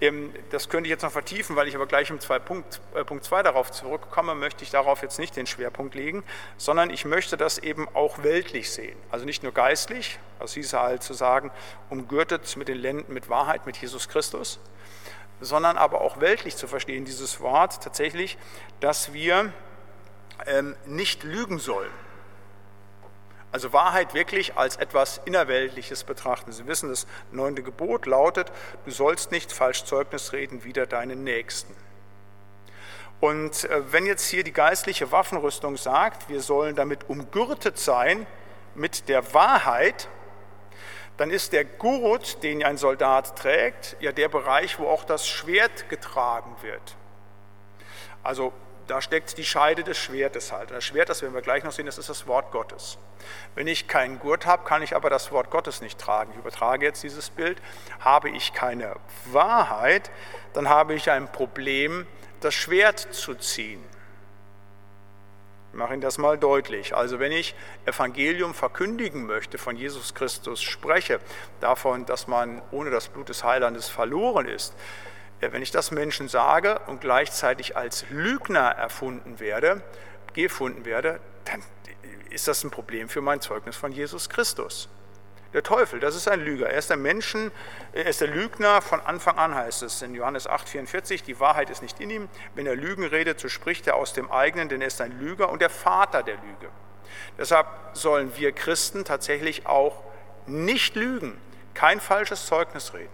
Ähm, 0.00 0.32
das 0.50 0.68
könnte 0.68 0.88
ich 0.88 0.90
jetzt 0.90 1.02
noch 1.02 1.12
vertiefen, 1.12 1.56
weil 1.56 1.68
ich 1.68 1.74
aber 1.74 1.86
gleich 1.86 2.10
im 2.10 2.20
zwei 2.20 2.38
Punkt, 2.38 2.80
äh, 2.94 3.04
Punkt 3.04 3.24
2 3.24 3.42
darauf 3.42 3.70
zurückkomme, 3.70 4.34
möchte 4.34 4.64
ich 4.64 4.70
darauf 4.70 5.02
jetzt 5.02 5.18
nicht 5.18 5.36
den 5.36 5.46
Schwerpunkt 5.46 5.94
legen, 5.94 6.24
sondern 6.56 6.90
ich 6.90 7.04
möchte 7.04 7.36
das 7.36 7.58
eben 7.58 7.86
auch 7.94 8.22
weltlich 8.22 8.71
sehen. 8.72 8.96
Also 9.10 9.24
nicht 9.24 9.42
nur 9.42 9.52
geistlich, 9.52 10.18
das 10.38 10.54
hieße 10.54 10.78
halt 10.78 11.02
zu 11.02 11.14
sagen, 11.14 11.50
umgürtet 11.90 12.56
mit 12.56 12.68
den 12.68 12.78
Lenden 12.78 13.12
mit 13.12 13.28
Wahrheit, 13.28 13.66
mit 13.66 13.76
Jesus 13.76 14.08
Christus, 14.08 14.58
sondern 15.40 15.76
aber 15.76 16.00
auch 16.00 16.20
weltlich 16.20 16.56
zu 16.56 16.66
verstehen, 16.66 17.04
dieses 17.04 17.40
Wort 17.40 17.82
tatsächlich, 17.82 18.38
dass 18.80 19.12
wir 19.12 19.52
ähm, 20.46 20.76
nicht 20.86 21.22
lügen 21.22 21.58
sollen. 21.58 21.90
Also 23.52 23.74
Wahrheit 23.74 24.14
wirklich 24.14 24.56
als 24.56 24.76
etwas 24.76 25.20
Innerweltliches 25.26 26.04
betrachten. 26.04 26.52
Sie 26.52 26.66
wissen, 26.66 26.88
das 26.88 27.06
neunte 27.32 27.62
Gebot 27.62 28.06
lautet, 28.06 28.50
du 28.86 28.90
sollst 28.90 29.30
nicht 29.30 29.52
falsch 29.52 29.84
Zeugnis 29.84 30.32
reden 30.32 30.64
wider 30.64 30.86
deinen 30.86 31.22
Nächsten. 31.22 31.74
Und 33.20 33.64
äh, 33.64 33.92
wenn 33.92 34.06
jetzt 34.06 34.26
hier 34.28 34.42
die 34.42 34.52
geistliche 34.52 35.12
Waffenrüstung 35.12 35.76
sagt, 35.76 36.28
wir 36.28 36.40
sollen 36.40 36.74
damit 36.74 37.08
umgürtet 37.08 37.78
sein 37.78 38.26
mit 38.74 39.08
der 39.08 39.34
Wahrheit, 39.34 40.08
dann 41.16 41.30
ist 41.30 41.52
der 41.52 41.64
Gurt, 41.64 42.42
den 42.42 42.64
ein 42.64 42.76
Soldat 42.78 43.36
trägt, 43.38 43.96
ja 44.00 44.12
der 44.12 44.28
Bereich, 44.28 44.78
wo 44.78 44.88
auch 44.88 45.04
das 45.04 45.26
Schwert 45.28 45.88
getragen 45.88 46.56
wird. 46.62 46.96
Also 48.22 48.52
da 48.86 49.00
steckt 49.00 49.36
die 49.38 49.44
Scheide 49.44 49.84
des 49.84 49.98
Schwertes 49.98 50.52
halt. 50.52 50.70
Und 50.70 50.76
das 50.76 50.84
Schwert, 50.84 51.08
das 51.08 51.22
werden 51.22 51.34
wir 51.34 51.42
gleich 51.42 51.64
noch 51.64 51.72
sehen, 51.72 51.86
das 51.86 51.98
ist 51.98 52.08
das 52.08 52.26
Wort 52.26 52.50
Gottes. 52.50 52.98
Wenn 53.54 53.66
ich 53.66 53.88
keinen 53.88 54.18
Gurt 54.18 54.46
habe, 54.46 54.64
kann 54.64 54.82
ich 54.82 54.96
aber 54.96 55.10
das 55.10 55.30
Wort 55.32 55.50
Gottes 55.50 55.80
nicht 55.80 55.98
tragen. 55.98 56.32
Ich 56.32 56.38
übertrage 56.38 56.86
jetzt 56.86 57.02
dieses 57.02 57.30
Bild. 57.30 57.60
Habe 58.00 58.30
ich 58.30 58.52
keine 58.52 58.96
Wahrheit, 59.26 60.10
dann 60.52 60.68
habe 60.68 60.94
ich 60.94 61.10
ein 61.10 61.30
Problem, 61.30 62.06
das 62.40 62.54
Schwert 62.54 62.98
zu 62.98 63.34
ziehen. 63.34 63.82
Ich 65.72 65.78
mache 65.78 65.94
Ihnen 65.94 66.02
das 66.02 66.18
mal 66.18 66.36
deutlich. 66.36 66.94
Also 66.94 67.18
wenn 67.18 67.32
ich 67.32 67.54
Evangelium 67.86 68.52
verkündigen 68.52 69.24
möchte, 69.24 69.56
von 69.56 69.74
Jesus 69.74 70.12
Christus 70.12 70.60
spreche, 70.60 71.18
davon, 71.60 72.04
dass 72.04 72.26
man 72.26 72.60
ohne 72.72 72.90
das 72.90 73.08
Blut 73.08 73.30
des 73.30 73.42
Heilandes 73.42 73.88
verloren 73.88 74.46
ist, 74.46 74.74
wenn 75.40 75.62
ich 75.62 75.70
das 75.70 75.90
Menschen 75.90 76.28
sage 76.28 76.78
und 76.88 77.00
gleichzeitig 77.00 77.74
als 77.74 78.04
Lügner 78.10 78.68
erfunden 78.68 79.40
werde, 79.40 79.82
gefunden 80.34 80.84
werde, 80.84 81.20
dann 81.46 81.62
ist 82.28 82.48
das 82.48 82.64
ein 82.64 82.70
Problem 82.70 83.08
für 83.08 83.22
mein 83.22 83.40
Zeugnis 83.40 83.74
von 83.74 83.92
Jesus 83.92 84.28
Christus. 84.28 84.90
Der 85.52 85.62
Teufel, 85.62 86.00
das 86.00 86.16
ist 86.16 86.28
ein 86.28 86.40
Lüger. 86.40 86.70
Er 86.70 86.78
ist 86.78 86.88
der 86.88 86.96
Menschen, 86.96 87.50
er 87.92 88.06
ist 88.06 88.22
der 88.22 88.28
Lügner 88.28 88.80
von 88.80 89.00
Anfang 89.00 89.36
an, 89.36 89.54
heißt 89.54 89.82
es 89.82 90.00
in 90.00 90.14
Johannes 90.14 90.48
8,44. 90.48 91.24
Die 91.24 91.38
Wahrheit 91.40 91.68
ist 91.68 91.82
nicht 91.82 92.00
in 92.00 92.08
ihm. 92.08 92.28
Wenn 92.54 92.66
er 92.66 92.74
Lügen 92.74 93.04
redet, 93.04 93.38
so 93.38 93.48
spricht 93.48 93.86
er 93.86 93.96
aus 93.96 94.14
dem 94.14 94.30
eigenen, 94.30 94.70
denn 94.70 94.80
er 94.80 94.86
ist 94.86 95.00
ein 95.00 95.18
Lüger 95.18 95.50
und 95.50 95.60
der 95.60 95.68
Vater 95.68 96.22
der 96.22 96.36
Lüge. 96.36 96.70
Deshalb 97.36 97.66
sollen 97.92 98.32
wir 98.36 98.52
Christen 98.52 99.04
tatsächlich 99.04 99.66
auch 99.66 100.02
nicht 100.46 100.96
lügen, 100.96 101.38
kein 101.74 102.00
falsches 102.00 102.46
Zeugnis 102.46 102.94
reden. 102.94 103.12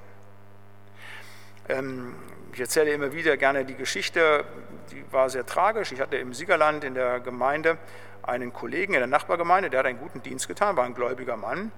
Ähm, 1.68 2.14
ich 2.52 2.60
erzähle 2.60 2.92
immer 2.92 3.12
wieder 3.12 3.36
gerne 3.36 3.64
die 3.64 3.74
Geschichte, 3.74 4.44
die 4.90 5.04
war 5.12 5.28
sehr 5.28 5.44
tragisch. 5.44 5.92
Ich 5.92 6.00
hatte 6.00 6.16
im 6.16 6.32
Siegerland 6.32 6.84
in 6.84 6.94
der 6.94 7.20
Gemeinde 7.20 7.78
einen 8.22 8.52
Kollegen 8.52 8.94
in 8.94 9.00
der 9.00 9.06
Nachbargemeinde, 9.06 9.70
der 9.70 9.80
hat 9.80 9.86
einen 9.86 9.98
guten 9.98 10.22
Dienst 10.22 10.48
getan, 10.48 10.76
war 10.76 10.84
ein 10.84 10.94
gläubiger 10.94 11.36
Mann. 11.36 11.72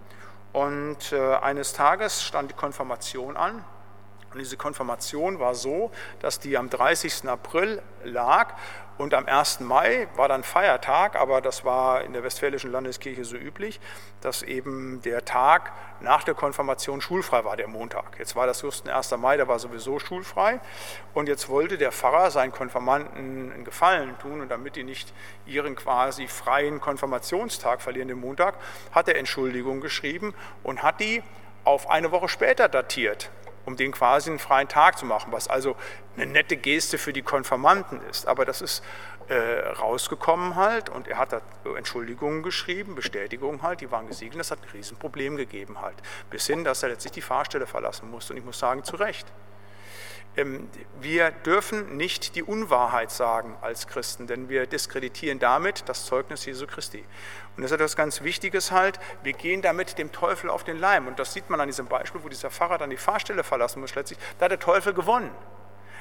Und 0.52 1.12
äh, 1.12 1.36
eines 1.36 1.72
Tages 1.72 2.22
stand 2.22 2.50
die 2.50 2.54
Konfirmation 2.54 3.36
an. 3.36 3.64
Und 4.32 4.38
diese 4.38 4.56
Konfirmation 4.56 5.38
war 5.38 5.54
so, 5.54 5.90
dass 6.20 6.38
die 6.38 6.56
am 6.56 6.70
30. 6.70 7.28
April 7.28 7.82
lag 8.04 8.54
und 9.00 9.14
am 9.14 9.24
1. 9.24 9.60
Mai 9.60 10.08
war 10.14 10.28
dann 10.28 10.44
Feiertag, 10.44 11.16
aber 11.16 11.40
das 11.40 11.64
war 11.64 12.04
in 12.04 12.12
der 12.12 12.22
Westfälischen 12.22 12.70
Landeskirche 12.70 13.24
so 13.24 13.34
üblich, 13.34 13.80
dass 14.20 14.42
eben 14.42 15.00
der 15.00 15.24
Tag 15.24 15.72
nach 16.00 16.22
der 16.22 16.34
Konfirmation 16.34 17.00
schulfrei 17.00 17.42
war, 17.44 17.56
der 17.56 17.66
Montag. 17.66 18.18
Jetzt 18.18 18.36
war 18.36 18.46
das 18.46 18.60
just 18.60 18.86
ein 18.86 18.94
1. 18.94 19.12
Mai, 19.12 19.38
der 19.38 19.48
war 19.48 19.58
sowieso 19.58 19.98
schulfrei. 19.98 20.60
Und 21.14 21.30
jetzt 21.30 21.48
wollte 21.48 21.78
der 21.78 21.92
Pfarrer 21.92 22.30
seinen 22.30 22.52
Konfirmanten 22.52 23.50
einen 23.50 23.64
Gefallen 23.64 24.18
tun 24.18 24.42
und 24.42 24.50
damit 24.50 24.76
die 24.76 24.84
nicht 24.84 25.14
ihren 25.46 25.76
quasi 25.76 26.28
freien 26.28 26.78
Konfirmationstag 26.82 27.80
verlieren, 27.80 28.08
den 28.08 28.20
Montag, 28.20 28.56
hat 28.92 29.08
er 29.08 29.16
Entschuldigung 29.16 29.80
geschrieben 29.80 30.34
und 30.62 30.82
hat 30.82 31.00
die 31.00 31.22
auf 31.64 31.88
eine 31.88 32.12
Woche 32.12 32.28
später 32.28 32.68
datiert 32.68 33.30
um 33.64 33.76
den 33.76 33.92
quasi 33.92 34.30
einen 34.30 34.38
freien 34.38 34.68
Tag 34.68 34.98
zu 34.98 35.06
machen, 35.06 35.32
was 35.32 35.48
also 35.48 35.76
eine 36.16 36.26
nette 36.26 36.56
Geste 36.56 36.98
für 36.98 37.12
die 37.12 37.22
Konfirmanden 37.22 38.00
ist. 38.10 38.26
Aber 38.26 38.44
das 38.44 38.60
ist 38.62 38.82
äh, 39.28 39.34
rausgekommen 39.78 40.56
halt 40.56 40.88
und 40.88 41.06
er 41.06 41.18
hat 41.18 41.32
da 41.32 41.40
Entschuldigungen 41.76 42.42
geschrieben, 42.42 42.94
Bestätigungen 42.94 43.62
halt, 43.62 43.80
die 43.80 43.90
waren 43.90 44.06
gesiegelt. 44.06 44.40
Das 44.40 44.50
hat 44.50 44.62
ein 44.62 44.68
Riesenproblem 44.70 45.36
gegeben 45.36 45.80
halt, 45.80 45.96
bis 46.30 46.46
hin, 46.46 46.64
dass 46.64 46.82
er 46.82 46.88
letztlich 46.88 47.12
die 47.12 47.22
Fahrstelle 47.22 47.66
verlassen 47.66 48.10
musste. 48.10 48.32
Und 48.32 48.38
ich 48.38 48.44
muss 48.44 48.58
sagen, 48.58 48.82
zu 48.82 48.96
Recht. 48.96 49.26
Ähm, 50.36 50.68
wir 51.00 51.30
dürfen 51.30 51.96
nicht 51.96 52.36
die 52.36 52.42
Unwahrheit 52.42 53.10
sagen 53.10 53.56
als 53.60 53.86
Christen, 53.86 54.26
denn 54.26 54.48
wir 54.48 54.66
diskreditieren 54.66 55.38
damit 55.38 55.88
das 55.88 56.06
Zeugnis 56.06 56.44
Jesu 56.44 56.66
Christi. 56.66 57.04
Und 57.60 57.64
das 57.64 57.72
ist 57.72 57.74
etwas 57.74 57.94
ganz 57.94 58.22
Wichtiges 58.22 58.72
halt, 58.72 58.98
wir 59.22 59.34
gehen 59.34 59.60
damit 59.60 59.98
dem 59.98 60.12
Teufel 60.12 60.48
auf 60.48 60.64
den 60.64 60.78
Leim. 60.78 61.06
Und 61.06 61.18
das 61.18 61.34
sieht 61.34 61.50
man 61.50 61.60
an 61.60 61.68
diesem 61.68 61.88
Beispiel, 61.88 62.24
wo 62.24 62.30
dieser 62.30 62.50
Pfarrer 62.50 62.78
dann 62.78 62.88
die 62.88 62.96
Fahrstelle 62.96 63.44
verlassen 63.44 63.82
muss 63.82 63.94
letztlich. 63.94 64.18
Da 64.38 64.46
hat 64.46 64.52
der 64.52 64.58
Teufel 64.58 64.94
gewonnen. 64.94 65.30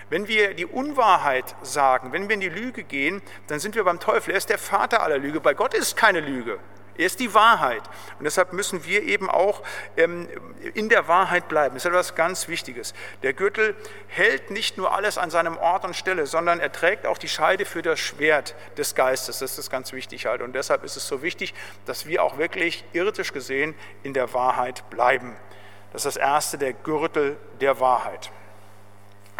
Wenn 0.10 0.30
wir 0.30 0.54
die 0.54 0.66
Unwahrheit 0.66 1.58
sagen, 1.62 2.14
wenn 2.14 2.30
wir 2.30 2.36
in 2.36 2.40
die 2.40 2.48
Lüge 2.48 2.86
gehen, 2.86 3.22
dann 3.48 3.60
sind 3.60 3.76
wir 3.76 3.84
beim 3.84 4.00
Teufel. 4.00 4.32
Er 4.32 4.38
ist 4.38 4.50
der 4.50 4.58
Vater 4.58 5.04
aller 5.04 5.18
Lüge. 5.18 5.42
Bei 5.42 5.54
Gott 5.54 5.74
ist 5.74 5.98
keine 5.98 6.22
Lüge. 6.22 6.60
Er 7.00 7.06
ist 7.06 7.22
die 7.22 7.34
Wahrheit. 7.34 7.82
Und 8.18 8.26
deshalb 8.26 8.52
müssen 8.52 8.84
wir 8.84 9.04
eben 9.04 9.30
auch 9.30 9.64
ähm, 9.95 10.28
in 10.74 10.89
der 10.89 11.08
Wahrheit 11.08 11.47
bleiben. 11.47 11.76
Das 11.76 11.86
ist 11.86 11.89
etwas 11.89 12.14
ganz 12.14 12.50
Wichtiges. 12.50 12.93
Der 13.24 13.32
Gürtel 13.32 13.74
hält 14.10 14.52
nicht 14.52 14.78
nur 14.78 14.93
alles 14.93 15.18
an 15.18 15.30
seinem 15.30 15.56
Ort 15.56 15.86
und 15.86 15.95
Stelle, 15.95 16.28
sondern 16.28 16.60
er 16.60 16.74
trägt 16.74 17.06
auch 17.06 17.18
die 17.18 17.30
Scheide 17.30 17.64
für 17.64 17.82
das 17.82 18.02
Schwert 18.02 18.54
des 18.78 18.95
Geistes. 18.95 19.39
Das 19.39 19.58
ist 19.58 19.70
ganz 19.70 19.93
wichtig 19.93 20.26
halt. 20.26 20.41
Und 20.41 20.52
deshalb 20.52 20.84
ist 20.84 20.97
es 20.97 21.08
so 21.08 21.22
wichtig, 21.22 21.54
dass 21.86 22.06
wir 22.06 22.22
auch 22.22 22.38
wirklich 22.38 22.84
irdisch 22.91 23.32
gesehen 23.32 23.76
in 24.04 24.14
der 24.14 24.34
Wahrheit 24.34 24.89
bleiben. 24.89 25.38
Das 25.93 26.06
ist 26.06 26.18
das 26.18 26.22
erste, 26.22 26.58
der 26.58 26.74
Gürtel 26.74 27.38
der 27.62 27.80
Wahrheit. 27.80 28.30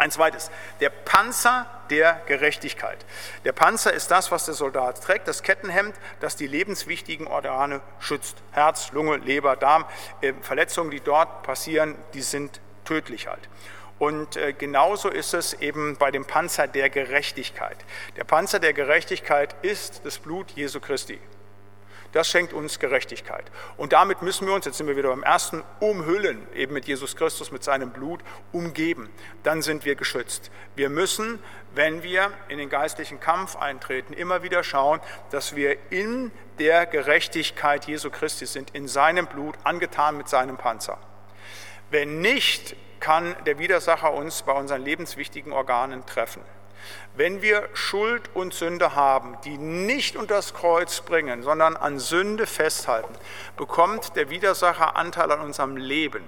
Ein 0.00 0.10
zweites, 0.10 0.50
der 0.80 0.88
Panzer 0.88 1.66
der 1.90 2.22
Gerechtigkeit. 2.24 3.04
Der 3.44 3.52
Panzer 3.52 3.92
ist 3.92 4.10
das, 4.10 4.30
was 4.30 4.46
der 4.46 4.54
Soldat 4.54 5.04
trägt, 5.04 5.28
das 5.28 5.42
Kettenhemd, 5.42 5.94
das 6.20 6.36
die 6.36 6.46
lebenswichtigen 6.46 7.26
Organe 7.26 7.82
schützt. 7.98 8.38
Herz, 8.52 8.92
Lunge, 8.92 9.18
Leber, 9.18 9.56
Darm. 9.56 9.84
Äh, 10.22 10.32
Verletzungen, 10.40 10.90
die 10.90 11.00
dort 11.00 11.42
passieren, 11.42 11.96
die 12.14 12.22
sind 12.22 12.62
tödlich 12.86 13.26
halt. 13.26 13.46
Und 13.98 14.36
äh, 14.36 14.54
genauso 14.54 15.10
ist 15.10 15.34
es 15.34 15.52
eben 15.52 15.98
bei 15.98 16.10
dem 16.10 16.24
Panzer 16.24 16.66
der 16.66 16.88
Gerechtigkeit. 16.88 17.76
Der 18.16 18.24
Panzer 18.24 18.58
der 18.58 18.72
Gerechtigkeit 18.72 19.54
ist 19.60 20.00
das 20.06 20.18
Blut 20.18 20.50
Jesu 20.52 20.80
Christi. 20.80 21.20
Das 22.12 22.28
schenkt 22.28 22.52
uns 22.52 22.78
Gerechtigkeit. 22.78 23.44
Und 23.76 23.92
damit 23.92 24.22
müssen 24.22 24.46
wir 24.46 24.54
uns, 24.54 24.64
jetzt 24.64 24.78
sind 24.78 24.88
wir 24.88 24.96
wieder 24.96 25.10
beim 25.10 25.22
ersten, 25.22 25.62
umhüllen, 25.78 26.46
eben 26.54 26.72
mit 26.72 26.86
Jesus 26.86 27.14
Christus, 27.14 27.52
mit 27.52 27.62
seinem 27.62 27.90
Blut 27.90 28.20
umgeben. 28.52 29.10
Dann 29.42 29.62
sind 29.62 29.84
wir 29.84 29.94
geschützt. 29.94 30.50
Wir 30.74 30.90
müssen, 30.90 31.38
wenn 31.74 32.02
wir 32.02 32.32
in 32.48 32.58
den 32.58 32.68
geistlichen 32.68 33.20
Kampf 33.20 33.54
eintreten, 33.56 34.12
immer 34.12 34.42
wieder 34.42 34.64
schauen, 34.64 35.00
dass 35.30 35.54
wir 35.54 35.76
in 35.90 36.32
der 36.58 36.86
Gerechtigkeit 36.86 37.86
Jesu 37.86 38.10
Christi 38.10 38.46
sind, 38.46 38.70
in 38.74 38.88
seinem 38.88 39.26
Blut, 39.26 39.54
angetan 39.62 40.16
mit 40.16 40.28
seinem 40.28 40.56
Panzer. 40.56 40.98
Wenn 41.90 42.20
nicht, 42.20 42.76
kann 42.98 43.34
der 43.46 43.58
Widersacher 43.58 44.12
uns 44.12 44.42
bei 44.42 44.52
unseren 44.52 44.82
lebenswichtigen 44.82 45.52
Organen 45.52 46.04
treffen. 46.06 46.42
Wenn 47.14 47.42
wir 47.42 47.68
Schuld 47.74 48.30
und 48.34 48.54
Sünde 48.54 48.94
haben, 48.94 49.36
die 49.44 49.58
nicht 49.58 50.16
unter 50.16 50.36
das 50.36 50.54
Kreuz 50.54 51.00
bringen, 51.00 51.42
sondern 51.42 51.76
an 51.76 51.98
Sünde 51.98 52.46
festhalten, 52.46 53.14
bekommt 53.56 54.16
der 54.16 54.30
Widersacher 54.30 54.96
Anteil 54.96 55.32
an 55.32 55.40
unserem 55.40 55.76
Leben. 55.76 56.24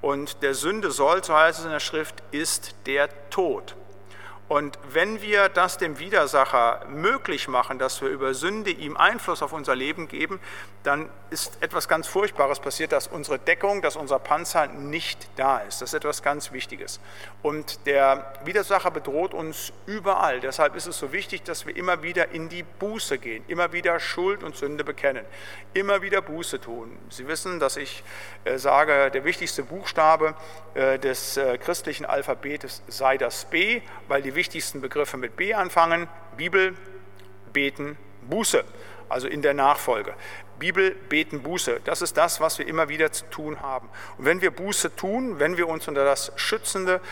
Und 0.00 0.42
der 0.42 0.54
Sünde 0.54 0.90
soll, 0.90 1.22
so 1.22 1.36
heißt 1.36 1.58
es 1.58 1.64
in 1.64 1.70
der 1.70 1.80
Schrift, 1.80 2.22
ist 2.30 2.74
der 2.86 3.08
Tod. 3.30 3.76
Und 4.50 4.80
wenn 4.92 5.22
wir 5.22 5.48
das 5.48 5.78
dem 5.78 6.00
Widersacher 6.00 6.84
möglich 6.88 7.46
machen, 7.46 7.78
dass 7.78 8.02
wir 8.02 8.08
über 8.08 8.34
Sünde 8.34 8.72
ihm 8.72 8.96
Einfluss 8.96 9.44
auf 9.44 9.52
unser 9.52 9.76
Leben 9.76 10.08
geben, 10.08 10.40
dann 10.82 11.08
ist 11.30 11.62
etwas 11.62 11.86
ganz 11.86 12.08
Furchtbares 12.08 12.58
passiert, 12.58 12.90
dass 12.90 13.06
unsere 13.06 13.38
Deckung, 13.38 13.80
dass 13.80 13.94
unser 13.94 14.18
Panzer 14.18 14.66
nicht 14.66 15.28
da 15.36 15.58
ist. 15.58 15.80
Das 15.80 15.90
ist 15.90 15.94
etwas 15.94 16.24
ganz 16.24 16.50
Wichtiges. 16.50 16.98
Und 17.42 17.86
der 17.86 18.32
Widersacher 18.44 18.90
bedroht 18.90 19.34
uns 19.34 19.72
überall. 19.86 20.40
Deshalb 20.40 20.74
ist 20.74 20.86
es 20.86 20.98
so 20.98 21.12
wichtig, 21.12 21.44
dass 21.44 21.64
wir 21.64 21.76
immer 21.76 22.02
wieder 22.02 22.30
in 22.30 22.48
die 22.48 22.64
Buße 22.64 23.18
gehen, 23.18 23.44
immer 23.46 23.72
wieder 23.72 24.00
Schuld 24.00 24.42
und 24.42 24.56
Sünde 24.56 24.82
bekennen, 24.82 25.24
immer 25.74 26.02
wieder 26.02 26.22
Buße 26.22 26.60
tun. 26.60 26.98
Sie 27.08 27.28
wissen, 27.28 27.60
dass 27.60 27.76
ich 27.76 28.02
äh, 28.44 28.58
sage, 28.58 29.12
der 29.12 29.24
wichtigste 29.24 29.62
Buchstabe 29.62 30.34
äh, 30.74 30.98
des 30.98 31.36
äh, 31.36 31.58
christlichen 31.58 32.06
Alphabetes 32.06 32.82
sei 32.88 33.16
das 33.16 33.44
B, 33.44 33.82
weil 34.08 34.22
die 34.22 34.34
wichtigsten 34.40 34.80
Begriffe 34.80 35.18
mit 35.18 35.36
B 35.36 35.52
anfangen, 35.52 36.08
Bibel, 36.38 36.74
Beten, 37.52 37.98
Buße, 38.22 38.64
also 39.10 39.28
in 39.28 39.42
der 39.42 39.52
Nachfolge. 39.52 40.14
Bibel, 40.58 40.92
Beten, 40.92 41.42
Buße, 41.42 41.80
das 41.84 42.00
ist 42.00 42.16
das, 42.16 42.40
was 42.40 42.58
wir 42.58 42.66
immer 42.66 42.88
wieder 42.88 43.12
zu 43.12 43.26
tun 43.26 43.60
haben. 43.60 43.90
Und 44.16 44.24
wenn 44.24 44.40
wir 44.40 44.50
Buße 44.50 44.96
tun, 44.96 45.38
wenn 45.38 45.58
wir 45.58 45.68
uns 45.68 45.86
unter 45.88 46.06
das 46.06 46.32
schützende 46.36 47.02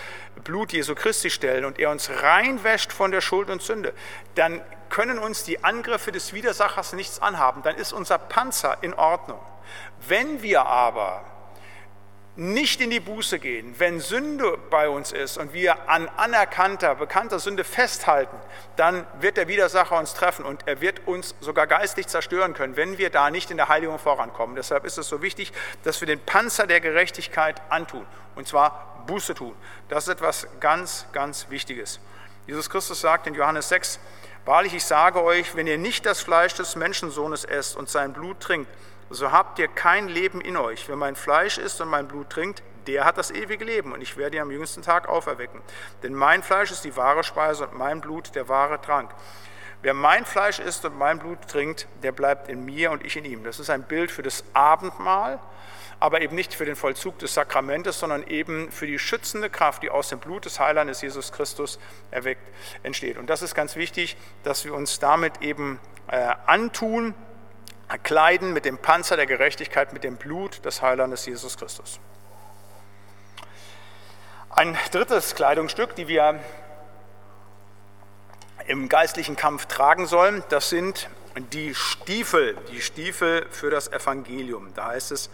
Blut 0.43 0.73
Jesu 0.73 0.95
Christi 0.95 1.29
stellen 1.29 1.67
und 1.67 1.79
er 1.79 1.91
uns 1.91 2.09
reinwäscht 2.09 2.93
von 2.93 3.11
der 3.11 3.21
Schuld 3.21 3.51
und 3.51 3.61
Sünde, 3.61 3.93
dann 4.35 4.63
können 4.89 5.19
uns 5.19 5.45
die 5.45 5.63
Angriffe 5.63 6.13
des 6.13 6.33
Widersachers 6.33 6.95
nichts 6.95 7.21
anhaben, 7.21 7.63
dann 7.63 7.77
ist 7.77 7.93
unser 7.93 8.17
Panzer 8.17 8.79
in 8.81 8.95
Ordnung. 8.95 9.41
Wenn 10.09 10.41
wir 10.41 10.65
aber 10.65 11.25
nicht 12.39 12.81
in 12.81 12.91
die 12.91 13.01
Buße 13.01 13.41
gehen, 13.41 13.75
wenn 13.79 13.99
Sünde 13.99 14.57
bei 14.71 14.89
uns 14.89 15.11
ist 15.11 15.39
und 15.39 15.53
wir 15.53 15.89
an 15.89 16.09
anerkannter, 16.17 16.95
bekannter 16.95 17.41
Sünde 17.41 17.65
festhalten, 17.65 18.37
dann 18.77 19.05
wird 19.21 19.37
der 19.37 19.49
Widersacher 19.49 19.99
uns 19.99 20.15
treffen 20.15 20.45
und 20.45 20.67
er 20.69 20.81
wird 20.81 21.09
uns 21.09 21.35
sogar 21.41 21.67
geistig 21.67 22.07
zerstören 22.07 22.55
können, 22.55 22.77
wenn 22.77 22.97
wir 22.97 23.11
da 23.11 23.31
nicht 23.31 23.51
in 23.51 23.57
der 23.57 23.69
Heiligung 23.69 23.99
vorankommen. 23.99 24.55
Deshalb 24.55 24.85
ist 24.85 24.99
es 24.99 25.09
so 25.09 25.21
wichtig, 25.21 25.53
dass 25.83 26.01
wir 26.01 26.07
den 26.07 26.21
Panzer 26.21 26.69
der 26.69 26.81
Gerechtigkeit 26.81 27.61
antun 27.71 28.07
und 28.37 28.47
zwar 28.47 29.03
Buße 29.09 29.35
tun. 29.35 29.57
Das 29.89 30.07
ist 30.07 30.15
etwas 30.15 30.47
ganz, 30.61 31.07
ganz 31.13 31.51
Wichtiges. 31.51 31.99
Jesus 32.47 32.71
Christus 32.71 33.01
sagt 33.01 33.27
in 33.27 33.35
Johannes 33.35 33.69
6, 33.69 33.99
Wahrlich, 34.45 34.73
ich 34.73 34.85
sage 34.85 35.23
euch, 35.23 35.57
wenn 35.57 35.67
ihr 35.67 35.77
nicht 35.77 36.07
das 36.07 36.21
Fleisch 36.21 36.55
des 36.55 36.77
Menschensohnes 36.77 37.45
esst 37.45 37.77
und 37.77 37.91
sein 37.91 38.15
Blut 38.15 38.41
trinkt, 38.41 38.71
so 39.11 39.33
habt 39.33 39.59
ihr 39.59 39.69
kein 39.69 40.09
Leben 40.09 40.41
in 40.41 40.57
euch. 40.57 40.89
Wer 40.89 40.97
mein 40.97 41.17
Fleisch 41.17 41.59
isst 41.59 41.81
und 41.81 41.89
mein 41.89 42.09
Blut 42.09 42.31
trinkt, 42.31 42.63
der 42.87 43.05
hat 43.05 43.19
das 43.19 43.31
ewige 43.31 43.65
Leben 43.65 43.93
und 43.93 44.01
ich 44.01 44.17
werde 44.17 44.37
ihn 44.37 44.43
am 44.43 44.51
jüngsten 44.51 44.83
Tag 44.83 45.09
auferwecken. 45.09 45.61
Denn 46.03 46.15
mein 46.15 46.43
Fleisch 46.43 46.71
ist 46.71 46.85
die 46.85 46.97
wahre 46.97 47.23
Speise 47.23 47.67
und 47.67 47.77
mein 47.77 48.01
Blut 48.01 48.35
der 48.35 48.49
wahre 48.49 48.81
Trank. 48.81 49.15
Wer 49.81 49.95
mein 49.95 50.25
Fleisch 50.25 50.59
isst 50.59 50.85
und 50.85 50.99
mein 50.99 51.19
Blut 51.19 51.47
trinkt, 51.47 51.87
der 52.03 52.13
bleibt 52.13 52.49
in 52.49 52.65
mir 52.65 52.91
und 52.91 53.05
ich 53.05 53.17
in 53.17 53.25
ihm. 53.25 53.45
Das 53.45 53.61
ist 53.61 53.71
ein 53.71 53.85
Bild 53.85 54.11
für 54.11 54.23
das 54.23 54.43
Abendmahl, 54.53 55.39
aber 56.01 56.21
eben 56.21 56.35
nicht 56.35 56.55
für 56.55 56.65
den 56.65 56.75
Vollzug 56.77 57.19
des 57.21 57.35
Sakramentes, 57.35 58.01
sondern 58.01 58.27
eben 58.27 58.73
für 58.73 58.87
die 58.87 58.99
schützende 58.99 59.51
Kraft, 59.51 59.83
die 59.83 59.91
aus 59.91 60.09
dem 60.09 60.19
Blut 60.19 60.47
des 60.47 60.59
Heilandes 60.59 61.03
Jesus 61.03 61.31
Christus 61.31 61.79
erweckt 62.11 62.43
entsteht. 62.83 63.19
Und 63.19 63.31
das 63.31 63.43
ist 63.43 63.55
ganz 63.55 63.77
wichtig, 63.77 64.17
dass 64.43 64.65
wir 64.65 64.75
uns 64.75 64.99
damit 64.99 65.43
eben 65.43 65.79
äh, 66.09 66.35
antun, 66.47 67.15
kleiden 67.97 68.53
mit 68.53 68.67
dem 68.67 68.77
Panzer 68.77 69.17
der 69.17 69.25
Gerechtigkeit, 69.25 69.95
mit 69.95 70.05
dem 70.05 70.17
Blut 70.17 70.63
des 70.67 70.83
Heilandes 70.83 71.25
Jesus 71.25 71.57
Christus. 71.57 71.99
Ein 74.51 74.77
drittes 74.91 75.35
Kleidungsstück, 75.35 75.95
die 75.95 76.09
wir 76.09 76.41
im 78.67 78.91
geistlichen 78.91 79.37
Kampf 79.37 79.67
tragen 79.67 80.07
sollen, 80.07 80.45
das 80.51 80.69
sind 80.69 81.09
die 81.53 81.75
Stiefel, 81.75 82.57
die 82.71 82.83
Stiefel 82.83 83.47
für 83.51 83.71
das 83.71 83.91
Evangelium. 83.91 84.75
Da 84.75 84.89
heißt 84.89 85.13
es, 85.13 85.31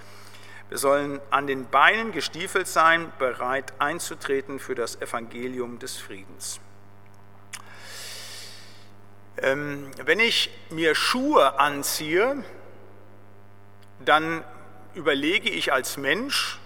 wir 0.68 0.78
sollen 0.78 1.20
an 1.30 1.46
den 1.46 1.66
Beinen 1.66 2.12
gestiefelt 2.12 2.68
sein, 2.68 3.12
bereit 3.18 3.72
einzutreten 3.78 4.58
für 4.58 4.74
das 4.74 5.00
Evangelium 5.00 5.78
des 5.78 5.96
Friedens. 5.96 6.60
Ähm, 9.38 9.90
wenn 10.04 10.20
ich 10.20 10.50
mir 10.70 10.94
Schuhe 10.94 11.58
anziehe, 11.58 12.44
dann 14.04 14.44
überlege 14.94 15.50
ich 15.50 15.72
als 15.72 15.96
Mensch, 15.96 16.58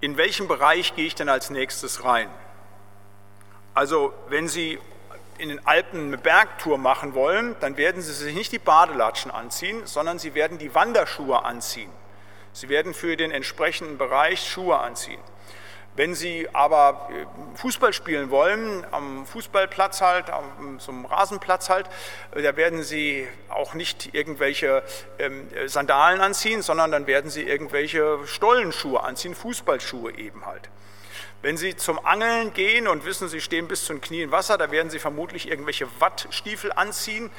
in 0.00 0.16
welchem 0.16 0.48
Bereich 0.48 0.94
gehe 0.94 1.06
ich 1.06 1.14
denn 1.14 1.28
als 1.28 1.50
nächstes 1.50 2.04
rein? 2.04 2.30
Also 3.74 4.14
wenn 4.28 4.48
Sie 4.48 4.78
in 5.36 5.50
den 5.50 5.66
Alpen 5.66 6.08
eine 6.08 6.18
Bergtour 6.18 6.78
machen 6.78 7.14
wollen, 7.14 7.56
dann 7.60 7.76
werden 7.76 8.00
Sie 8.00 8.12
sich 8.12 8.34
nicht 8.34 8.52
die 8.52 8.58
Badelatschen 8.58 9.30
anziehen, 9.30 9.86
sondern 9.86 10.18
Sie 10.18 10.34
werden 10.34 10.58
die 10.58 10.74
Wanderschuhe 10.74 11.44
anziehen. 11.44 11.90
Sie 12.52 12.68
werden 12.68 12.94
für 12.94 13.16
den 13.16 13.30
entsprechenden 13.30 13.98
Bereich 13.98 14.48
Schuhe 14.48 14.78
anziehen. 14.78 15.20
Wenn 15.96 16.14
Sie 16.14 16.48
aber 16.52 17.08
äh, 17.10 17.58
Fußball 17.58 17.92
spielen 17.92 18.30
wollen, 18.30 18.86
am 18.92 19.26
Fußballplatz 19.26 20.00
halt, 20.00 20.30
am, 20.30 20.78
zum 20.78 21.04
Rasenplatz 21.04 21.68
halt, 21.68 21.88
äh, 22.34 22.42
da 22.42 22.56
werden 22.56 22.82
Sie 22.82 23.26
auch 23.48 23.74
nicht 23.74 24.14
irgendwelche 24.14 24.82
ähm, 25.18 25.48
Sandalen 25.66 26.20
anziehen, 26.20 26.62
sondern 26.62 26.92
dann 26.92 27.06
werden 27.06 27.30
Sie 27.30 27.42
irgendwelche 27.42 28.18
Stollenschuhe 28.26 29.02
anziehen, 29.02 29.34
Fußballschuhe 29.34 30.16
eben 30.16 30.46
halt. 30.46 30.70
Wenn 31.42 31.56
Sie 31.56 31.74
zum 31.74 32.04
Angeln 32.04 32.52
gehen 32.52 32.86
und 32.86 33.04
wissen, 33.04 33.28
Sie 33.28 33.40
stehen 33.40 33.66
bis 33.66 33.86
zum 33.86 34.00
Knie 34.00 34.22
im 34.22 34.30
Wasser, 34.30 34.58
da 34.58 34.70
werden 34.70 34.90
Sie 34.90 34.98
vermutlich 34.98 35.48
irgendwelche 35.48 35.88
Wattstiefel 35.98 36.70
anziehen 36.70 37.30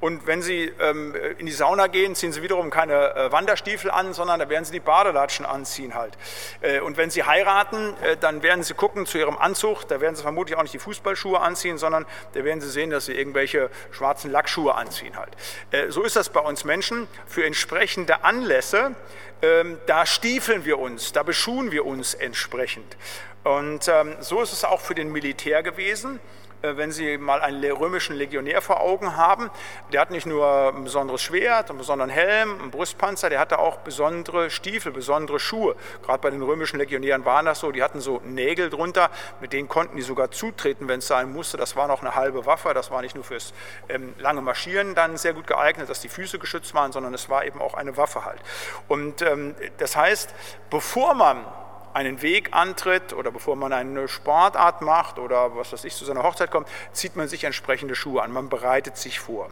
Und 0.00 0.26
wenn 0.26 0.40
Sie 0.40 0.72
ähm, 0.80 1.14
in 1.38 1.46
die 1.46 1.52
Sauna 1.52 1.86
gehen, 1.86 2.14
ziehen 2.14 2.32
Sie 2.32 2.42
wiederum 2.42 2.70
keine 2.70 3.14
äh, 3.14 3.32
Wanderstiefel 3.32 3.90
an, 3.90 4.14
sondern 4.14 4.40
da 4.40 4.48
werden 4.48 4.64
Sie 4.64 4.72
die 4.72 4.80
Badelatschen 4.80 5.44
anziehen 5.44 5.94
halt. 5.94 6.16
Äh, 6.62 6.80
und 6.80 6.96
wenn 6.96 7.10
Sie 7.10 7.24
heiraten, 7.24 7.94
äh, 8.02 8.16
dann 8.16 8.42
werden 8.42 8.64
Sie 8.64 8.74
gucken 8.74 9.04
zu 9.04 9.18
Ihrem 9.18 9.36
Anzug, 9.36 9.86
da 9.88 10.00
werden 10.00 10.16
Sie 10.16 10.22
vermutlich 10.22 10.56
auch 10.56 10.62
nicht 10.62 10.74
die 10.74 10.78
Fußballschuhe 10.78 11.40
anziehen, 11.40 11.76
sondern 11.76 12.06
da 12.32 12.44
werden 12.44 12.60
Sie 12.60 12.70
sehen, 12.70 12.90
dass 12.90 13.04
Sie 13.06 13.12
irgendwelche 13.12 13.70
schwarzen 13.90 14.30
Lackschuhe 14.30 14.74
anziehen 14.74 15.16
halt. 15.16 15.36
Äh, 15.70 15.90
so 15.90 16.02
ist 16.02 16.16
das 16.16 16.30
bei 16.30 16.40
uns 16.40 16.64
Menschen. 16.64 17.06
Für 17.26 17.44
entsprechende 17.44 18.24
Anlässe, 18.24 18.94
ähm, 19.42 19.78
da 19.86 20.06
stiefeln 20.06 20.64
wir 20.64 20.78
uns, 20.78 21.12
da 21.12 21.22
beschuhen 21.22 21.72
wir 21.72 21.84
uns 21.84 22.14
entsprechend. 22.14 22.96
Und 23.44 23.88
ähm, 23.88 24.16
so 24.20 24.42
ist 24.42 24.52
es 24.52 24.64
auch 24.64 24.80
für 24.80 24.94
den 24.94 25.12
Militär 25.12 25.62
gewesen. 25.62 26.20
Äh, 26.62 26.76
wenn 26.76 26.92
Sie 26.92 27.16
mal 27.18 27.40
einen 27.40 27.64
römischen 27.72 28.16
Legionär 28.16 28.60
vor 28.60 28.80
Augen 28.80 29.16
haben, 29.16 29.50
der 29.92 30.00
hat 30.00 30.10
nicht 30.10 30.26
nur 30.26 30.72
ein 30.74 30.84
besonderes 30.84 31.22
Schwert, 31.22 31.70
einen 31.70 31.78
besonderen 31.78 32.10
Helm, 32.10 32.60
einen 32.60 32.70
Brustpanzer, 32.70 33.30
der 33.30 33.38
hatte 33.38 33.58
auch 33.58 33.78
besondere 33.78 34.50
Stiefel, 34.50 34.92
besondere 34.92 35.40
Schuhe. 35.40 35.76
Gerade 36.02 36.20
bei 36.20 36.30
den 36.30 36.42
römischen 36.42 36.78
Legionären 36.78 37.24
waren 37.24 37.46
das 37.46 37.60
so, 37.60 37.72
die 37.72 37.82
hatten 37.82 38.00
so 38.00 38.20
Nägel 38.24 38.70
drunter, 38.70 39.10
mit 39.40 39.52
denen 39.52 39.68
konnten 39.68 39.96
die 39.96 40.02
sogar 40.02 40.30
zutreten, 40.30 40.88
wenn 40.88 40.98
es 40.98 41.06
sein 41.06 41.32
musste. 41.32 41.56
Das 41.56 41.76
war 41.76 41.88
noch 41.88 42.02
eine 42.02 42.14
halbe 42.14 42.46
Waffe, 42.46 42.74
das 42.74 42.90
war 42.90 43.02
nicht 43.02 43.14
nur 43.14 43.24
fürs 43.24 43.54
ähm, 43.88 44.14
lange 44.18 44.42
Marschieren 44.42 44.94
dann 44.94 45.16
sehr 45.16 45.32
gut 45.32 45.46
geeignet, 45.46 45.88
dass 45.88 46.00
die 46.00 46.08
Füße 46.08 46.38
geschützt 46.38 46.74
waren, 46.74 46.92
sondern 46.92 47.14
es 47.14 47.28
war 47.28 47.44
eben 47.44 47.60
auch 47.60 47.74
eine 47.74 47.96
Waffe 47.96 48.24
halt. 48.24 48.40
Und 48.88 49.22
ähm, 49.22 49.54
das 49.78 49.96
heißt, 49.96 50.34
bevor 50.68 51.14
man 51.14 51.44
einen 51.92 52.22
Weg 52.22 52.50
antritt 52.52 53.12
oder 53.12 53.30
bevor 53.30 53.56
man 53.56 53.72
eine 53.72 54.08
Sportart 54.08 54.82
macht 54.82 55.18
oder 55.18 55.56
was 55.56 55.72
weiß 55.72 55.84
ich, 55.84 55.94
zu 55.94 56.04
seiner 56.04 56.22
Hochzeit 56.22 56.50
kommt, 56.50 56.68
zieht 56.92 57.16
man 57.16 57.28
sich 57.28 57.44
entsprechende 57.44 57.94
Schuhe 57.94 58.22
an. 58.22 58.32
Man 58.32 58.48
bereitet 58.48 58.96
sich 58.96 59.20
vor. 59.20 59.50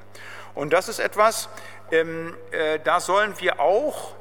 Und 0.54 0.72
das 0.72 0.88
ist 0.88 0.98
etwas, 0.98 1.48
ähm, 1.90 2.36
äh, 2.50 2.78
da 2.82 3.00
sollen 3.00 3.34
wir 3.38 3.60
auch 3.60 4.14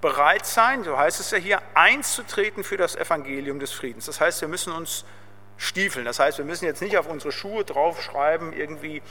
bereit 0.00 0.44
sein, 0.44 0.84
so 0.84 0.98
heißt 0.98 1.18
es 1.18 1.30
ja 1.30 1.38
hier, 1.38 1.62
einzutreten 1.74 2.62
für 2.62 2.76
das 2.76 2.94
Evangelium 2.94 3.58
des 3.58 3.72
Friedens. 3.72 4.06
Das 4.06 4.20
heißt, 4.20 4.40
wir 4.42 4.48
müssen 4.48 4.72
uns 4.72 5.04
stiefeln. 5.56 6.04
Das 6.04 6.18
heißt, 6.18 6.38
wir 6.38 6.44
müssen 6.44 6.64
jetzt 6.66 6.82
nicht 6.82 6.98
auf 6.98 7.08
unsere 7.08 7.32
Schuhe 7.32 7.64
draufschreiben, 7.64 8.52
irgendwie 8.52 9.02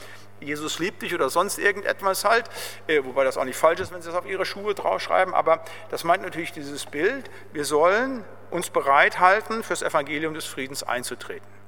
Jesus 0.44 0.80
liebt 0.80 1.02
dich 1.02 1.14
oder 1.14 1.30
sonst 1.30 1.58
irgendetwas 1.58 2.26
halt, 2.26 2.50
äh, 2.88 3.04
wobei 3.04 3.24
das 3.24 3.38
auch 3.38 3.46
nicht 3.46 3.58
falsch 3.58 3.80
ist, 3.80 3.92
wenn 3.94 4.02
Sie 4.02 4.10
es 4.10 4.16
auf 4.16 4.26
Ihre 4.26 4.46
Schuhe 4.46 4.74
draufschreiben, 4.74 5.34
aber 5.34 5.64
das 5.90 6.04
meint 6.04 6.24
natürlich 6.24 6.52
dieses 6.52 6.86
Bild, 6.86 7.30
wir 7.52 7.66
sollen 7.66 8.24
uns 8.52 8.70
bereithalten, 8.70 9.64
fürs 9.64 9.82
Evangelium 9.82 10.34
des 10.34 10.46
Friedens 10.46 10.84
einzutreten. 10.84 11.63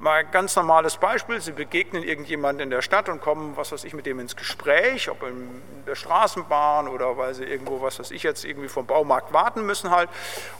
Mal 0.00 0.20
ein 0.20 0.30
ganz 0.30 0.56
normales 0.56 0.96
Beispiel, 0.96 1.42
Sie 1.42 1.52
begegnen 1.52 2.02
irgendjemanden 2.02 2.62
in 2.62 2.70
der 2.70 2.80
Stadt 2.80 3.10
und 3.10 3.20
kommen, 3.20 3.58
was 3.58 3.70
weiß 3.70 3.84
ich, 3.84 3.92
mit 3.92 4.06
dem 4.06 4.18
ins 4.18 4.34
Gespräch, 4.34 5.10
ob 5.10 5.22
in 5.22 5.62
der 5.86 5.94
Straßenbahn 5.94 6.88
oder 6.88 7.18
weil 7.18 7.34
Sie 7.34 7.44
irgendwo, 7.44 7.82
was 7.82 7.98
weiß 7.98 8.10
ich, 8.12 8.22
jetzt 8.22 8.46
irgendwie 8.46 8.68
vom 8.68 8.86
Baumarkt 8.86 9.34
warten 9.34 9.66
müssen 9.66 9.90
halt. 9.90 10.08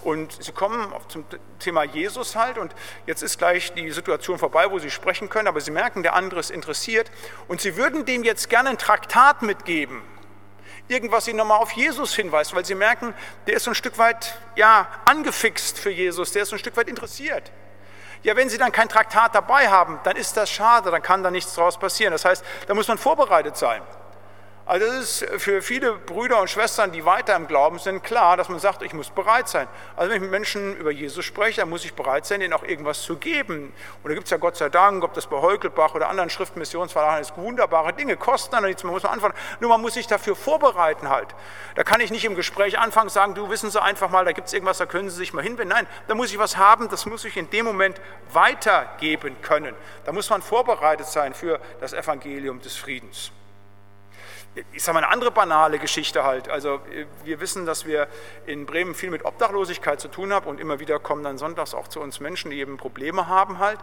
Und 0.04 0.30
Sie 0.42 0.52
kommen 0.52 0.92
zum 1.08 1.24
Thema 1.58 1.84
Jesus 1.84 2.36
halt. 2.36 2.58
Und 2.58 2.74
jetzt 3.06 3.22
ist 3.22 3.38
gleich 3.38 3.72
die 3.72 3.90
Situation 3.92 4.38
vorbei, 4.38 4.70
wo 4.70 4.78
Sie 4.78 4.90
sprechen 4.90 5.30
können, 5.30 5.48
aber 5.48 5.62
Sie 5.62 5.70
merken, 5.70 6.02
der 6.02 6.12
andere 6.12 6.40
ist 6.40 6.50
interessiert. 6.50 7.10
Und 7.48 7.62
Sie 7.62 7.78
würden 7.78 8.04
dem 8.04 8.24
jetzt 8.24 8.50
gerne 8.50 8.68
ein 8.68 8.76
Traktat 8.76 9.40
mitgeben, 9.40 10.02
irgendwas 10.86 11.26
ihn 11.28 11.36
nochmal 11.36 11.60
auf 11.60 11.72
Jesus 11.72 12.14
hinweist, 12.14 12.54
weil 12.54 12.66
sie 12.66 12.74
merken, 12.74 13.14
der 13.46 13.54
ist 13.54 13.64
so 13.64 13.70
ein 13.70 13.74
Stück 13.74 13.96
weit 13.96 14.36
ja, 14.56 14.86
angefixt 15.06 15.78
für 15.78 15.90
Jesus, 15.90 16.32
der 16.32 16.42
ist 16.42 16.50
so 16.50 16.56
ein 16.56 16.58
Stück 16.58 16.76
weit 16.76 16.88
interessiert. 16.88 17.50
Ja, 18.22 18.36
wenn 18.36 18.48
Sie 18.48 18.58
dann 18.58 18.72
kein 18.72 18.88
Traktat 18.88 19.34
dabei 19.34 19.68
haben, 19.68 19.98
dann 20.04 20.16
ist 20.16 20.36
das 20.36 20.50
schade, 20.50 20.90
dann 20.90 21.02
kann 21.02 21.22
da 21.22 21.30
nichts 21.30 21.54
draus 21.54 21.78
passieren. 21.78 22.12
Das 22.12 22.24
heißt, 22.24 22.44
da 22.66 22.74
muss 22.74 22.86
man 22.86 22.98
vorbereitet 22.98 23.56
sein. 23.56 23.82
Also 24.70 24.86
das 24.86 25.20
ist 25.20 25.42
für 25.42 25.62
viele 25.62 25.94
Brüder 25.94 26.40
und 26.40 26.48
Schwestern, 26.48 26.92
die 26.92 27.04
weiter 27.04 27.34
im 27.34 27.48
Glauben 27.48 27.80
sind, 27.80 28.04
klar, 28.04 28.36
dass 28.36 28.48
man 28.48 28.60
sagt, 28.60 28.82
ich 28.82 28.92
muss 28.92 29.10
bereit 29.10 29.48
sein. 29.48 29.66
Also 29.96 30.10
wenn 30.10 30.18
ich 30.18 30.22
mit 30.22 30.30
Menschen 30.30 30.76
über 30.76 30.92
Jesus 30.92 31.24
spreche, 31.24 31.62
dann 31.62 31.70
muss 31.70 31.84
ich 31.84 31.94
bereit 31.94 32.24
sein, 32.24 32.40
ihnen 32.40 32.52
auch 32.52 32.62
irgendwas 32.62 33.02
zu 33.02 33.16
geben. 33.16 33.72
Und 34.04 34.08
da 34.08 34.14
gibt 34.14 34.26
es 34.26 34.30
ja 34.30 34.36
Gott 34.36 34.56
sei 34.56 34.68
Dank, 34.68 35.02
ob 35.02 35.12
das 35.14 35.26
bei 35.26 35.38
Heukelbach 35.38 35.96
oder 35.96 36.08
anderen 36.08 36.30
Schriftmissionsverlagen 36.30 37.20
ist, 37.20 37.36
wunderbare 37.36 37.92
Dinge, 37.94 38.16
kosten 38.16 38.52
dann 38.52 38.62
nichts, 38.62 38.84
man 38.84 38.92
muss 38.92 39.02
man 39.02 39.14
anfangen. 39.14 39.34
Nur 39.58 39.70
man 39.70 39.80
muss 39.80 39.94
sich 39.94 40.06
dafür 40.06 40.36
vorbereiten 40.36 41.08
halt. 41.08 41.34
Da 41.74 41.82
kann 41.82 42.00
ich 42.00 42.12
nicht 42.12 42.24
im 42.24 42.36
Gespräch 42.36 42.78
anfangen, 42.78 43.08
sagen, 43.08 43.34
du 43.34 43.50
wissen 43.50 43.72
Sie 43.72 43.82
einfach 43.82 44.08
mal, 44.08 44.24
da 44.24 44.30
gibt 44.30 44.46
es 44.46 44.52
irgendwas, 44.52 44.78
da 44.78 44.86
können 44.86 45.10
Sie 45.10 45.16
sich 45.16 45.32
mal 45.32 45.42
hinwenden. 45.42 45.74
Nein, 45.74 45.88
da 46.06 46.14
muss 46.14 46.30
ich 46.30 46.38
was 46.38 46.58
haben, 46.58 46.88
das 46.88 47.06
muss 47.06 47.24
ich 47.24 47.36
in 47.36 47.50
dem 47.50 47.64
Moment 47.64 48.00
weitergeben 48.32 49.34
können. 49.42 49.74
Da 50.04 50.12
muss 50.12 50.30
man 50.30 50.42
vorbereitet 50.42 51.08
sein 51.08 51.34
für 51.34 51.58
das 51.80 51.92
Evangelium 51.92 52.60
des 52.60 52.76
Friedens 52.76 53.32
ich 54.72 54.82
sage 54.82 54.94
mal, 54.94 55.04
eine 55.04 55.12
andere 55.12 55.30
banale 55.30 55.78
Geschichte 55.78 56.24
halt. 56.24 56.48
Also 56.48 56.80
wir 57.24 57.40
wissen, 57.40 57.66
dass 57.66 57.86
wir 57.86 58.08
in 58.46 58.66
Bremen 58.66 58.94
viel 58.94 59.10
mit 59.10 59.24
Obdachlosigkeit 59.24 60.00
zu 60.00 60.08
tun 60.08 60.32
haben 60.32 60.46
und 60.46 60.60
immer 60.60 60.80
wieder 60.80 60.98
kommen 60.98 61.22
dann 61.22 61.38
sonntags 61.38 61.74
auch 61.74 61.88
zu 61.88 62.00
uns 62.00 62.20
Menschen, 62.20 62.50
die 62.50 62.58
eben 62.58 62.76
Probleme 62.76 63.28
haben 63.28 63.58
halt. 63.58 63.78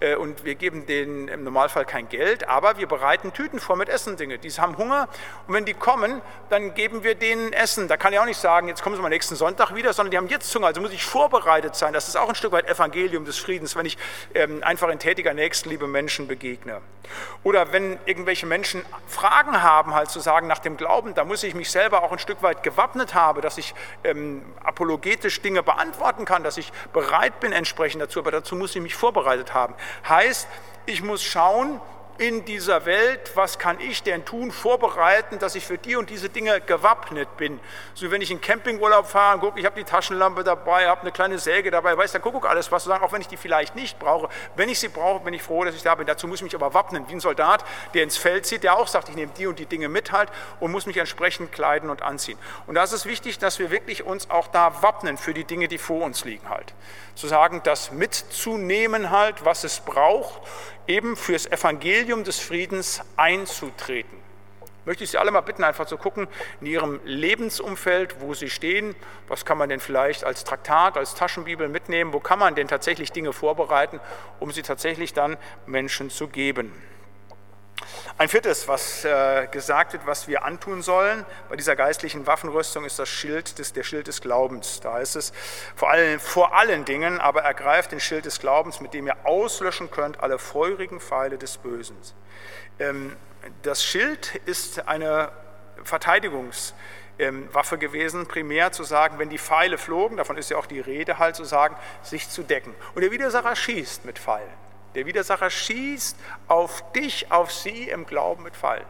Äh, 0.00 0.16
und 0.16 0.44
wir 0.44 0.54
geben 0.54 0.86
denen 0.86 1.28
im 1.28 1.44
Normalfall 1.44 1.84
kein 1.84 2.08
Geld, 2.08 2.48
aber 2.48 2.78
wir 2.78 2.86
bereiten 2.86 3.32
Tüten 3.32 3.60
vor 3.60 3.76
mit 3.76 3.88
Essen 3.88 4.16
Dinge. 4.16 4.38
Die 4.38 4.50
haben 4.50 4.76
Hunger 4.76 5.08
und 5.46 5.54
wenn 5.54 5.64
die 5.64 5.74
kommen, 5.74 6.20
dann 6.50 6.74
geben 6.74 7.04
wir 7.04 7.14
denen 7.14 7.52
Essen. 7.52 7.88
Da 7.88 7.96
kann 7.96 8.12
ich 8.12 8.18
auch 8.18 8.24
nicht 8.24 8.40
sagen, 8.40 8.68
jetzt 8.68 8.82
kommen 8.82 8.96
sie 8.96 9.02
mal 9.02 9.08
nächsten 9.08 9.36
Sonntag 9.36 9.74
wieder, 9.74 9.92
sondern 9.92 10.10
die 10.10 10.16
haben 10.16 10.28
jetzt 10.28 10.54
Hunger. 10.54 10.66
Also 10.66 10.80
muss 10.80 10.92
ich 10.92 11.04
vorbereitet 11.04 11.74
sein. 11.74 11.92
Das 11.92 12.08
ist 12.08 12.16
auch 12.16 12.28
ein 12.28 12.34
Stück 12.34 12.52
weit 12.52 12.68
Evangelium 12.68 13.24
des 13.24 13.38
Friedens, 13.38 13.76
wenn 13.76 13.86
ich 13.86 13.98
ähm, 14.34 14.62
einfach 14.62 14.88
in 14.88 14.98
tätiger 14.98 15.34
Nächstenliebe 15.34 15.86
Menschen 15.86 16.28
begegne. 16.28 16.80
Oder 17.42 17.72
wenn 17.72 17.98
irgendwelche 18.06 18.46
Menschen 18.46 18.82
Fragen 19.06 19.62
haben 19.62 19.94
halt 19.94 20.10
zu 20.10 20.20
sagen 20.22 20.46
nach 20.46 20.60
dem 20.60 20.76
Glauben, 20.76 21.14
da 21.14 21.24
muss 21.24 21.42
ich 21.42 21.54
mich 21.54 21.70
selber 21.70 22.02
auch 22.02 22.12
ein 22.12 22.18
Stück 22.18 22.42
weit 22.42 22.62
gewappnet 22.62 23.14
haben, 23.14 23.42
dass 23.42 23.58
ich 23.58 23.74
ähm, 24.04 24.42
apologetisch 24.64 25.42
Dinge 25.42 25.62
beantworten 25.62 26.24
kann, 26.24 26.42
dass 26.42 26.56
ich 26.56 26.72
bereit 26.92 27.40
bin 27.40 27.52
entsprechend 27.52 28.02
dazu, 28.02 28.20
aber 28.20 28.30
dazu 28.30 28.56
muss 28.56 28.74
ich 28.74 28.82
mich 28.82 28.94
vorbereitet 28.94 29.54
haben. 29.54 29.74
Heißt, 30.08 30.48
ich 30.86 31.02
muss 31.02 31.22
schauen, 31.22 31.80
in 32.18 32.44
dieser 32.44 32.84
Welt, 32.84 33.32
was 33.34 33.58
kann 33.58 33.80
ich 33.80 34.02
denn 34.02 34.24
tun, 34.24 34.52
vorbereiten, 34.52 35.38
dass 35.38 35.54
ich 35.54 35.66
für 35.66 35.78
die 35.78 35.96
und 35.96 36.10
diese 36.10 36.28
Dinge 36.28 36.60
gewappnet 36.60 37.36
bin. 37.36 37.58
So 37.94 38.10
wenn 38.10 38.20
ich 38.20 38.30
in 38.30 38.40
Campingurlaub 38.40 39.06
fahre, 39.06 39.38
gucke, 39.38 39.58
ich 39.58 39.66
habe 39.66 39.76
die 39.78 39.84
Taschenlampe 39.84 40.44
dabei, 40.44 40.86
habe 40.88 41.02
eine 41.02 41.12
kleine 41.12 41.38
Säge 41.38 41.70
dabei, 41.70 41.96
weiß 41.96 42.12
der 42.12 42.20
Kuckuck 42.20 42.48
alles 42.48 42.70
was, 42.70 42.84
sagen, 42.84 43.04
auch 43.04 43.12
wenn 43.12 43.20
ich 43.20 43.28
die 43.28 43.36
vielleicht 43.36 43.74
nicht 43.74 43.98
brauche. 43.98 44.28
Wenn 44.56 44.68
ich 44.68 44.78
sie 44.78 44.88
brauche, 44.88 45.24
bin 45.24 45.34
ich 45.34 45.42
froh, 45.42 45.64
dass 45.64 45.74
ich 45.74 45.82
da 45.82 45.94
bin. 45.94 46.06
Dazu 46.06 46.26
muss 46.28 46.38
ich 46.38 46.44
mich 46.44 46.54
aber 46.54 46.74
wappnen, 46.74 47.08
wie 47.08 47.14
ein 47.14 47.20
Soldat, 47.20 47.64
der 47.94 48.02
ins 48.02 48.16
Feld 48.16 48.46
zieht, 48.46 48.62
der 48.62 48.76
auch 48.76 48.88
sagt, 48.88 49.08
ich 49.08 49.16
nehme 49.16 49.32
die 49.36 49.46
und 49.46 49.58
die 49.58 49.66
Dinge 49.66 49.88
mit 49.88 50.12
halt 50.12 50.28
und 50.60 50.70
muss 50.70 50.86
mich 50.86 50.98
entsprechend 50.98 51.52
kleiden 51.52 51.90
und 51.90 52.02
anziehen. 52.02 52.38
Und 52.66 52.74
da 52.74 52.84
ist 52.84 52.92
es 52.92 53.06
wichtig, 53.06 53.38
dass 53.38 53.58
wir 53.58 53.70
wirklich 53.70 54.04
uns 54.04 54.30
auch 54.30 54.48
da 54.48 54.82
wappnen 54.82 55.16
für 55.16 55.34
die 55.34 55.44
Dinge, 55.44 55.68
die 55.68 55.78
vor 55.78 56.04
uns 56.04 56.24
liegen 56.24 56.48
halt. 56.48 56.74
Zu 57.14 57.26
sagen, 57.26 57.60
das 57.64 57.92
mitzunehmen 57.92 59.10
halt, 59.10 59.44
was 59.44 59.64
es 59.64 59.80
braucht, 59.80 60.40
eben 60.86 61.16
fürs 61.16 61.46
Evangelium 61.46 62.24
des 62.24 62.38
Friedens 62.38 63.00
einzutreten. 63.16 64.22
Möchte 64.84 65.04
ich 65.04 65.10
Sie 65.10 65.18
alle 65.18 65.30
mal 65.30 65.42
bitten, 65.42 65.62
einfach 65.62 65.86
zu 65.86 65.96
gucken 65.96 66.26
in 66.60 66.66
Ihrem 66.66 67.00
Lebensumfeld, 67.04 68.20
wo 68.20 68.34
Sie 68.34 68.50
stehen. 68.50 68.96
Was 69.28 69.44
kann 69.44 69.56
man 69.56 69.68
denn 69.68 69.78
vielleicht 69.78 70.24
als 70.24 70.42
Traktat, 70.42 70.96
als 70.96 71.14
Taschenbibel 71.14 71.68
mitnehmen? 71.68 72.12
Wo 72.12 72.18
kann 72.18 72.40
man 72.40 72.56
denn 72.56 72.66
tatsächlich 72.66 73.12
Dinge 73.12 73.32
vorbereiten, 73.32 74.00
um 74.40 74.50
sie 74.50 74.62
tatsächlich 74.62 75.12
dann 75.12 75.36
Menschen 75.66 76.10
zu 76.10 76.26
geben? 76.26 76.72
Ein 78.18 78.28
viertes, 78.28 78.68
was 78.68 79.04
äh, 79.04 79.46
gesagt 79.48 79.92
wird, 79.92 80.06
was 80.06 80.28
wir 80.28 80.44
antun 80.44 80.82
sollen 80.82 81.24
bei 81.48 81.56
dieser 81.56 81.76
geistlichen 81.76 82.26
Waffenrüstung, 82.26 82.84
ist 82.84 82.98
das 82.98 83.08
Schild 83.08 83.58
des, 83.58 83.72
der 83.72 83.82
Schild 83.82 84.06
des 84.06 84.20
Glaubens. 84.20 84.80
Da 84.80 84.94
heißt 84.94 85.16
es 85.16 85.32
vor 85.76 85.90
allen, 85.90 86.20
vor 86.20 86.54
allen 86.54 86.84
Dingen, 86.84 87.20
aber 87.20 87.42
ergreift 87.42 87.92
den 87.92 88.00
Schild 88.00 88.24
des 88.24 88.38
Glaubens, 88.38 88.80
mit 88.80 88.94
dem 88.94 89.06
ihr 89.06 89.16
auslöschen 89.24 89.90
könnt 89.90 90.20
alle 90.20 90.38
feurigen 90.38 91.00
Pfeile 91.00 91.38
des 91.38 91.58
Bösen. 91.58 91.96
Ähm, 92.78 93.16
das 93.62 93.84
Schild 93.84 94.36
ist 94.46 94.86
eine 94.86 95.30
Verteidigungswaffe 95.82 97.78
gewesen, 97.78 98.26
primär 98.26 98.72
zu 98.72 98.84
sagen, 98.84 99.18
wenn 99.18 99.30
die 99.30 99.38
Pfeile 99.38 99.78
flogen, 99.78 100.16
davon 100.16 100.36
ist 100.36 100.50
ja 100.50 100.56
auch 100.56 100.66
die 100.66 100.80
Rede 100.80 101.18
halt 101.18 101.36
zu 101.36 101.44
sagen, 101.44 101.76
sich 102.02 102.28
zu 102.28 102.42
decken. 102.42 102.74
Und 102.94 103.02
der 103.02 103.10
Widersacher 103.10 103.56
schießt 103.56 104.04
mit 104.04 104.18
Pfeilen. 104.18 104.50
Der 104.94 105.06
Widersacher 105.06 105.50
schießt 105.50 106.16
auf 106.48 106.92
dich, 106.92 107.30
auf 107.30 107.52
sie 107.52 107.88
im 107.88 108.06
Glauben 108.06 108.42
mit 108.42 108.56
Fallen. 108.56 108.86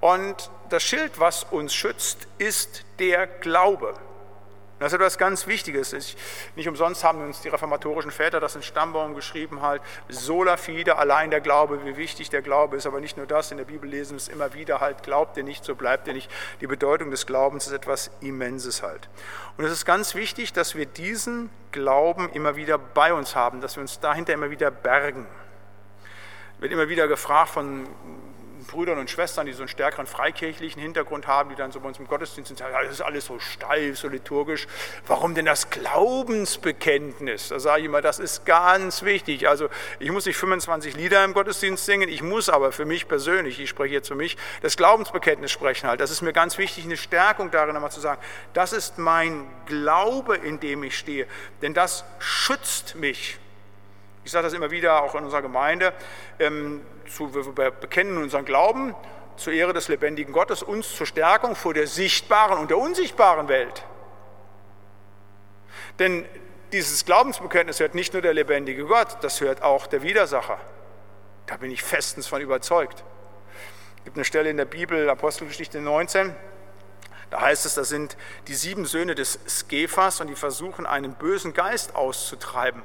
Und 0.00 0.50
das 0.68 0.82
Schild, 0.82 1.18
was 1.18 1.44
uns 1.44 1.74
schützt, 1.74 2.28
ist 2.38 2.84
der 2.98 3.26
Glaube. 3.26 3.94
Das 4.78 4.92
ist 4.92 4.96
etwas 4.98 5.16
ganz 5.16 5.46
Wichtiges. 5.46 5.94
Ich, 5.94 6.16
nicht 6.54 6.68
umsonst 6.68 7.02
haben 7.02 7.22
uns 7.22 7.40
die 7.40 7.48
reformatorischen 7.48 8.10
Väter 8.10 8.40
das 8.40 8.56
in 8.56 8.62
Stammbaum 8.62 9.14
geschrieben, 9.14 9.62
halt 9.62 9.80
sola 10.08 10.58
fide, 10.58 10.98
allein 10.98 11.30
der 11.30 11.40
Glaube, 11.40 11.82
wie 11.86 11.96
wichtig 11.96 12.28
der 12.28 12.42
Glaube 12.42 12.76
ist. 12.76 12.86
Aber 12.86 13.00
nicht 13.00 13.16
nur 13.16 13.26
das, 13.26 13.50
in 13.50 13.56
der 13.56 13.64
Bibel 13.64 13.88
lesen 13.88 14.12
wir 14.12 14.16
es 14.18 14.28
immer 14.28 14.52
wieder 14.52 14.80
halt, 14.80 15.02
glaubt 15.02 15.38
ihr 15.38 15.44
nicht, 15.44 15.64
so 15.64 15.74
bleibt 15.74 16.06
ihr 16.08 16.12
nicht. 16.12 16.30
Die 16.60 16.66
Bedeutung 16.66 17.10
des 17.10 17.24
Glaubens 17.24 17.66
ist 17.66 17.72
etwas 17.72 18.10
Immenses 18.20 18.82
halt. 18.82 19.08
Und 19.56 19.64
es 19.64 19.72
ist 19.72 19.86
ganz 19.86 20.14
wichtig, 20.14 20.52
dass 20.52 20.74
wir 20.74 20.84
diesen 20.84 21.48
Glauben 21.72 22.28
immer 22.30 22.56
wieder 22.56 22.76
bei 22.76 23.14
uns 23.14 23.34
haben, 23.34 23.62
dass 23.62 23.76
wir 23.76 23.80
uns 23.80 24.00
dahinter 24.00 24.34
immer 24.34 24.50
wieder 24.50 24.70
bergen. 24.70 25.26
Wird 26.58 26.72
immer 26.72 26.88
wieder 26.90 27.08
gefragt 27.08 27.50
von 27.50 27.86
Brüdern 28.66 28.98
und 28.98 29.10
Schwestern, 29.10 29.46
die 29.46 29.52
so 29.52 29.62
einen 29.62 29.68
stärkeren 29.68 30.06
freikirchlichen 30.06 30.80
Hintergrund 30.80 31.26
haben, 31.26 31.50
die 31.50 31.56
dann 31.56 31.72
so 31.72 31.80
bei 31.80 31.88
uns 31.88 31.98
im 31.98 32.06
Gottesdienst 32.06 32.48
sind, 32.48 32.58
sagen, 32.58 32.74
das 32.82 32.92
ist 32.92 33.00
alles 33.00 33.26
so 33.26 33.38
steif, 33.38 33.98
so 33.98 34.08
liturgisch. 34.08 34.66
Warum 35.06 35.34
denn 35.34 35.46
das 35.46 35.70
Glaubensbekenntnis? 35.70 37.48
Da 37.48 37.60
sage 37.60 37.80
ich 37.80 37.86
immer, 37.86 38.02
das 38.02 38.18
ist 38.18 38.44
ganz 38.46 39.02
wichtig. 39.02 39.48
Also 39.48 39.68
ich 39.98 40.10
muss 40.10 40.26
nicht 40.26 40.36
25 40.36 40.96
Lieder 40.96 41.24
im 41.24 41.34
Gottesdienst 41.34 41.84
singen, 41.84 42.08
ich 42.08 42.22
muss 42.22 42.48
aber 42.48 42.72
für 42.72 42.84
mich 42.84 43.08
persönlich, 43.08 43.60
ich 43.60 43.70
spreche 43.70 43.94
jetzt 43.94 44.08
für 44.08 44.14
mich, 44.14 44.36
das 44.62 44.76
Glaubensbekenntnis 44.76 45.50
sprechen 45.50 45.88
halt. 45.88 46.00
Das 46.00 46.10
ist 46.10 46.22
mir 46.22 46.32
ganz 46.32 46.58
wichtig, 46.58 46.84
eine 46.84 46.96
Stärkung 46.96 47.50
darin, 47.50 47.76
einmal 47.76 47.90
zu 47.90 48.00
sagen, 48.00 48.20
das 48.52 48.72
ist 48.72 48.98
mein 48.98 49.46
Glaube, 49.66 50.36
in 50.36 50.60
dem 50.60 50.82
ich 50.82 50.98
stehe. 50.98 51.26
Denn 51.62 51.74
das 51.74 52.04
schützt 52.18 52.96
mich. 52.96 53.38
Ich 54.24 54.32
sage 54.32 54.44
das 54.44 54.54
immer 54.54 54.72
wieder 54.72 55.02
auch 55.02 55.14
in 55.14 55.24
unserer 55.24 55.42
Gemeinde. 55.42 55.92
Ähm, 56.40 56.82
zu, 57.08 57.34
wir 57.34 57.70
bekennen 57.70 58.18
unseren 58.18 58.44
Glauben 58.44 58.94
zur 59.36 59.52
Ehre 59.52 59.72
des 59.72 59.88
lebendigen 59.88 60.32
Gottes, 60.32 60.62
uns 60.62 60.94
zur 60.94 61.06
Stärkung 61.06 61.56
vor 61.56 61.74
der 61.74 61.86
sichtbaren 61.86 62.58
und 62.58 62.70
der 62.70 62.78
unsichtbaren 62.78 63.48
Welt. 63.48 63.84
Denn 65.98 66.26
dieses 66.72 67.04
Glaubensbekenntnis 67.04 67.80
hört 67.80 67.94
nicht 67.94 68.12
nur 68.12 68.22
der 68.22 68.34
lebendige 68.34 68.84
Gott, 68.84 69.18
das 69.22 69.40
hört 69.40 69.62
auch 69.62 69.86
der 69.86 70.02
Widersacher. 70.02 70.58
Da 71.46 71.56
bin 71.56 71.70
ich 71.70 71.82
festens 71.82 72.26
von 72.26 72.40
überzeugt. 72.40 73.04
Es 73.98 74.04
gibt 74.04 74.16
eine 74.16 74.24
Stelle 74.24 74.50
in 74.50 74.56
der 74.56 74.64
Bibel, 74.64 75.08
Apostelgeschichte 75.08 75.80
19, 75.80 76.34
da 77.30 77.40
heißt 77.40 77.66
es, 77.66 77.74
das 77.74 77.88
sind 77.88 78.16
die 78.46 78.54
sieben 78.54 78.86
Söhne 78.86 79.14
des 79.14 79.38
Skephas 79.48 80.20
und 80.20 80.28
die 80.28 80.36
versuchen, 80.36 80.86
einen 80.86 81.14
bösen 81.14 81.54
Geist 81.54 81.94
auszutreiben. 81.96 82.82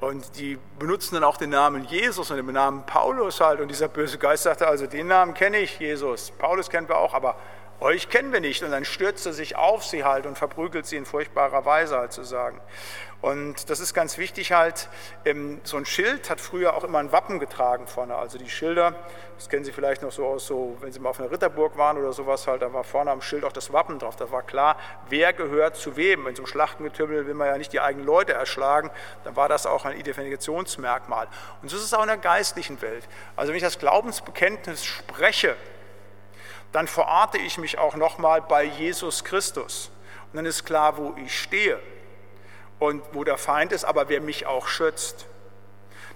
Und 0.00 0.36
die 0.36 0.58
benutzen 0.78 1.14
dann 1.14 1.24
auch 1.24 1.38
den 1.38 1.50
Namen 1.50 1.84
Jesus 1.84 2.30
und 2.30 2.36
den 2.36 2.46
Namen 2.52 2.84
Paulus 2.84 3.40
halt. 3.40 3.60
Und 3.60 3.68
dieser 3.68 3.88
böse 3.88 4.18
Geist 4.18 4.42
sagte, 4.42 4.66
also 4.66 4.86
den 4.86 5.06
Namen 5.06 5.32
kenne 5.32 5.58
ich, 5.58 5.78
Jesus. 5.78 6.32
Paulus 6.32 6.68
kennen 6.68 6.88
wir 6.88 6.98
auch, 6.98 7.14
aber 7.14 7.36
euch 7.80 8.08
kennen 8.08 8.32
wir 8.32 8.40
nicht. 8.40 8.62
Und 8.62 8.70
dann 8.70 8.84
stürzt 8.84 9.26
er 9.26 9.32
sich 9.32 9.56
auf 9.56 9.84
sie 9.84 10.04
halt 10.04 10.26
und 10.26 10.36
verprügelt 10.36 10.86
sie 10.86 10.96
in 10.96 11.06
furchtbarer 11.06 11.64
Weise 11.64 11.96
halt 11.98 12.12
zu 12.12 12.22
sagen. 12.22 12.60
Und 13.22 13.70
das 13.70 13.80
ist 13.80 13.94
ganz 13.94 14.18
wichtig 14.18 14.52
halt, 14.52 14.88
ähm, 15.24 15.60
so 15.64 15.76
ein 15.78 15.86
Schild 15.86 16.28
hat 16.28 16.40
früher 16.40 16.76
auch 16.76 16.84
immer 16.84 16.98
ein 16.98 17.12
Wappen 17.12 17.38
getragen 17.38 17.86
vorne. 17.86 18.14
Also 18.14 18.38
die 18.38 18.48
Schilder, 18.48 18.94
das 19.36 19.48
kennen 19.48 19.64
Sie 19.64 19.72
vielleicht 19.72 20.02
noch 20.02 20.12
so 20.12 20.26
aus, 20.26 20.46
so, 20.46 20.76
wenn 20.80 20.92
Sie 20.92 21.00
mal 21.00 21.10
auf 21.10 21.18
einer 21.18 21.30
Ritterburg 21.30 21.78
waren 21.78 21.96
oder 21.96 22.12
sowas 22.12 22.46
halt, 22.46 22.62
da 22.62 22.72
war 22.72 22.84
vorne 22.84 23.10
am 23.10 23.22
Schild 23.22 23.44
auch 23.44 23.52
das 23.52 23.72
Wappen 23.72 23.98
drauf. 23.98 24.16
Da 24.16 24.30
war 24.30 24.42
klar, 24.42 24.76
wer 25.08 25.32
gehört 25.32 25.76
zu 25.76 25.96
wem. 25.96 26.26
In 26.26 26.36
so 26.36 26.42
einem 26.42 26.46
Schlachtengetümmel 26.46 27.26
will 27.26 27.34
man 27.34 27.48
ja 27.48 27.58
nicht 27.58 27.72
die 27.72 27.80
eigenen 27.80 28.06
Leute 28.06 28.34
erschlagen, 28.34 28.90
dann 29.24 29.34
war 29.34 29.48
das 29.48 29.66
auch 29.66 29.86
ein 29.86 29.96
Identifikationsmerkmal. 29.96 31.26
Und 31.62 31.70
so 31.70 31.76
ist 31.76 31.84
es 31.84 31.94
auch 31.94 32.02
in 32.02 32.08
der 32.08 32.18
geistlichen 32.18 32.80
Welt. 32.82 33.08
Also 33.34 33.50
wenn 33.50 33.56
ich 33.56 33.62
das 33.62 33.78
Glaubensbekenntnis 33.78 34.84
spreche, 34.84 35.56
dann 36.72 36.88
verorte 36.88 37.38
ich 37.38 37.58
mich 37.58 37.78
auch 37.78 37.96
nochmal 37.96 38.42
bei 38.42 38.64
Jesus 38.64 39.24
Christus. 39.24 39.90
Und 40.32 40.36
dann 40.36 40.46
ist 40.46 40.64
klar, 40.64 40.96
wo 40.96 41.14
ich 41.24 41.38
stehe 41.38 41.80
und 42.78 43.02
wo 43.12 43.24
der 43.24 43.38
Feind 43.38 43.72
ist, 43.72 43.84
aber 43.84 44.08
wer 44.08 44.20
mich 44.20 44.46
auch 44.46 44.66
schützt. 44.66 45.26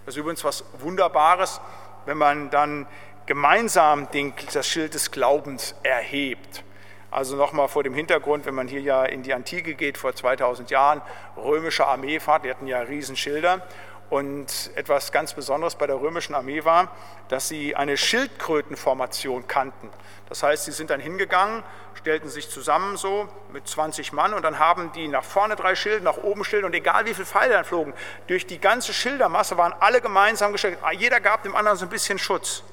Das 0.05 0.15
ist 0.15 0.19
übrigens 0.19 0.45
was 0.45 0.65
Wunderbares, 0.79 1.61
wenn 2.07 2.19
man 2.19 2.51
dann 2.51 2.87
gemeinsam 3.27 4.11
den, 4.11 4.33
das 4.53 4.67
Schild 4.67 4.95
des 4.95 5.11
Glaubens 5.11 5.75
erhebt. 5.83 6.65
Also 7.11 7.37
nochmal 7.37 7.69
vor 7.69 7.83
dem 7.83 7.95
Hintergrund, 7.95 8.47
wenn 8.47 8.55
man 8.55 8.69
hier 8.69 8.81
ja 8.81 9.05
in 9.05 9.23
die 9.23 9.35
Antike 9.35 9.75
geht, 9.75 9.99
vor 9.99 10.15
2000 10.15 10.71
Jahren, 10.71 11.03
römische 11.37 11.87
Armeefahrt, 11.87 12.45
die 12.45 12.51
hatten 12.51 12.67
ja 12.67 12.81
Riesenschilder 12.81 13.67
und 14.11 14.71
etwas 14.75 15.13
ganz 15.13 15.35
Besonderes 15.35 15.77
bei 15.77 15.87
der 15.87 16.01
römischen 16.01 16.35
Armee 16.35 16.65
war, 16.65 16.95
dass 17.29 17.49
sie 17.49 17.77
eine 17.77 17.97
Schildkrötenformation 17.97 19.47
kannten. 19.47 19.89
Das 20.29 20.43
heißt, 20.43 20.65
sie 20.65 20.73
sind 20.73 20.91
dann 20.91 21.01
hingegangen, 21.01 21.63
stellten 21.95 22.29
sich 22.29 22.51
zusammen 22.51 22.97
so 22.97 23.29
mit 23.53 23.69
20 23.69 24.13
Mann 24.13 24.35
und 24.35 24.43
dann 24.43 24.59
haben 24.59 24.91
die 24.93 25.07
nach 25.07 25.25
vorne 25.25 25.55
drei 25.55 25.77
Schilde, 25.77 26.05
nach 26.05 26.19
oben 26.19 26.45
Schilde 26.45 26.67
und 26.67 26.75
egal 26.75 27.07
wie 27.07 27.15
viele 27.15 27.27
Pfeile 27.27 27.53
dann 27.53 27.65
flogen, 27.65 27.95
durch 28.27 28.47
die 28.47 28.61
ganze 28.61 28.93
Schildermasse 28.93 29.57
waren 29.57 29.75
alle 29.79 30.01
gemeinsam 30.01 30.53
gestellt. 30.53 30.79
Jeder 30.99 31.21
gab 31.21 31.45
dem 31.45 31.55
anderen 31.55 31.79
so 31.79 31.87
ein 31.87 31.91
bisschen 31.91 32.19
Schutz. 32.19 32.65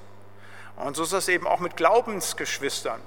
Und 0.76 0.96
so 0.96 1.04
ist 1.04 1.14
das 1.14 1.28
eben 1.28 1.48
auch 1.48 1.60
mit 1.60 1.76
Glaubensgeschwistern. 1.78 3.02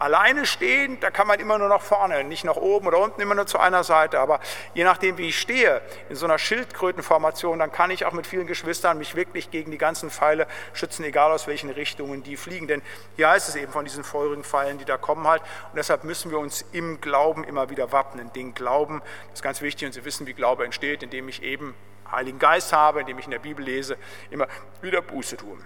Alleine 0.00 0.46
stehen, 0.46 0.98
da 1.00 1.10
kann 1.10 1.26
man 1.26 1.38
immer 1.40 1.58
nur 1.58 1.68
nach 1.68 1.82
vorne, 1.82 2.24
nicht 2.24 2.42
nach 2.42 2.56
oben 2.56 2.86
oder 2.86 2.98
unten, 3.00 3.20
immer 3.20 3.34
nur 3.34 3.46
zu 3.46 3.58
einer 3.58 3.84
Seite. 3.84 4.18
Aber 4.18 4.40
je 4.72 4.82
nachdem, 4.82 5.18
wie 5.18 5.28
ich 5.28 5.38
stehe, 5.38 5.82
in 6.08 6.16
so 6.16 6.24
einer 6.24 6.38
Schildkrötenformation, 6.38 7.58
dann 7.58 7.70
kann 7.70 7.90
ich 7.90 8.06
auch 8.06 8.12
mit 8.12 8.26
vielen 8.26 8.46
Geschwistern 8.46 8.96
mich 8.96 9.14
wirklich 9.14 9.50
gegen 9.50 9.70
die 9.70 9.76
ganzen 9.76 10.10
Pfeile 10.10 10.46
schützen, 10.72 11.04
egal 11.04 11.30
aus 11.32 11.46
welchen 11.46 11.68
Richtungen 11.68 12.22
die 12.22 12.38
fliegen. 12.38 12.66
Denn 12.66 12.80
hier 13.16 13.28
heißt 13.28 13.50
es 13.50 13.56
eben 13.56 13.70
von 13.70 13.84
diesen 13.84 14.02
feurigen 14.02 14.42
Pfeilen, 14.42 14.78
die 14.78 14.86
da 14.86 14.96
kommen 14.96 15.28
halt. 15.28 15.42
Und 15.42 15.76
deshalb 15.76 16.02
müssen 16.04 16.30
wir 16.30 16.38
uns 16.38 16.64
im 16.72 17.02
Glauben 17.02 17.44
immer 17.44 17.68
wieder 17.68 17.92
wappnen. 17.92 18.32
Den 18.32 18.54
Glauben, 18.54 19.02
das 19.28 19.40
ist 19.40 19.42
ganz 19.42 19.60
wichtig 19.60 19.84
und 19.84 19.92
Sie 19.92 20.06
wissen, 20.06 20.26
wie 20.26 20.32
Glaube 20.32 20.64
entsteht, 20.64 21.02
indem 21.02 21.28
ich 21.28 21.42
eben 21.42 21.74
Heiligen 22.10 22.38
Geist 22.38 22.72
habe, 22.72 23.00
indem 23.00 23.18
ich 23.18 23.26
in 23.26 23.32
der 23.32 23.38
Bibel 23.38 23.62
lese, 23.62 23.98
immer 24.30 24.48
wieder 24.80 25.02
Buße 25.02 25.36
tue. 25.36 25.58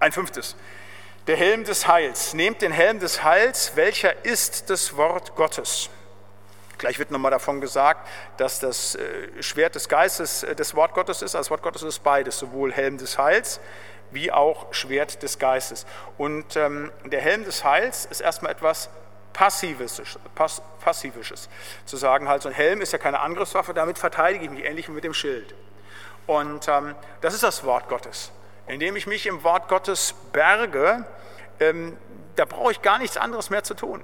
Ein 0.00 0.12
fünftes. 0.12 0.56
Der 1.28 1.36
Helm 1.36 1.62
des 1.62 1.86
Heils. 1.86 2.34
Nehmt 2.34 2.62
den 2.62 2.72
Helm 2.72 2.98
des 2.98 3.22
Heils, 3.22 3.76
welcher 3.76 4.24
ist 4.24 4.70
das 4.70 4.96
Wort 4.96 5.36
Gottes. 5.36 5.88
Gleich 6.78 6.98
wird 6.98 7.12
nochmal 7.12 7.30
davon 7.30 7.60
gesagt, 7.60 8.08
dass 8.38 8.58
das 8.58 8.96
äh, 8.96 9.40
Schwert 9.40 9.76
des 9.76 9.88
Geistes 9.88 10.42
äh, 10.42 10.56
das 10.56 10.74
Wort 10.74 10.94
Gottes 10.94 11.22
ist. 11.22 11.36
Das 11.36 11.48
Wort 11.48 11.62
Gottes 11.62 11.84
ist 11.84 12.00
beides, 12.00 12.40
sowohl 12.40 12.72
Helm 12.72 12.98
des 12.98 13.18
Heils 13.18 13.60
wie 14.10 14.32
auch 14.32 14.74
Schwert 14.74 15.22
des 15.22 15.38
Geistes. 15.38 15.86
Und 16.18 16.56
ähm, 16.56 16.90
der 17.04 17.20
Helm 17.20 17.44
des 17.44 17.62
Heils 17.62 18.04
ist 18.06 18.20
erstmal 18.20 18.50
etwas 18.50 18.90
Passives, 19.32 20.02
Pass, 20.34 20.60
Passivisches. 20.80 21.48
Zu 21.86 21.98
sagen, 21.98 22.28
halt, 22.28 22.42
so 22.42 22.48
ein 22.48 22.54
Helm 22.54 22.80
ist 22.80 22.92
ja 22.92 22.98
keine 22.98 23.20
Angriffswaffe, 23.20 23.72
damit 23.74 23.96
verteidige 23.96 24.46
ich 24.46 24.50
mich 24.50 24.64
ähnlich 24.64 24.88
wie 24.88 24.92
mit 24.92 25.04
dem 25.04 25.14
Schild. 25.14 25.54
Und 26.26 26.66
ähm, 26.66 26.96
das 27.20 27.32
ist 27.32 27.44
das 27.44 27.62
Wort 27.62 27.88
Gottes 27.88 28.32
indem 28.66 28.96
ich 28.96 29.06
mich 29.06 29.26
im 29.26 29.42
Wort 29.42 29.68
Gottes 29.68 30.14
berge, 30.32 31.04
ähm, 31.60 31.96
da 32.36 32.44
brauche 32.44 32.72
ich 32.72 32.82
gar 32.82 32.98
nichts 32.98 33.16
anderes 33.16 33.50
mehr 33.50 33.62
zu 33.62 33.74
tun. 33.74 34.02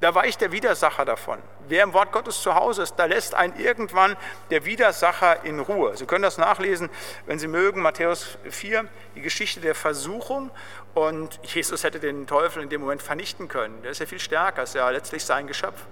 Da 0.00 0.14
weicht 0.14 0.40
der 0.40 0.52
Widersacher 0.52 1.04
davon. 1.04 1.38
Wer 1.66 1.82
im 1.82 1.92
Wort 1.92 2.12
Gottes 2.12 2.40
zu 2.40 2.54
Hause 2.54 2.82
ist, 2.82 2.94
da 2.96 3.06
lässt 3.06 3.34
einen 3.34 3.58
irgendwann 3.58 4.16
der 4.50 4.64
Widersacher 4.64 5.44
in 5.44 5.58
Ruhe. 5.58 5.96
Sie 5.96 6.06
können 6.06 6.22
das 6.22 6.38
nachlesen, 6.38 6.88
wenn 7.26 7.40
Sie 7.40 7.48
mögen, 7.48 7.82
Matthäus 7.82 8.38
4, 8.48 8.86
die 9.16 9.22
Geschichte 9.22 9.60
der 9.60 9.74
Versuchung. 9.74 10.52
Und 10.94 11.40
Jesus 11.42 11.82
hätte 11.82 11.98
den 11.98 12.28
Teufel 12.28 12.62
in 12.62 12.68
dem 12.68 12.80
Moment 12.80 13.02
vernichten 13.02 13.48
können. 13.48 13.82
Der 13.82 13.90
ist 13.90 13.98
ja 13.98 14.06
viel 14.06 14.20
stärker, 14.20 14.62
ist 14.62 14.76
ja 14.76 14.88
letztlich 14.88 15.24
sein 15.24 15.48
Geschöpf. 15.48 15.82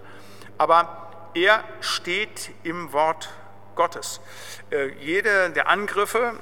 Aber 0.57 1.30
er 1.34 1.64
steht 1.80 2.50
im 2.62 2.92
Wort 2.92 3.28
Gottes. 3.74 4.20
Äh, 4.70 4.88
jede 5.00 5.50
der 5.50 5.68
Angriffe 5.68 6.34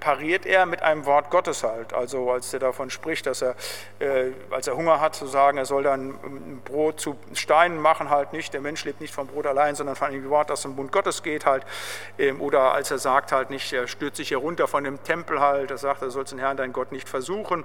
pariert 0.00 0.46
er 0.46 0.66
mit 0.66 0.82
einem 0.82 1.06
Wort 1.06 1.30
Gottes 1.30 1.62
halt. 1.62 1.92
Also 1.92 2.30
als 2.30 2.52
er 2.52 2.60
davon 2.60 2.90
spricht, 2.90 3.26
dass 3.26 3.42
er, 3.42 3.54
äh, 3.98 4.32
als 4.50 4.66
er 4.66 4.76
Hunger 4.76 5.00
hat, 5.00 5.14
zu 5.14 5.26
sagen, 5.26 5.58
er 5.58 5.66
soll 5.66 5.82
dann 5.82 6.60
Brot 6.64 7.00
zu 7.00 7.16
Steinen 7.32 7.78
machen 7.78 8.10
halt 8.10 8.32
nicht. 8.32 8.52
Der 8.54 8.60
Mensch 8.60 8.84
lebt 8.84 9.00
nicht 9.00 9.14
vom 9.14 9.26
Brot 9.26 9.46
allein, 9.46 9.74
sondern 9.74 9.96
von 9.96 10.10
dem 10.10 10.28
Wort, 10.30 10.50
das 10.50 10.64
im 10.64 10.76
Bund 10.76 10.92
Gottes 10.92 11.22
geht 11.22 11.46
halt. 11.46 11.64
Ähm, 12.18 12.40
oder 12.40 12.72
als 12.72 12.90
er 12.90 12.98
sagt 12.98 13.32
halt 13.32 13.50
nicht, 13.50 13.72
er 13.72 13.86
stürzt 13.86 14.16
sich 14.16 14.30
herunter 14.30 14.68
von 14.68 14.84
dem 14.84 15.02
Tempel 15.02 15.40
halt, 15.40 15.70
er 15.70 15.78
sagt, 15.78 16.02
er 16.02 16.10
soll 16.10 16.24
den 16.24 16.38
Herrn, 16.38 16.56
deinen 16.56 16.72
Gott, 16.72 16.92
nicht 16.92 17.08
versuchen. 17.08 17.64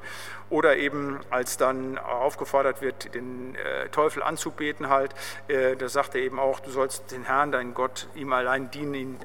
Oder 0.50 0.78
eben 0.78 1.20
als 1.30 1.58
dann 1.58 1.98
aufgefordert 1.98 2.82
wird, 2.82 3.14
den 3.14 3.56
äh, 3.56 3.90
Teufel 3.90 4.24
anzubeten 4.24 4.90
halt, 4.90 5.14
äh, 5.48 5.76
da 5.76 5.88
sagt 5.88 6.16
er 6.16 6.22
eben 6.22 6.40
auch, 6.40 6.60
du 6.60 6.72
sollst 6.72 7.12
den 7.12 7.24
Herrn, 7.26 7.52
deinen 7.52 7.74
Gott, 7.74 8.08
ihm 8.16 8.34
allein 8.34 8.72
dienen. 8.72 8.94
Ihn, 8.94 9.20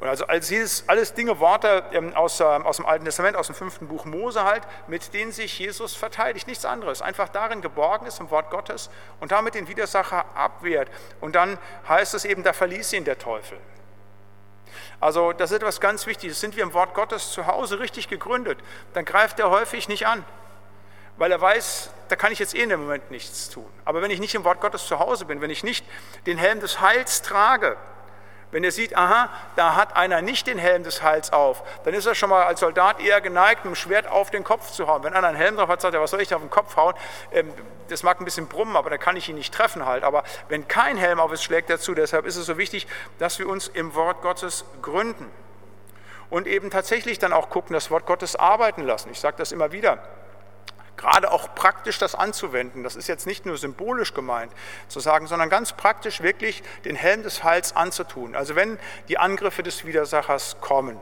und 0.00 0.08
also 0.08 0.26
alles, 0.26 0.84
alles 0.86 1.14
Dinge, 1.14 1.40
Worte, 1.40 1.84
aus, 2.14 2.40
aus 2.40 2.76
dem 2.76 2.86
Alten 2.86 3.04
Testament, 3.04 3.36
aus 3.36 3.46
dem 3.46 3.54
fünften 3.54 3.88
Buch 3.88 4.04
Mose 4.04 4.44
halt, 4.44 4.62
mit 4.86 5.12
denen 5.14 5.32
sich 5.32 5.58
Jesus 5.58 5.94
verteidigt. 5.94 6.46
Nichts 6.46 6.64
anderes. 6.64 7.02
Einfach 7.02 7.28
darin 7.28 7.60
geborgen 7.60 8.06
ist 8.06 8.20
im 8.20 8.30
Wort 8.30 8.50
Gottes 8.50 8.90
und 9.20 9.32
damit 9.32 9.54
den 9.54 9.68
Widersacher 9.68 10.24
abwehrt. 10.34 10.90
Und 11.20 11.34
dann 11.34 11.58
heißt 11.88 12.14
es 12.14 12.24
eben, 12.24 12.42
da 12.42 12.52
verließ 12.52 12.92
ihn 12.92 13.04
der 13.04 13.18
Teufel. 13.18 13.58
Also 15.00 15.32
das 15.32 15.50
ist 15.50 15.56
etwas 15.56 15.80
ganz 15.80 16.06
Wichtiges. 16.06 16.40
Sind 16.40 16.56
wir 16.56 16.62
im 16.62 16.74
Wort 16.74 16.94
Gottes 16.94 17.32
zu 17.32 17.46
Hause 17.46 17.80
richtig 17.80 18.08
gegründet, 18.08 18.58
dann 18.92 19.04
greift 19.04 19.38
er 19.40 19.50
häufig 19.50 19.88
nicht 19.88 20.06
an, 20.06 20.24
weil 21.16 21.32
er 21.32 21.40
weiß, 21.40 21.90
da 22.08 22.16
kann 22.16 22.32
ich 22.32 22.38
jetzt 22.38 22.54
eh 22.54 22.62
in 22.62 22.68
dem 22.68 22.80
Moment 22.80 23.10
nichts 23.10 23.48
tun. 23.48 23.66
Aber 23.84 24.02
wenn 24.02 24.10
ich 24.10 24.20
nicht 24.20 24.34
im 24.34 24.44
Wort 24.44 24.60
Gottes 24.60 24.86
zu 24.86 24.98
Hause 24.98 25.24
bin, 25.24 25.40
wenn 25.40 25.50
ich 25.50 25.64
nicht 25.64 25.84
den 26.26 26.38
Helm 26.38 26.60
des 26.60 26.80
Heils 26.80 27.22
trage, 27.22 27.76
wenn 28.50 28.64
er 28.64 28.72
sieht, 28.72 28.96
aha, 28.96 29.28
da 29.56 29.76
hat 29.76 29.96
einer 29.96 30.22
nicht 30.22 30.46
den 30.46 30.58
Helm 30.58 30.82
des 30.82 31.02
Heils 31.02 31.32
auf, 31.32 31.62
dann 31.84 31.94
ist 31.94 32.06
er 32.06 32.14
schon 32.14 32.30
mal 32.30 32.44
als 32.44 32.60
Soldat 32.60 33.00
eher 33.00 33.20
geneigt, 33.20 33.64
mit 33.64 33.74
dem 33.74 33.76
Schwert 33.76 34.06
auf 34.08 34.30
den 34.30 34.44
Kopf 34.44 34.70
zu 34.72 34.88
hauen. 34.88 35.04
Wenn 35.04 35.14
einer 35.14 35.28
einen 35.28 35.36
Helm 35.36 35.56
drauf 35.56 35.68
hat, 35.68 35.80
sagt 35.80 35.94
er, 35.94 36.00
was 36.00 36.10
soll 36.10 36.20
ich 36.20 36.28
da 36.28 36.36
auf 36.36 36.42
den 36.42 36.50
Kopf 36.50 36.76
hauen? 36.76 36.94
Ähm, 37.32 37.52
das 37.88 38.02
mag 38.02 38.20
ein 38.20 38.24
bisschen 38.24 38.46
brummen, 38.46 38.76
aber 38.76 38.90
da 38.90 38.98
kann 38.98 39.16
ich 39.16 39.28
ihn 39.28 39.36
nicht 39.36 39.52
treffen 39.54 39.86
halt. 39.86 40.04
Aber 40.04 40.24
wenn 40.48 40.68
kein 40.68 40.96
Helm 40.96 41.20
auf 41.20 41.32
ist, 41.32 41.42
schlägt 41.42 41.70
er 41.70 41.78
zu. 41.78 41.94
Deshalb 41.94 42.26
ist 42.26 42.36
es 42.36 42.46
so 42.46 42.58
wichtig, 42.58 42.86
dass 43.18 43.38
wir 43.38 43.48
uns 43.48 43.68
im 43.68 43.94
Wort 43.94 44.22
Gottes 44.22 44.64
gründen. 44.82 45.30
und 46.30 46.46
eben 46.46 46.70
tatsächlich 46.70 47.18
dann 47.18 47.32
auch 47.32 47.50
gucken, 47.50 47.74
das 47.74 47.90
Wort 47.90 48.06
Gottes 48.06 48.36
arbeiten 48.36 48.82
lassen. 48.82 49.10
Ich 49.10 49.18
sage 49.18 49.36
das 49.36 49.50
immer 49.50 49.72
wieder 49.72 49.98
gerade 51.00 51.32
auch 51.32 51.54
praktisch 51.54 51.98
das 51.98 52.14
anzuwenden. 52.14 52.84
Das 52.84 52.94
ist 52.94 53.08
jetzt 53.08 53.26
nicht 53.26 53.46
nur 53.46 53.56
symbolisch 53.56 54.12
gemeint 54.12 54.52
zu 54.88 55.00
sagen, 55.00 55.26
sondern 55.26 55.48
ganz 55.48 55.72
praktisch 55.72 56.22
wirklich 56.22 56.62
den 56.84 56.94
Helm 56.94 57.22
des 57.22 57.42
Heils 57.42 57.74
anzutun. 57.74 58.34
Also 58.34 58.54
wenn 58.54 58.78
die 59.08 59.16
Angriffe 59.16 59.62
des 59.62 59.86
Widersachers 59.86 60.60
kommen, 60.60 60.98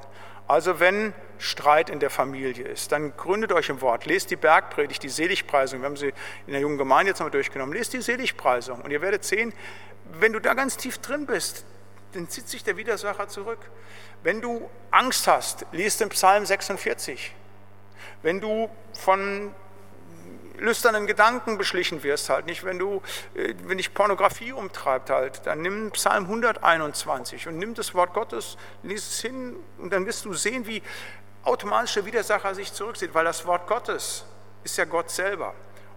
also 0.46 0.78
wenn 0.78 1.12
Streit 1.38 1.90
in 1.90 1.99
der 1.99 2.11
Familie 2.11 2.64
ist, 2.64 2.92
dann 2.92 3.16
gründet 3.16 3.53
euch 3.53 3.68
im 3.68 3.80
Wort, 3.80 4.07
lest 4.07 4.30
die 4.30 4.36
Bergpredigt, 4.36 5.03
die 5.03 5.09
Seligpreisung, 5.09 5.80
wir 5.80 5.86
haben 5.86 5.96
sie 5.96 6.12
in 6.46 6.53
der 6.53 6.61
jungen 6.61 6.78
Gemeinde 6.78 7.11
jetzt 7.11 7.18
nochmal 7.18 7.32
durchgenommen, 7.32 7.74
lest 7.74 7.92
die 7.92 8.01
Seligpreisung 8.01 8.80
und 8.80 8.90
ihr 8.92 9.03
werdet 9.03 9.24
sehen, 9.24 9.53
wenn 10.12 10.32
du 10.32 10.40
da 10.40 10.55
ganz 10.55 10.76
tief 10.76 10.99
drin 10.99 11.26
bist, 11.26 11.66
dann 12.12 12.28
zieht 12.28 12.49
sich 12.49 12.62
der 12.62 12.76
Widersacher 12.76 13.28
zurück. 13.28 13.59
Wenn 14.22 14.40
du 14.40 14.70
Angst 14.90 15.26
hast, 15.26 15.66
liest 15.72 16.01
den 16.01 16.09
Psalm 16.09 16.46
46. 16.46 17.34
Wenn 18.22 18.40
du 18.40 18.70
von 18.94 19.53
lüsternen 20.59 21.06
Gedanken 21.06 21.59
beschlichen 21.59 22.02
wirst, 22.02 22.28
halt 22.30 22.46
nicht, 22.46 22.64
wenn 22.64 22.78
du, 22.78 23.02
äh, 23.34 23.54
wenn 23.64 23.78
dich 23.78 23.94
Pornografie 23.94 24.52
umtreibt 24.52 25.11
halt, 25.11 25.46
dann 25.46 25.62
nimm 25.62 25.90
Psalm 25.92 26.24
121 26.24 27.48
und 27.48 27.59
nimm 27.59 27.74
das 27.74 27.94
Wort 27.94 28.14
Gottes, 28.14 28.56
lies 28.82 29.09
es 29.09 29.20
hin 29.20 29.56
und 29.78 29.92
dann 29.92 30.06
wirst 30.06 30.24
du 30.24 30.34
sehen, 30.34 30.66
wie 30.66 30.82
automatisch 31.42 31.94
der 31.94 32.06
Widersacher 32.06 32.54
sich 32.54 32.72
zurückzieht, 32.72 33.14
weil 33.14 33.24
das 33.24 33.46
Wort 33.46 33.66
Gottes 33.66 34.24
ist 34.64 34.76
ja 34.76 34.84
Gott 34.84 35.11
selber. 35.11 35.54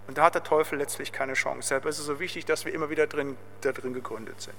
Und 0.08 0.18
da 0.18 0.24
hat 0.24 0.36
der 0.36 0.44
Teufel 0.44 0.78
letztlich 0.78 1.12
keine 1.12 1.34
Chance. 1.34 1.60
Deshalb 1.70 1.86
ist 1.86 2.00
es 2.00 2.06
so 2.06 2.20
wichtig, 2.20 2.46
dass 2.46 2.66
wir 2.66 2.74
immer 2.74 2.90
wieder 2.90 3.08
drin, 3.08 3.38
da 3.62 3.72
drin 3.72 3.94
gegründet 3.94 4.42
sind. 4.42 4.58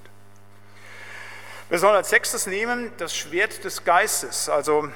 Wir 1.68 1.78
sollen 1.78 1.96
als 1.96 2.10
sechstes 2.10 2.46
nehmen 2.46 2.92
das 2.98 3.16
Schwert 3.16 3.64
des 3.64 3.84
Geistes. 3.84 4.48
Also 4.48 4.90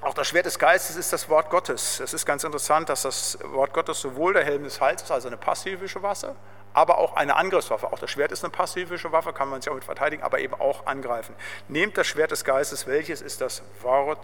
auch 0.00 0.14
das 0.14 0.28
Schwert 0.28 0.46
des 0.46 0.58
Geistes 0.58 0.96
ist 0.96 1.12
das 1.12 1.28
Wort 1.28 1.50
Gottes. 1.50 2.00
Es 2.00 2.12
ist 2.12 2.26
ganz 2.26 2.44
interessant, 2.44 2.88
dass 2.88 3.02
das 3.02 3.38
Wort 3.42 3.72
Gottes 3.72 4.00
sowohl 4.00 4.34
der 4.34 4.44
Helm 4.44 4.64
des 4.64 4.80
Heils 4.80 5.02
ist, 5.02 5.10
also 5.10 5.28
eine 5.28 5.36
passivische 5.36 6.02
Waffe, 6.02 6.36
aber 6.74 6.98
auch 6.98 7.16
eine 7.16 7.36
Angriffswaffe. 7.36 7.92
Auch 7.92 7.98
das 7.98 8.10
Schwert 8.10 8.30
ist 8.32 8.44
eine 8.44 8.50
passivische 8.50 9.10
Waffe, 9.12 9.32
kann 9.32 9.48
man 9.48 9.62
sich 9.62 9.70
auch 9.70 9.74
mit 9.74 9.84
verteidigen, 9.84 10.22
aber 10.22 10.38
eben 10.40 10.54
auch 10.54 10.86
angreifen. 10.86 11.34
Nehmt 11.68 11.96
das 11.96 12.06
Schwert 12.06 12.30
des 12.30 12.44
Geistes, 12.44 12.86
welches 12.86 13.22
ist 13.22 13.40
das 13.40 13.62
Wort 13.82 14.18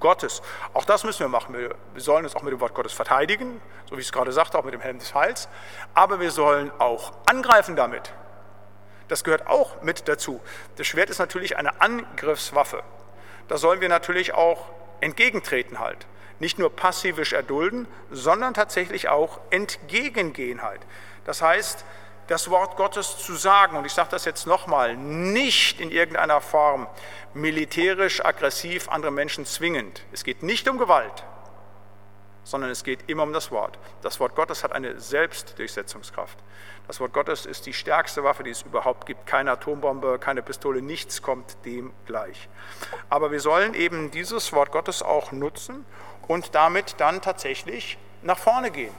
Gottes. 0.00 0.42
Auch 0.72 0.84
das 0.84 1.04
müssen 1.04 1.20
wir 1.20 1.28
machen. 1.28 1.54
Wir 1.54 1.74
sollen 1.96 2.24
uns 2.24 2.36
auch 2.36 2.42
mit 2.42 2.52
dem 2.52 2.60
Wort 2.60 2.74
Gottes 2.74 2.92
verteidigen, 2.92 3.60
so 3.88 3.96
wie 3.96 4.00
ich 4.00 4.06
es 4.06 4.12
gerade 4.12 4.32
sagte, 4.32 4.58
auch 4.58 4.64
mit 4.64 4.74
dem 4.74 4.80
Helm 4.80 4.98
des 4.98 5.14
Heils. 5.14 5.48
Aber 5.94 6.20
wir 6.20 6.30
sollen 6.30 6.70
auch 6.78 7.12
angreifen 7.26 7.76
damit. 7.76 8.12
Das 9.08 9.24
gehört 9.24 9.46
auch 9.46 9.82
mit 9.82 10.08
dazu. 10.08 10.40
Das 10.76 10.86
Schwert 10.86 11.10
ist 11.10 11.18
natürlich 11.18 11.56
eine 11.56 11.80
Angriffswaffe. 11.80 12.82
Da 13.48 13.58
sollen 13.58 13.80
wir 13.80 13.88
natürlich 13.88 14.34
auch 14.34 14.66
entgegentreten 15.00 15.78
halt. 15.78 16.06
Nicht 16.40 16.58
nur 16.58 16.74
passivisch 16.74 17.32
erdulden, 17.32 17.86
sondern 18.10 18.54
tatsächlich 18.54 19.08
auch 19.08 19.40
entgegengehen 19.50 20.62
halt. 20.62 20.80
Das 21.24 21.42
heißt, 21.42 21.84
das 22.26 22.50
Wort 22.50 22.76
Gottes 22.76 23.18
zu 23.18 23.34
sagen, 23.34 23.76
und 23.76 23.84
ich 23.84 23.92
sage 23.92 24.08
das 24.10 24.24
jetzt 24.24 24.46
nochmal, 24.46 24.96
nicht 24.96 25.80
in 25.80 25.90
irgendeiner 25.90 26.40
Form 26.40 26.86
militärisch, 27.34 28.24
aggressiv 28.24 28.88
andere 28.88 29.12
Menschen 29.12 29.44
zwingend. 29.44 30.02
Es 30.12 30.24
geht 30.24 30.42
nicht 30.42 30.68
um 30.68 30.78
Gewalt, 30.78 31.24
sondern 32.44 32.70
es 32.70 32.84
geht 32.84 33.08
immer 33.08 33.24
um 33.24 33.32
das 33.32 33.50
Wort. 33.50 33.78
Das 34.02 34.20
Wort 34.20 34.34
Gottes 34.34 34.62
hat 34.62 34.72
eine 34.72 35.00
Selbstdurchsetzungskraft. 35.00 36.38
Das 36.86 37.00
Wort 37.00 37.12
Gottes 37.12 37.46
ist 37.46 37.66
die 37.66 37.72
stärkste 37.72 38.22
Waffe, 38.24 38.42
die 38.42 38.50
es 38.50 38.62
überhaupt 38.62 39.06
gibt. 39.06 39.26
Keine 39.26 39.52
Atombombe, 39.52 40.18
keine 40.18 40.42
Pistole, 40.42 40.82
nichts 40.82 41.22
kommt 41.22 41.56
dem 41.64 41.92
gleich. 42.06 42.48
Aber 43.08 43.30
wir 43.30 43.40
sollen 43.40 43.74
eben 43.74 44.10
dieses 44.10 44.52
Wort 44.52 44.70
Gottes 44.70 45.02
auch 45.02 45.32
nutzen 45.32 45.86
und 46.28 46.54
damit 46.54 46.96
dann 46.98 47.22
tatsächlich 47.22 47.98
nach 48.22 48.38
vorne 48.38 48.70
gehen. 48.70 48.94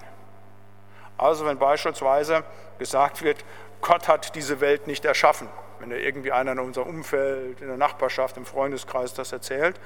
Also 1.17 1.45
wenn 1.45 1.57
beispielsweise 1.59 2.43
gesagt 2.79 3.21
wird, 3.21 3.45
Gott 3.81 4.07
hat 4.07 4.35
diese 4.35 4.59
Welt 4.59 4.87
nicht 4.87 5.05
erschaffen, 5.05 5.47
wenn 5.85 5.91
da 5.91 6.03
irgendwie 6.03 6.31
einer 6.31 6.53
in 6.53 6.59
unserem 6.59 6.87
Umfeld, 6.87 7.61
in 7.61 7.67
der 7.67 7.77
Nachbarschaft, 7.77 8.37
im 8.37 8.45
Freundeskreis 8.45 9.13
das 9.13 9.31
erzählt, 9.31 9.79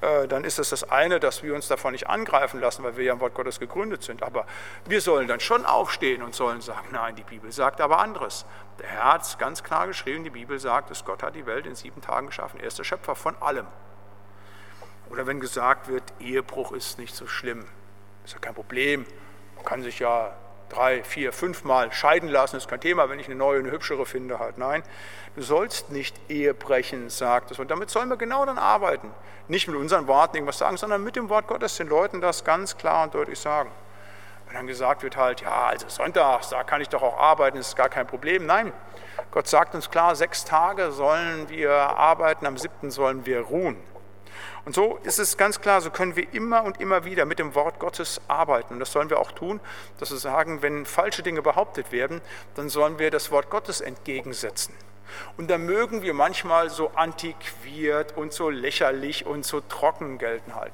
äh, 0.00 0.26
dann 0.26 0.44
ist 0.44 0.58
es 0.58 0.70
das 0.70 0.90
eine, 0.90 1.20
dass 1.20 1.42
wir 1.42 1.54
uns 1.54 1.68
davon 1.68 1.92
nicht 1.92 2.08
angreifen 2.08 2.60
lassen, 2.60 2.82
weil 2.82 2.96
wir 2.96 3.04
ja 3.04 3.12
im 3.12 3.20
Wort 3.20 3.34
Gottes 3.34 3.60
gegründet 3.60 4.02
sind. 4.02 4.22
Aber 4.22 4.46
wir 4.86 5.00
sollen 5.00 5.28
dann 5.28 5.40
schon 5.40 5.64
aufstehen 5.64 6.22
und 6.22 6.34
sollen 6.34 6.60
sagen, 6.60 6.88
nein, 6.90 7.14
die 7.14 7.22
Bibel 7.22 7.52
sagt 7.52 7.80
aber 7.80 7.98
anderes. 7.98 8.44
Der 8.80 8.88
Herr 8.88 9.14
hat 9.14 9.22
es 9.22 9.38
ganz 9.38 9.62
klar 9.62 9.86
geschrieben, 9.86 10.24
die 10.24 10.30
Bibel 10.30 10.58
sagt, 10.58 10.90
dass 10.90 11.04
Gott 11.04 11.22
hat 11.22 11.34
die 11.36 11.46
Welt 11.46 11.66
in 11.66 11.76
sieben 11.76 12.00
Tagen 12.00 12.26
geschaffen. 12.26 12.58
Er 12.60 12.66
ist 12.66 12.78
der 12.78 12.84
Schöpfer 12.84 13.14
von 13.14 13.36
allem. 13.40 13.66
Oder 15.10 15.26
wenn 15.26 15.38
gesagt 15.38 15.88
wird, 15.88 16.02
Ehebruch 16.18 16.72
ist 16.72 16.98
nicht 16.98 17.14
so 17.14 17.28
schlimm, 17.28 17.64
ist 18.24 18.34
ja 18.34 18.40
kein 18.40 18.54
Problem, 18.54 19.06
man 19.54 19.64
kann 19.64 19.82
sich 19.84 20.00
ja 20.00 20.36
drei, 20.68 21.02
vier, 21.02 21.32
fünf 21.32 21.64
Mal 21.64 21.92
scheiden 21.92 22.28
lassen, 22.28 22.56
ist 22.56 22.68
kein 22.68 22.80
Thema, 22.80 23.08
wenn 23.08 23.18
ich 23.18 23.26
eine 23.26 23.34
neue, 23.34 23.60
eine 23.60 23.70
hübschere 23.70 24.06
finde 24.06 24.38
halt. 24.38 24.58
Nein, 24.58 24.82
du 25.34 25.42
sollst 25.42 25.90
nicht 25.90 26.14
Ehe 26.28 26.54
brechen, 26.54 27.08
sagt 27.10 27.50
es. 27.50 27.58
Und 27.58 27.70
damit 27.70 27.90
sollen 27.90 28.08
wir 28.08 28.16
genau 28.16 28.44
dann 28.46 28.58
arbeiten. 28.58 29.10
Nicht 29.48 29.68
mit 29.68 29.76
unseren 29.76 30.06
Worten 30.06 30.36
irgendwas 30.36 30.58
sagen, 30.58 30.76
sondern 30.76 31.04
mit 31.04 31.16
dem 31.16 31.28
Wort 31.28 31.46
Gottes 31.46 31.76
den 31.76 31.88
Leuten 31.88 32.20
das 32.20 32.44
ganz 32.44 32.76
klar 32.76 33.04
und 33.04 33.14
deutlich 33.14 33.38
sagen. 33.38 33.70
Wenn 34.46 34.54
dann 34.56 34.66
gesagt 34.66 35.02
wird 35.02 35.16
halt, 35.16 35.40
ja, 35.40 35.66
also 35.66 35.88
Sonntags, 35.88 36.50
da 36.50 36.62
kann 36.62 36.80
ich 36.80 36.88
doch 36.88 37.02
auch 37.02 37.18
arbeiten, 37.18 37.58
ist 37.58 37.76
gar 37.76 37.88
kein 37.88 38.06
Problem. 38.06 38.46
Nein, 38.46 38.72
Gott 39.30 39.48
sagt 39.48 39.74
uns 39.74 39.90
klar, 39.90 40.14
sechs 40.14 40.44
Tage 40.44 40.92
sollen 40.92 41.48
wir 41.48 41.72
arbeiten, 41.72 42.46
am 42.46 42.56
siebten 42.56 42.90
sollen 42.90 43.26
wir 43.26 43.40
ruhen. 43.40 43.76
Und 44.66 44.74
so 44.74 44.98
ist 45.04 45.20
es 45.20 45.36
ganz 45.36 45.60
klar, 45.60 45.80
so 45.80 45.90
können 45.90 46.16
wir 46.16 46.34
immer 46.34 46.64
und 46.64 46.80
immer 46.80 47.04
wieder 47.04 47.24
mit 47.24 47.38
dem 47.38 47.54
Wort 47.54 47.78
Gottes 47.78 48.20
arbeiten. 48.26 48.74
Und 48.74 48.80
das 48.80 48.90
sollen 48.90 49.10
wir 49.10 49.20
auch 49.20 49.30
tun, 49.30 49.60
dass 50.00 50.10
wir 50.10 50.18
sagen, 50.18 50.60
wenn 50.60 50.86
falsche 50.86 51.22
Dinge 51.22 51.40
behauptet 51.40 51.92
werden, 51.92 52.20
dann 52.56 52.68
sollen 52.68 52.98
wir 52.98 53.12
das 53.12 53.30
Wort 53.30 53.48
Gottes 53.48 53.80
entgegensetzen. 53.80 54.74
Und 55.36 55.50
da 55.50 55.56
mögen 55.56 56.02
wir 56.02 56.14
manchmal 56.14 56.68
so 56.68 56.90
antiquiert 56.96 58.16
und 58.16 58.32
so 58.32 58.50
lächerlich 58.50 59.24
und 59.24 59.46
so 59.46 59.60
trocken 59.60 60.18
gelten 60.18 60.56
halt. 60.56 60.72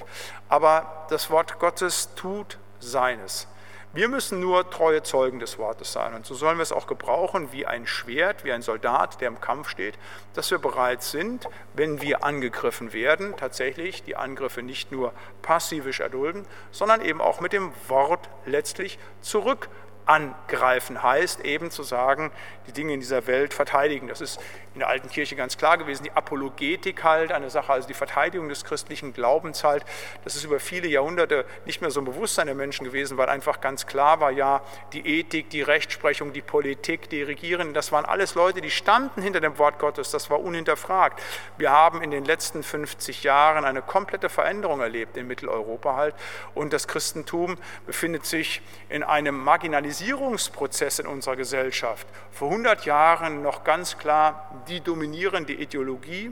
Aber 0.48 1.06
das 1.10 1.30
Wort 1.30 1.58
Gottes 1.58 2.14
tut 2.14 2.56
seines. 2.80 3.46
Wir 3.94 4.08
müssen 4.08 4.40
nur 4.40 4.70
treue 4.70 5.02
Zeugen 5.02 5.38
des 5.38 5.58
Wortes 5.58 5.92
sein. 5.92 6.14
Und 6.14 6.24
so 6.24 6.34
sollen 6.34 6.56
wir 6.56 6.62
es 6.62 6.72
auch 6.72 6.86
gebrauchen 6.86 7.52
wie 7.52 7.66
ein 7.66 7.86
Schwert, 7.86 8.42
wie 8.42 8.50
ein 8.50 8.62
Soldat, 8.62 9.20
der 9.20 9.28
im 9.28 9.38
Kampf 9.38 9.68
steht, 9.68 9.98
dass 10.32 10.50
wir 10.50 10.56
bereit 10.56 11.02
sind, 11.02 11.46
wenn 11.74 12.00
wir 12.00 12.24
angegriffen 12.24 12.94
werden, 12.94 13.36
tatsächlich 13.36 14.02
die 14.02 14.16
Angriffe 14.16 14.62
nicht 14.62 14.92
nur 14.92 15.12
passivisch 15.42 16.00
erdulden, 16.00 16.46
sondern 16.70 17.02
eben 17.02 17.20
auch 17.20 17.42
mit 17.42 17.52
dem 17.52 17.70
Wort 17.88 18.30
letztlich 18.46 18.98
zurück 19.20 19.68
angreifen 20.04 21.02
heißt 21.02 21.44
eben 21.44 21.70
zu 21.70 21.82
sagen, 21.82 22.32
die 22.66 22.72
Dinge 22.72 22.94
in 22.94 23.00
dieser 23.00 23.26
Welt 23.26 23.54
verteidigen. 23.54 24.08
Das 24.08 24.20
ist 24.20 24.40
in 24.74 24.80
der 24.80 24.88
alten 24.88 25.08
Kirche 25.08 25.36
ganz 25.36 25.56
klar 25.58 25.78
gewesen. 25.78 26.04
Die 26.04 26.12
Apologetik 26.12 27.04
halt, 27.04 27.32
eine 27.32 27.50
Sache, 27.50 27.72
also 27.72 27.86
die 27.88 27.94
Verteidigung 27.94 28.48
des 28.48 28.64
christlichen 28.64 29.12
Glaubens 29.12 29.64
halt, 29.64 29.84
das 30.24 30.36
ist 30.36 30.44
über 30.44 30.60
viele 30.60 30.88
Jahrhunderte 30.88 31.44
nicht 31.66 31.80
mehr 31.80 31.90
so 31.90 32.00
ein 32.00 32.04
Bewusstsein 32.04 32.46
der 32.46 32.54
Menschen 32.54 32.84
gewesen, 32.84 33.18
weil 33.18 33.28
einfach 33.28 33.60
ganz 33.60 33.86
klar 33.86 34.20
war, 34.20 34.30
ja, 34.30 34.62
die 34.92 35.06
Ethik, 35.06 35.50
die 35.50 35.62
Rechtsprechung, 35.62 36.32
die 36.32 36.42
Politik, 36.42 37.10
die 37.10 37.22
Regierenden, 37.22 37.74
das 37.74 37.92
waren 37.92 38.04
alles 38.04 38.34
Leute, 38.34 38.60
die 38.60 38.70
standen 38.70 39.22
hinter 39.22 39.40
dem 39.40 39.58
Wort 39.58 39.78
Gottes, 39.78 40.10
das 40.10 40.30
war 40.30 40.40
unhinterfragt. 40.40 41.20
Wir 41.58 41.70
haben 41.70 42.02
in 42.02 42.10
den 42.10 42.24
letzten 42.24 42.62
50 42.62 43.22
Jahren 43.22 43.64
eine 43.64 43.82
komplette 43.82 44.28
Veränderung 44.28 44.80
erlebt 44.80 45.16
in 45.16 45.26
Mitteleuropa 45.26 45.96
halt 45.96 46.14
und 46.54 46.72
das 46.72 46.88
Christentum 46.88 47.56
befindet 47.86 48.26
sich 48.26 48.62
in 48.88 49.02
einem 49.02 49.38
Marginalisierungsprozess 49.38 50.98
in 50.98 51.06
unserer 51.06 51.36
Gesellschaft. 51.36 52.06
Vor 52.30 52.48
100 52.48 52.86
Jahren 52.86 53.42
noch 53.42 53.64
ganz 53.64 53.98
klar 53.98 54.61
die 54.68 54.80
dominierende 54.80 55.52
Ideologie 55.52 56.30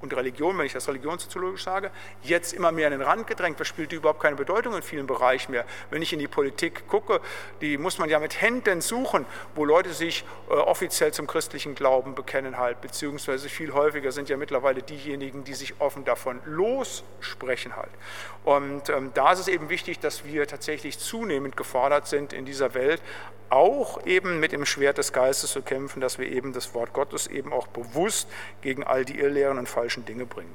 und 0.00 0.14
Religion, 0.14 0.56
wenn 0.58 0.66
ich 0.66 0.72
das 0.72 0.88
religionssoziologisch 0.88 1.64
sage, 1.64 1.90
jetzt 2.22 2.52
immer 2.52 2.72
mehr 2.72 2.86
an 2.86 2.92
den 2.92 3.02
Rand 3.02 3.26
gedrängt. 3.26 3.58
Das 3.58 3.66
spielt 3.66 3.92
überhaupt 3.92 4.20
keine 4.20 4.36
Bedeutung 4.36 4.74
in 4.74 4.82
vielen 4.82 5.06
Bereichen 5.06 5.52
mehr. 5.52 5.64
Wenn 5.90 6.02
ich 6.02 6.12
in 6.12 6.18
die 6.18 6.28
Politik 6.28 6.86
gucke, 6.86 7.20
die 7.60 7.78
muss 7.78 7.98
man 7.98 8.08
ja 8.08 8.18
mit 8.18 8.40
Händen 8.40 8.80
suchen, 8.80 9.26
wo 9.54 9.64
Leute 9.64 9.92
sich 9.92 10.24
äh, 10.48 10.54
offiziell 10.54 11.12
zum 11.12 11.26
christlichen 11.26 11.74
Glauben 11.74 12.14
bekennen 12.14 12.58
halt, 12.58 12.80
beziehungsweise 12.80 13.48
viel 13.48 13.72
häufiger 13.72 14.12
sind 14.12 14.28
ja 14.28 14.36
mittlerweile 14.36 14.82
diejenigen, 14.82 15.44
die 15.44 15.54
sich 15.54 15.74
offen 15.80 16.04
davon 16.04 16.40
lossprechen 16.44 17.76
halt. 17.76 17.90
Und 18.44 18.88
ähm, 18.88 19.10
da 19.14 19.32
ist 19.32 19.40
es 19.40 19.48
eben 19.48 19.68
wichtig, 19.68 19.98
dass 20.00 20.24
wir 20.24 20.46
tatsächlich 20.46 20.98
zunehmend 20.98 21.56
gefordert 21.56 22.06
sind 22.06 22.32
in 22.32 22.44
dieser 22.44 22.74
Welt, 22.74 23.02
auch 23.50 24.04
eben 24.06 24.40
mit 24.40 24.52
dem 24.52 24.66
Schwert 24.66 24.98
des 24.98 25.12
Geistes 25.12 25.52
zu 25.52 25.62
kämpfen, 25.62 26.00
dass 26.00 26.18
wir 26.18 26.30
eben 26.30 26.52
das 26.52 26.74
Wort 26.74 26.92
Gottes 26.92 27.26
eben 27.26 27.52
auch 27.52 27.66
bewusst 27.68 28.28
gegen 28.60 28.84
all 28.84 29.04
die 29.04 29.18
Irrlehren 29.18 29.58
und 29.58 29.68
falschen 29.88 30.04
Dinge 30.04 30.26
bringen. 30.26 30.54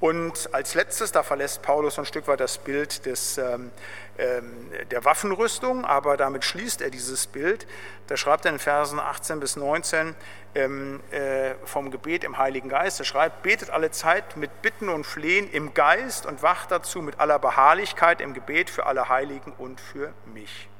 Und 0.00 0.54
als 0.54 0.74
letztes, 0.74 1.12
da 1.12 1.22
verlässt 1.22 1.60
Paulus 1.60 1.98
ein 1.98 2.06
Stück 2.06 2.26
weit 2.26 2.40
das 2.40 2.56
Bild 2.56 3.04
des, 3.04 3.36
ähm, 3.36 3.70
ähm, 4.16 4.70
der 4.90 5.04
Waffenrüstung, 5.04 5.84
aber 5.84 6.16
damit 6.16 6.42
schließt 6.42 6.80
er 6.80 6.88
dieses 6.90 7.26
Bild. 7.26 7.66
Da 8.06 8.16
schreibt 8.16 8.46
er 8.46 8.52
in 8.52 8.58
Versen 8.58 8.98
18 8.98 9.40
bis 9.40 9.56
19 9.56 10.14
ähm, 10.54 11.00
äh, 11.10 11.54
vom 11.66 11.90
Gebet 11.90 12.24
im 12.24 12.38
Heiligen 12.38 12.70
Geist. 12.70 12.98
Er 12.98 13.04
schreibt, 13.04 13.42
betet 13.42 13.68
alle 13.68 13.90
Zeit 13.90 14.38
mit 14.38 14.62
Bitten 14.62 14.88
und 14.88 15.04
Flehen 15.04 15.50
im 15.50 15.74
Geist 15.74 16.24
und 16.24 16.42
wacht 16.42 16.70
dazu 16.70 17.02
mit 17.02 17.20
aller 17.20 17.38
Beharrlichkeit 17.38 18.22
im 18.22 18.32
Gebet 18.32 18.70
für 18.70 18.86
alle 18.86 19.10
Heiligen 19.10 19.52
und 19.52 19.82
für 19.82 20.14
mich. 20.24 20.70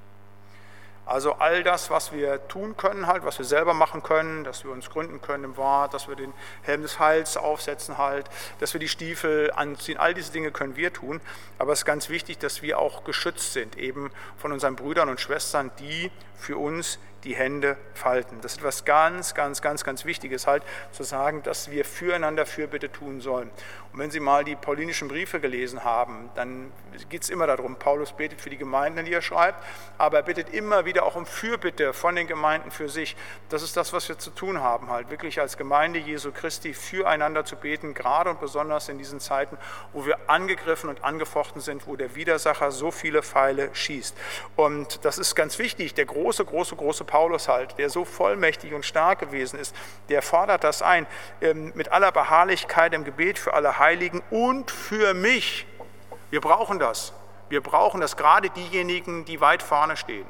Also 1.07 1.33
all 1.35 1.65
das, 1.65 1.91
was 1.91 2.13
wir 2.13 2.47
tun 2.47 2.77
können, 2.77 3.07
halt, 3.07 3.25
was 3.25 3.39
wir 3.39 3.45
selber 3.45 3.75
machen 3.75 4.03
können, 4.03 4.45
dass 4.45 4.65
wir 4.65 4.71
uns 4.71 4.91
gründen 4.91 5.21
können 5.21 5.45
im 5.45 5.57
Wort, 5.57 5.93
dass 5.93 6.09
wir 6.09 6.15
den 6.15 6.33
Helm 6.63 6.83
des 6.83 7.01
Heils 7.01 7.37
aufsetzen 7.37 7.99
halt, 7.99 8.27
dass 8.61 8.75
wir 8.75 8.81
die 8.81 8.89
Stiefel 8.89 9.51
anziehen, 9.55 9.99
all 9.99 10.15
diese 10.15 10.31
Dinge 10.31 10.53
können 10.53 10.77
wir 10.77 10.93
tun. 10.93 11.21
Aber 11.59 11.73
es 11.73 11.81
ist 11.81 11.85
ganz 11.85 12.09
wichtig, 12.11 12.39
dass 12.39 12.63
wir 12.63 12.79
auch 12.79 13.03
geschützt 13.03 13.53
sind, 13.53 13.77
eben 13.77 14.13
von 14.37 14.53
unseren 14.53 14.77
Brüdern 14.77 15.09
und 15.09 15.21
Schwestern, 15.21 15.73
die 15.81 16.13
für 16.37 16.57
uns 16.57 16.99
die 17.25 17.35
Hände 17.35 17.77
falten. 17.95 18.39
Das 18.41 18.53
ist 18.53 18.59
etwas 18.59 18.85
ganz, 18.85 19.35
ganz, 19.35 19.63
ganz, 19.63 19.85
ganz 19.85 20.05
Wichtiges 20.05 20.47
halt, 20.47 20.63
zu 20.93 21.03
sagen, 21.03 21.43
dass 21.43 21.71
wir 21.71 21.85
füreinander 21.85 22.47
Fürbitte 22.47 22.91
tun 22.91 23.21
sollen. 23.21 23.51
Und 23.93 23.99
wenn 23.99 24.11
Sie 24.11 24.21
mal 24.21 24.45
die 24.45 24.55
paulinischen 24.55 25.09
Briefe 25.09 25.41
gelesen 25.41 25.83
haben, 25.85 26.31
dann 26.37 26.73
geht 27.09 27.23
es 27.23 27.31
immer 27.31 27.49
darum, 27.49 27.77
Paulus 27.77 28.13
betet 28.13 28.41
für 28.41 28.51
die 28.51 28.57
Gemeinden, 28.57 29.05
die 29.05 29.13
er 29.13 29.23
schreibt, 29.23 29.65
aber 29.99 30.19
er 30.19 30.23
bittet 30.23 30.51
immer 30.51 30.85
wieder 30.85 31.05
auch 31.05 31.17
um 31.17 31.27
Fürbitte 31.27 31.93
von 31.93 32.15
den 32.15 32.29
Gemeinden 32.29 32.71
für 32.71 32.89
sich. 32.89 33.17
Das 33.49 33.63
ist 33.63 33.77
das, 33.77 33.93
was 33.93 34.09
wir 34.09 34.19
zu 34.19 34.31
tun 34.31 34.61
haben, 34.61 34.91
halt 34.91 35.11
wirklich 35.11 35.41
als 35.41 35.57
Gemeinde 35.57 35.99
Jesu 35.99 36.31
Christi 36.31 36.73
füreinander 36.73 37.45
zu 37.45 37.57
beten, 37.57 37.95
gerade 37.95 38.31
und 38.31 38.41
besonders 38.41 38.89
in 38.89 38.99
diesen 38.99 39.19
Zeiten, 39.19 39.59
wo 39.93 40.07
wir 40.07 40.19
angegriffen 40.29 40.89
und 40.89 41.03
angefochten 41.03 41.61
sind, 41.61 41.89
wo 41.89 41.97
der 41.97 42.15
Widersacher 42.15 42.71
so 42.71 42.93
viele 42.93 43.23
Pfeile 43.23 43.75
schießt. 43.75 44.17
Und 44.55 45.05
das 45.05 45.19
ist 45.19 45.35
ganz 45.35 45.59
wichtig. 45.59 45.95
Der 45.95 46.07
große, 46.07 46.45
große, 46.45 46.77
große 46.77 47.05
Paulus 47.11 47.49
halt, 47.49 47.77
der 47.77 47.91
so 47.91 48.05
vollmächtig 48.05 48.73
und 48.73 48.87
stark 48.87 49.19
gewesen 49.19 49.59
ist, 49.59 49.77
der 50.09 50.23
fordert 50.23 50.65
das 50.65 50.81
ein, 50.81 51.07
ähm, 51.43 51.73
mit 51.75 51.93
aller 51.93 52.13
Beharrlichkeit 52.13 52.95
im 52.95 53.05
Gebet 53.05 53.39
für 53.39 53.53
alle 53.53 53.79
Heiligen 53.79 54.23
und 54.31 54.71
für 54.71 55.13
mich. 55.13 55.67
Wir 56.31 56.41
brauchen 56.41 56.79
das. 56.79 57.13
Wir 57.49 57.61
brauchen 57.61 58.01
das, 58.01 58.17
gerade 58.17 58.49
diejenigen, 58.49 59.25
die 59.25 59.41
weit 59.41 59.63
vorne 59.63 59.97
stehen 59.97 60.27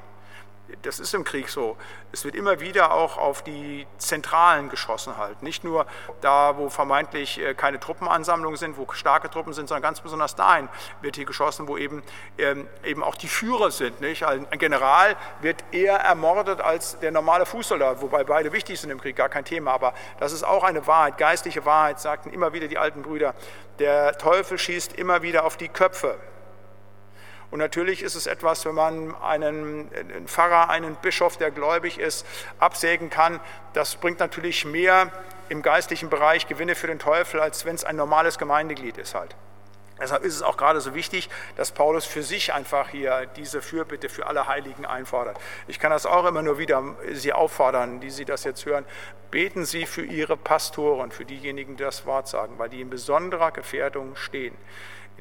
das 0.82 1.00
ist 1.00 1.14
im 1.14 1.24
Krieg 1.24 1.48
so. 1.48 1.76
Es 2.12 2.24
wird 2.24 2.34
immer 2.34 2.60
wieder 2.60 2.92
auch 2.92 3.18
auf 3.18 3.42
die 3.42 3.86
Zentralen 3.98 4.68
geschossen 4.68 5.16
halt. 5.16 5.42
Nicht 5.42 5.64
nur 5.64 5.86
da, 6.20 6.56
wo 6.56 6.68
vermeintlich 6.68 7.38
äh, 7.38 7.54
keine 7.54 7.78
Truppenansammlungen 7.78 8.56
sind, 8.56 8.76
wo 8.76 8.90
starke 8.92 9.30
Truppen 9.30 9.52
sind, 9.52 9.68
sondern 9.68 9.82
ganz 9.82 10.00
besonders 10.00 10.34
dahin 10.34 10.68
wird 11.02 11.16
hier 11.16 11.24
geschossen, 11.24 11.68
wo 11.68 11.76
eben, 11.76 12.02
ähm, 12.38 12.68
eben 12.84 13.02
auch 13.02 13.14
die 13.14 13.28
Führer 13.28 13.70
sind. 13.70 14.00
Nicht? 14.00 14.24
Ein 14.24 14.46
General 14.52 15.16
wird 15.40 15.64
eher 15.72 15.96
ermordet 15.96 16.60
als 16.60 16.98
der 17.00 17.12
normale 17.12 17.46
Fußsoldat, 17.46 18.00
wobei 18.02 18.24
beide 18.24 18.52
wichtig 18.52 18.80
sind 18.80 18.90
im 18.90 19.00
Krieg, 19.00 19.16
gar 19.16 19.28
kein 19.28 19.44
Thema. 19.44 19.72
Aber 19.72 19.94
das 20.18 20.32
ist 20.32 20.42
auch 20.42 20.64
eine 20.64 20.86
Wahrheit, 20.86 21.18
geistliche 21.18 21.64
Wahrheit, 21.64 22.00
sagten 22.00 22.30
immer 22.30 22.52
wieder 22.52 22.68
die 22.68 22.78
alten 22.78 23.02
Brüder. 23.02 23.34
Der 23.78 24.18
Teufel 24.18 24.58
schießt 24.58 24.94
immer 24.94 25.22
wieder 25.22 25.44
auf 25.44 25.56
die 25.56 25.68
Köpfe. 25.68 26.18
Und 27.50 27.58
natürlich 27.58 28.02
ist 28.02 28.14
es 28.14 28.26
etwas, 28.26 28.64
wenn 28.64 28.74
man 28.74 29.14
einen, 29.16 29.90
Pfarrer, 30.26 30.70
einen 30.70 30.94
Bischof, 30.96 31.36
der 31.36 31.50
gläubig 31.50 31.98
ist, 31.98 32.26
absägen 32.58 33.10
kann, 33.10 33.40
das 33.72 33.96
bringt 33.96 34.20
natürlich 34.20 34.64
mehr 34.64 35.10
im 35.48 35.62
geistlichen 35.62 36.10
Bereich 36.10 36.46
Gewinne 36.46 36.76
für 36.76 36.86
den 36.86 37.00
Teufel, 37.00 37.40
als 37.40 37.64
wenn 37.64 37.74
es 37.74 37.84
ein 37.84 37.96
normales 37.96 38.38
Gemeindeglied 38.38 38.98
ist 38.98 39.14
halt. 39.14 39.34
Deshalb 40.00 40.24
ist 40.24 40.34
es 40.34 40.42
auch 40.42 40.56
gerade 40.56 40.80
so 40.80 40.94
wichtig, 40.94 41.28
dass 41.56 41.72
Paulus 41.72 42.06
für 42.06 42.22
sich 42.22 42.54
einfach 42.54 42.88
hier 42.88 43.26
diese 43.36 43.60
Fürbitte 43.60 44.08
für 44.08 44.26
alle 44.26 44.46
Heiligen 44.46 44.86
einfordert. 44.86 45.38
Ich 45.66 45.78
kann 45.78 45.90
das 45.90 46.06
auch 46.06 46.24
immer 46.24 46.40
nur 46.40 46.56
wieder 46.56 46.82
Sie 47.12 47.34
auffordern, 47.34 48.00
die 48.00 48.10
Sie 48.10 48.24
das 48.24 48.44
jetzt 48.44 48.64
hören. 48.64 48.86
Beten 49.30 49.66
Sie 49.66 49.84
für 49.84 50.02
Ihre 50.02 50.38
Pastoren, 50.38 51.10
für 51.10 51.26
diejenigen, 51.26 51.76
die 51.76 51.82
das 51.82 52.06
Wort 52.06 52.28
sagen, 52.28 52.54
weil 52.58 52.70
die 52.70 52.80
in 52.80 52.88
besonderer 52.88 53.50
Gefährdung 53.50 54.16
stehen. 54.16 54.56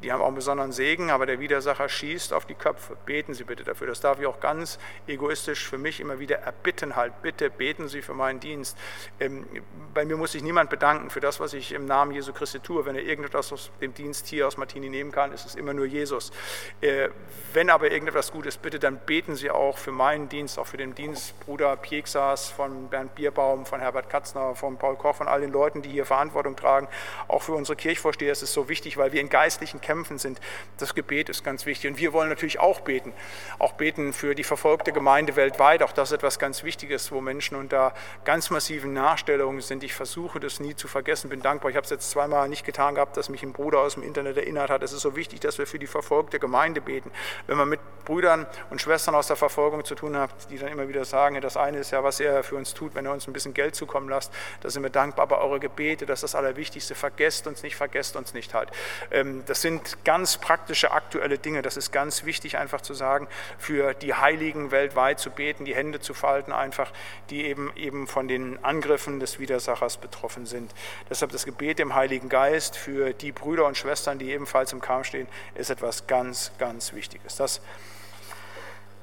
Die 0.02 0.12
haben 0.12 0.22
auch 0.22 0.26
einen 0.26 0.36
besonderen 0.36 0.72
Segen, 0.72 1.10
aber 1.10 1.26
der 1.26 1.40
Widersacher 1.40 1.88
schießt 1.88 2.32
auf 2.32 2.46
die 2.46 2.54
Köpfe. 2.54 2.96
Beten 3.04 3.34
Sie 3.34 3.44
bitte 3.44 3.64
dafür. 3.64 3.86
Das 3.86 4.00
darf 4.00 4.18
ich 4.18 4.26
auch 4.26 4.40
ganz 4.40 4.78
egoistisch 5.06 5.68
für 5.68 5.78
mich 5.78 6.00
immer 6.00 6.18
wieder 6.18 6.38
erbitten. 6.38 6.96
Halt, 6.96 7.20
bitte 7.22 7.50
beten 7.50 7.88
Sie 7.88 8.00
für 8.00 8.14
meinen 8.14 8.40
Dienst. 8.40 8.78
Ähm, 9.18 9.46
bei 9.92 10.04
mir 10.04 10.16
muss 10.16 10.32
sich 10.32 10.42
niemand 10.42 10.70
bedanken 10.70 11.10
für 11.10 11.20
das, 11.20 11.38
was 11.38 11.52
ich 11.52 11.72
im 11.72 11.84
Namen 11.84 12.12
Jesu 12.12 12.32
Christi 12.32 12.60
tue. 12.60 12.86
Wenn 12.86 12.96
er 12.96 13.02
irgendetwas 13.02 13.52
aus 13.52 13.70
dem 13.80 13.92
Dienst 13.92 14.26
hier 14.26 14.46
aus 14.46 14.56
Martini 14.56 14.88
nehmen 14.88 15.12
kann, 15.12 15.32
ist 15.32 15.44
es 15.44 15.54
immer 15.54 15.74
nur 15.74 15.86
Jesus. 15.86 16.32
Äh, 16.80 17.10
wenn 17.52 17.68
aber 17.68 17.90
irgendetwas 17.90 18.32
gut 18.32 18.46
ist, 18.46 18.62
bitte 18.62 18.78
dann 18.78 18.98
beten 19.04 19.36
Sie 19.36 19.50
auch 19.50 19.76
für 19.76 19.92
meinen 19.92 20.28
Dienst, 20.28 20.58
auch 20.58 20.66
für 20.66 20.78
den 20.78 20.94
Dienst 20.94 21.38
Bruder 21.40 21.76
Pieksas, 21.76 22.48
von 22.48 22.88
Bernd 22.88 23.14
Bierbaum, 23.14 23.66
von 23.66 23.80
Herbert 23.80 24.08
Katzner, 24.08 24.54
von 24.54 24.78
Paul 24.78 24.96
Koch, 24.96 25.16
von 25.16 25.28
all 25.28 25.42
den 25.42 25.52
Leuten, 25.52 25.82
die 25.82 25.90
hier 25.90 26.06
Verantwortung 26.06 26.56
tragen. 26.56 26.88
Auch 27.28 27.42
für 27.42 27.52
unsere 27.52 27.76
Kirchvorsteher 27.76 28.32
ist 28.32 28.42
es 28.42 28.52
so 28.52 28.68
wichtig, 28.68 28.96
weil 28.96 29.12
wir 29.12 29.20
in 29.20 29.28
geistlichen 29.28 29.80
kämpfen 29.80 29.89
sind. 30.18 30.40
Das 30.78 30.94
Gebet 30.94 31.28
ist 31.28 31.44
ganz 31.44 31.66
wichtig. 31.66 31.90
Und 31.90 31.98
wir 31.98 32.12
wollen 32.12 32.28
natürlich 32.28 32.60
auch 32.60 32.80
beten. 32.80 33.12
Auch 33.58 33.72
beten 33.72 34.12
für 34.12 34.34
die 34.34 34.44
verfolgte 34.44 34.92
Gemeinde 34.92 35.36
weltweit. 35.36 35.82
Auch 35.82 35.92
das 35.92 36.10
ist 36.10 36.16
etwas 36.16 36.38
ganz 36.38 36.62
Wichtiges, 36.62 37.10
wo 37.12 37.20
Menschen 37.20 37.56
unter 37.56 37.92
ganz 38.24 38.50
massiven 38.50 38.92
Nachstellungen 38.92 39.60
sind. 39.60 39.82
Ich 39.82 39.94
versuche 39.94 40.40
das 40.40 40.60
nie 40.60 40.74
zu 40.76 40.88
vergessen. 40.88 41.30
Bin 41.30 41.42
dankbar. 41.42 41.70
Ich 41.70 41.76
habe 41.76 41.84
es 41.84 41.90
jetzt 41.90 42.10
zweimal 42.10 42.48
nicht 42.48 42.64
getan 42.64 42.94
gehabt, 42.94 43.16
dass 43.16 43.28
mich 43.28 43.42
ein 43.42 43.52
Bruder 43.52 43.80
aus 43.80 43.94
dem 43.94 44.02
Internet 44.02 44.36
erinnert 44.36 44.70
hat. 44.70 44.82
Es 44.82 44.92
ist 44.92 45.00
so 45.00 45.16
wichtig, 45.16 45.40
dass 45.40 45.58
wir 45.58 45.66
für 45.66 45.78
die 45.78 45.86
verfolgte 45.86 46.38
Gemeinde 46.38 46.80
beten. 46.80 47.10
Wenn 47.46 47.56
man 47.56 47.68
mit 47.68 47.80
Brüdern 48.04 48.46
und 48.70 48.80
Schwestern 48.80 49.14
aus 49.14 49.26
der 49.26 49.36
Verfolgung 49.36 49.84
zu 49.84 49.94
tun 49.94 50.16
hat, 50.16 50.30
die 50.50 50.58
dann 50.58 50.68
immer 50.68 50.88
wieder 50.88 51.04
sagen, 51.04 51.40
das 51.40 51.56
eine 51.56 51.78
ist 51.78 51.90
ja, 51.90 52.02
was 52.02 52.20
er 52.20 52.42
für 52.42 52.56
uns 52.56 52.74
tut, 52.74 52.94
wenn 52.94 53.06
er 53.06 53.12
uns 53.12 53.26
ein 53.26 53.32
bisschen 53.32 53.54
Geld 53.54 53.74
zukommen 53.74 54.08
lässt, 54.08 54.32
da 54.60 54.70
sind 54.70 54.82
wir 54.82 54.90
dankbar. 54.90 55.24
Aber 55.24 55.40
eure 55.40 55.60
Gebete, 55.60 56.06
das 56.06 56.18
ist 56.18 56.34
das 56.34 56.34
Allerwichtigste. 56.34 56.94
Vergesst 56.94 57.46
uns 57.46 57.62
nicht, 57.62 57.76
vergesst 57.76 58.16
uns 58.16 58.34
nicht 58.34 58.54
halt. 58.54 58.70
Ähm, 59.10 59.42
das 59.46 59.62
sind 59.62 59.79
sind 59.88 60.04
ganz 60.04 60.38
praktische, 60.38 60.90
aktuelle 60.92 61.38
Dinge. 61.38 61.62
Das 61.62 61.76
ist 61.76 61.92
ganz 61.92 62.24
wichtig, 62.24 62.58
einfach 62.58 62.80
zu 62.80 62.94
sagen, 62.94 63.28
für 63.58 63.94
die 63.94 64.14
Heiligen 64.14 64.70
weltweit 64.70 65.18
zu 65.18 65.30
beten, 65.30 65.64
die 65.64 65.74
Hände 65.74 66.00
zu 66.00 66.14
falten, 66.14 66.52
einfach, 66.52 66.92
die 67.30 67.44
eben, 67.44 67.72
eben 67.76 68.06
von 68.06 68.28
den 68.28 68.62
Angriffen 68.64 69.20
des 69.20 69.38
Widersachers 69.38 69.96
betroffen 69.96 70.46
sind. 70.46 70.74
Deshalb 71.08 71.32
das 71.32 71.44
Gebet 71.44 71.80
im 71.80 71.94
Heiligen 71.94 72.28
Geist 72.28 72.76
für 72.76 73.12
die 73.12 73.32
Brüder 73.32 73.66
und 73.66 73.76
Schwestern, 73.76 74.18
die 74.18 74.30
ebenfalls 74.30 74.72
im 74.72 74.80
Kampf 74.80 75.06
stehen, 75.06 75.28
ist 75.54 75.70
etwas 75.70 76.06
ganz, 76.06 76.52
ganz 76.58 76.92
Wichtiges. 76.92 77.36
Das 77.36 77.60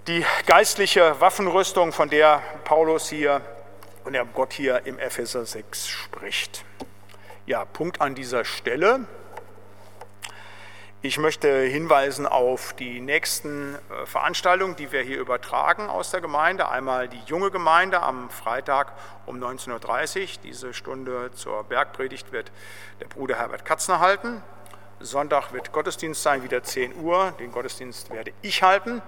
die 0.07 0.25
geistliche 0.45 1.19
Waffenrüstung, 1.19 1.91
von 1.91 2.09
der 2.09 2.41
Paulus 2.63 3.09
hier 3.09 3.41
und 4.05 4.13
der 4.13 4.23
Gott 4.23 4.53
hier 4.53 4.85
im 4.85 4.99
Epheser 4.99 5.45
6 5.45 5.87
spricht. 5.87 6.63
Ja, 7.45 7.65
Punkt 7.65 7.99
an 7.99 8.15
dieser 8.15 8.45
Stelle. 8.45 9.05
Ich 11.07 11.17
möchte 11.17 11.61
hinweisen 11.61 12.25
auf 12.25 12.73
die 12.73 12.99
nächsten 12.99 13.75
äh, 13.75 14.05
Veranstaltungen, 14.05 14.75
die 14.75 14.91
wir 14.91 15.03
hier 15.03 15.19
übertragen 15.19 15.87
aus 15.87 16.11
der 16.11 16.19
Gemeinde. 16.19 16.67
Einmal 16.67 17.07
die 17.07 17.21
junge 17.27 17.49
Gemeinde 17.49 18.01
am 18.01 18.29
Freitag 18.29 18.91
um 19.25 19.41
19.30 19.41 20.21
Uhr. 20.21 20.27
Diese 20.43 20.73
Stunde 20.73 21.31
zur 21.31 21.63
Bergpredigt 21.63 22.33
wird 22.33 22.51
der 22.99 23.05
Bruder 23.05 23.37
Herbert 23.37 23.63
Katzner 23.63 24.01
halten. 24.01 24.43
Sonntag 24.99 25.53
wird 25.53 25.71
Gottesdienst 25.71 26.21
sein, 26.21 26.43
wieder 26.43 26.61
10 26.61 26.97
Uhr. 26.97 27.33
Den 27.39 27.53
Gottesdienst 27.53 28.11
werde 28.11 28.33
ich 28.41 28.61
halten. 28.61 29.01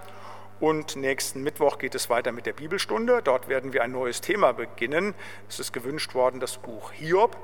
Und 0.61 0.95
nächsten 0.95 1.43
Mittwoch 1.43 1.79
geht 1.79 1.95
es 1.95 2.09
weiter 2.09 2.31
mit 2.31 2.45
der 2.45 2.53
Bibelstunde. 2.53 3.21
Dort 3.21 3.49
werden 3.49 3.73
wir 3.73 3.83
ein 3.83 3.91
neues 3.91 4.21
Thema 4.21 4.53
beginnen. 4.53 5.15
Es 5.49 5.59
ist 5.59 5.73
gewünscht 5.73 6.15
worden, 6.15 6.39
das 6.39 6.59
Buch 6.59 6.93
Hiob. 6.93 7.35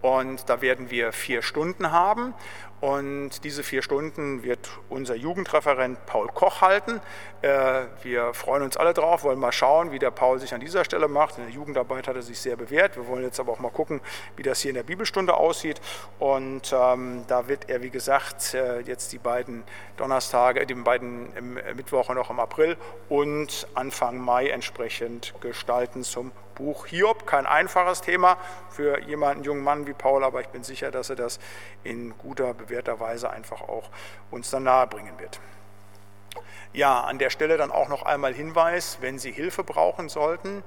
Und 0.00 0.48
da 0.48 0.60
werden 0.60 0.90
wir 0.90 1.12
vier 1.12 1.42
Stunden 1.42 1.90
haben. 1.90 2.34
Und 2.80 3.42
diese 3.42 3.64
vier 3.64 3.82
Stunden 3.82 4.44
wird 4.44 4.70
unser 4.88 5.16
Jugendreferent 5.16 6.06
Paul 6.06 6.28
Koch 6.28 6.60
halten. 6.60 7.00
Äh, 7.42 7.86
wir 8.02 8.32
freuen 8.34 8.62
uns 8.62 8.76
alle 8.76 8.94
drauf, 8.94 9.24
wollen 9.24 9.40
mal 9.40 9.50
schauen, 9.50 9.90
wie 9.90 9.98
der 9.98 10.12
Paul 10.12 10.38
sich 10.38 10.54
an 10.54 10.60
dieser 10.60 10.84
Stelle 10.84 11.08
macht. 11.08 11.38
In 11.38 11.44
der 11.44 11.52
Jugendarbeit 11.52 12.06
hat 12.06 12.14
er 12.14 12.22
sich 12.22 12.38
sehr 12.38 12.56
bewährt. 12.56 12.96
Wir 12.96 13.08
wollen 13.08 13.24
jetzt 13.24 13.40
aber 13.40 13.52
auch 13.52 13.58
mal 13.58 13.70
gucken, 13.70 14.00
wie 14.36 14.44
das 14.44 14.60
hier 14.60 14.70
in 14.70 14.76
der 14.76 14.84
Bibelstunde 14.84 15.34
aussieht. 15.34 15.80
Und 16.20 16.72
ähm, 16.72 17.24
da 17.26 17.48
wird 17.48 17.68
er, 17.68 17.82
wie 17.82 17.90
gesagt, 17.90 18.54
äh, 18.54 18.80
jetzt 18.80 19.12
die 19.12 19.18
beiden 19.18 19.64
Donnerstage, 19.96 20.64
die 20.64 20.74
beiden 20.74 21.32
Mittwoche 21.74 22.14
noch 22.14 22.30
im 22.30 22.38
April 22.38 22.76
und 23.08 23.66
Anfang 23.74 24.18
Mai 24.18 24.50
entsprechend 24.50 25.34
gestalten 25.40 26.04
zum 26.04 26.30
Buch 26.58 26.86
Hiob. 26.86 27.26
Kein 27.26 27.46
einfaches 27.46 28.02
Thema 28.02 28.36
für 28.68 29.00
jemanden, 29.00 29.44
jungen 29.44 29.64
Mann 29.64 29.86
wie 29.86 29.94
Paul, 29.94 30.24
aber 30.24 30.40
ich 30.40 30.48
bin 30.48 30.62
sicher, 30.62 30.90
dass 30.90 31.08
er 31.08 31.16
das 31.16 31.38
in 31.84 32.18
guter, 32.18 32.52
bewährter 32.52 33.00
Weise 33.00 33.30
einfach 33.30 33.62
auch 33.62 33.90
uns 34.30 34.50
dann 34.50 34.64
nahebringen 34.64 35.18
wird. 35.18 35.40
Ja, 36.72 37.00
an 37.00 37.18
der 37.18 37.30
Stelle 37.30 37.56
dann 37.56 37.70
auch 37.70 37.88
noch 37.88 38.02
einmal 38.02 38.34
Hinweis, 38.34 38.98
wenn 39.00 39.18
Sie 39.18 39.32
Hilfe 39.32 39.64
brauchen 39.64 40.08
sollten, 40.08 40.62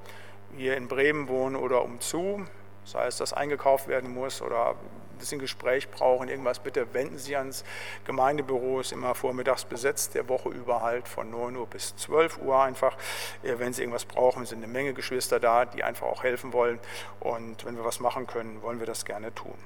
hier 0.58 0.76
in 0.76 0.88
Bremen 0.88 1.28
wohnen 1.28 1.56
oder 1.56 1.84
umzu, 1.84 2.44
sei 2.84 3.06
es, 3.06 3.18
dass 3.18 3.34
eingekauft 3.34 3.88
werden 3.88 4.12
muss 4.14 4.42
oder 4.42 4.76
bisschen 5.22 5.40
Gespräch 5.40 5.90
brauchen, 5.90 6.28
irgendwas, 6.28 6.60
bitte 6.60 6.94
wenden 6.94 7.18
Sie 7.18 7.36
ans 7.38 7.64
Gemeindebüro, 8.06 8.82
ist 8.82 8.92
immer 8.92 9.16
vormittags 9.16 9.64
besetzt, 9.64 10.16
der 10.16 10.28
Woche 10.28 10.50
über 10.50 10.82
halt 10.82 11.08
von 11.08 11.32
9 11.32 11.56
Uhr 11.56 11.68
bis 11.68 11.96
12 11.96 12.40
Uhr 12.40 12.62
einfach. 12.62 12.98
Äh, 13.44 13.60
wenn 13.60 13.74
Sie 13.74 13.82
irgendwas 13.82 14.06
brauchen, 14.06 14.46
sind 14.46 14.64
eine 14.64 14.72
Menge 14.72 14.94
Geschwister 14.94 15.40
da, 15.40 15.66
die 15.66 15.84
einfach 15.84 16.08
auch 16.08 16.24
helfen 16.24 16.52
wollen 16.52 16.80
und 17.22 17.66
wenn 17.66 17.78
wir 17.78 17.86
was 17.86 18.00
machen 18.00 18.28
können, 18.28 18.62
wollen 18.62 18.80
wir 18.80 18.88
das 18.88 19.06
gerne 19.06 19.34
tun. 19.34 19.58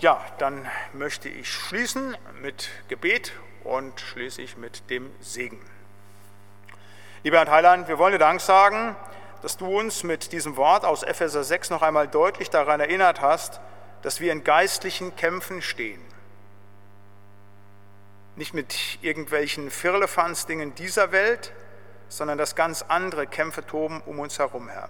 Ja, 0.00 0.24
dann 0.38 0.66
möchte 0.92 1.28
ich 1.28 1.52
schließen 1.52 2.16
mit 2.40 2.70
Gebet 2.88 3.32
und 3.64 4.00
schließlich 4.00 4.56
mit 4.56 4.88
dem 4.90 5.10
Segen. 5.20 5.60
Lieber 7.24 7.38
Herr 7.38 7.50
Heiland, 7.50 7.88
wir 7.88 7.98
wollen 7.98 8.12
dir 8.12 8.18
Dank 8.18 8.40
sagen, 8.40 8.94
dass 9.42 9.56
du 9.56 9.66
uns 9.66 10.04
mit 10.04 10.32
diesem 10.32 10.56
Wort 10.56 10.84
aus 10.84 11.02
Epheser 11.02 11.44
6 11.44 11.70
noch 11.70 11.82
einmal 11.82 12.08
deutlich 12.08 12.50
daran 12.50 12.80
erinnert 12.80 13.20
hast, 13.20 13.60
dass 14.02 14.20
wir 14.20 14.32
in 14.32 14.44
geistlichen 14.44 15.16
Kämpfen 15.16 15.62
stehen. 15.62 16.00
Nicht 18.36 18.54
mit 18.54 18.98
irgendwelchen 19.02 19.70
Firlefanz-Dingen 19.70 20.74
dieser 20.74 21.12
Welt, 21.12 21.52
sondern 22.08 22.38
dass 22.38 22.54
ganz 22.54 22.82
andere 22.82 23.26
Kämpfe 23.26 23.66
toben 23.66 24.00
um 24.02 24.18
uns 24.20 24.38
herum, 24.38 24.68
Herr. 24.68 24.88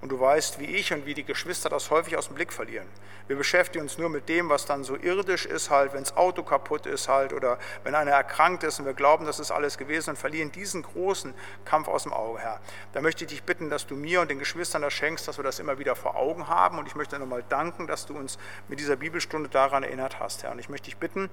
Und 0.00 0.10
du 0.10 0.20
weißt, 0.20 0.60
wie 0.60 0.66
ich 0.66 0.92
und 0.92 1.06
wie 1.06 1.14
die 1.14 1.24
Geschwister 1.24 1.68
das 1.68 1.90
häufig 1.90 2.16
aus 2.16 2.26
dem 2.26 2.34
Blick 2.34 2.52
verlieren. 2.52 2.86
Wir 3.28 3.36
beschäftigen 3.36 3.82
uns 3.82 3.98
nur 3.98 4.08
mit 4.08 4.28
dem, 4.28 4.48
was 4.48 4.66
dann 4.66 4.84
so 4.84 4.94
irdisch 4.96 5.46
ist, 5.46 5.70
halt, 5.70 5.92
wenn 5.94 6.04
das 6.04 6.16
Auto 6.16 6.44
kaputt 6.44 6.86
ist, 6.86 7.08
halt, 7.08 7.32
oder 7.32 7.58
wenn 7.82 7.96
einer 7.96 8.12
erkrankt 8.12 8.62
ist 8.62 8.78
und 8.78 8.86
wir 8.86 8.94
glauben, 8.94 9.26
das 9.26 9.40
ist 9.40 9.50
alles 9.50 9.78
gewesen 9.78 10.10
und 10.10 10.16
verlieren 10.16 10.52
diesen 10.52 10.82
großen 10.82 11.34
Kampf 11.64 11.88
aus 11.88 12.04
dem 12.04 12.12
Auge, 12.12 12.38
Herr. 12.38 12.60
Da 12.92 13.00
möchte 13.00 13.24
ich 13.24 13.30
dich 13.30 13.42
bitten, 13.42 13.68
dass 13.68 13.86
du 13.86 13.96
mir 13.96 14.20
und 14.20 14.30
den 14.30 14.38
Geschwistern 14.38 14.82
das 14.82 14.92
schenkst, 14.92 15.26
dass 15.26 15.38
wir 15.38 15.44
das 15.44 15.58
immer 15.58 15.78
wieder 15.80 15.96
vor 15.96 16.14
Augen 16.14 16.46
haben. 16.46 16.78
Und 16.78 16.86
ich 16.86 16.94
möchte 16.94 17.18
nochmal 17.18 17.42
danken, 17.48 17.88
dass 17.88 18.06
du 18.06 18.16
uns 18.16 18.38
mit 18.68 18.78
dieser 18.78 18.96
Bibelstunde 18.96 19.48
daran 19.48 19.82
erinnert 19.82 20.20
hast, 20.20 20.44
Herr. 20.44 20.52
Und 20.52 20.60
ich 20.60 20.68
möchte 20.68 20.84
dich 20.84 20.98
bitten, 20.98 21.28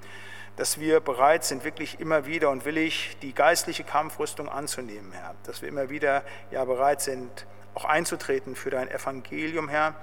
dass 0.56 0.80
wir 0.80 1.00
bereit 1.00 1.44
sind, 1.44 1.64
wirklich 1.64 2.00
immer 2.00 2.26
wieder 2.26 2.50
und 2.50 2.66
willig 2.66 3.18
die 3.22 3.34
geistliche 3.34 3.84
Kampfrüstung 3.84 4.50
anzunehmen, 4.50 5.12
Herr. 5.12 5.36
Dass 5.44 5.62
wir 5.62 5.70
immer 5.70 5.92
wieder 5.92 6.24
ja 6.50 6.66
bereit 6.66 7.02
sind, 7.02 7.46
auch 7.76 7.86
einzutreten 7.86 8.56
für 8.56 8.70
dein 8.70 8.90
Evangelium, 8.90 9.70
Herr, 9.70 9.96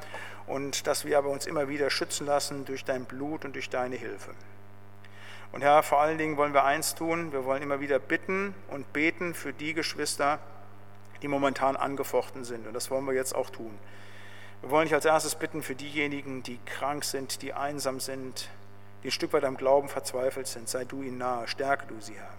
und 0.46 0.86
dass 0.86 1.04
wir 1.04 1.18
aber 1.18 1.28
uns 1.28 1.46
immer 1.46 1.68
wieder 1.68 1.90
schützen 1.90 2.26
lassen 2.26 2.64
durch 2.64 2.84
dein 2.84 3.04
Blut 3.04 3.44
und 3.44 3.54
durch 3.54 3.70
deine 3.70 3.96
Hilfe. 3.96 4.32
Und 5.52 5.62
Herr, 5.62 5.82
vor 5.82 6.00
allen 6.00 6.18
Dingen 6.18 6.36
wollen 6.36 6.54
wir 6.54 6.64
eins 6.64 6.94
tun, 6.94 7.32
wir 7.32 7.44
wollen 7.44 7.62
immer 7.62 7.80
wieder 7.80 7.98
bitten 7.98 8.54
und 8.68 8.92
beten 8.92 9.34
für 9.34 9.52
die 9.52 9.74
Geschwister, 9.74 10.38
die 11.22 11.28
momentan 11.28 11.76
angefochten 11.76 12.44
sind. 12.44 12.66
Und 12.66 12.74
das 12.74 12.90
wollen 12.90 13.04
wir 13.04 13.14
jetzt 13.14 13.34
auch 13.34 13.50
tun. 13.50 13.78
Wir 14.60 14.70
wollen 14.70 14.84
dich 14.84 14.94
als 14.94 15.04
erstes 15.04 15.34
bitten 15.34 15.62
für 15.62 15.74
diejenigen, 15.74 16.42
die 16.42 16.58
krank 16.66 17.04
sind, 17.04 17.42
die 17.42 17.52
einsam 17.52 17.98
sind, 17.98 18.48
die 19.02 19.08
ein 19.08 19.12
Stück 19.12 19.32
weit 19.32 19.44
am 19.44 19.56
Glauben 19.56 19.88
verzweifelt 19.88 20.46
sind. 20.46 20.68
Sei 20.68 20.84
du 20.84 21.02
ihnen 21.02 21.18
nahe, 21.18 21.48
stärke 21.48 21.86
du 21.86 22.00
sie, 22.00 22.14
Herr. 22.14 22.30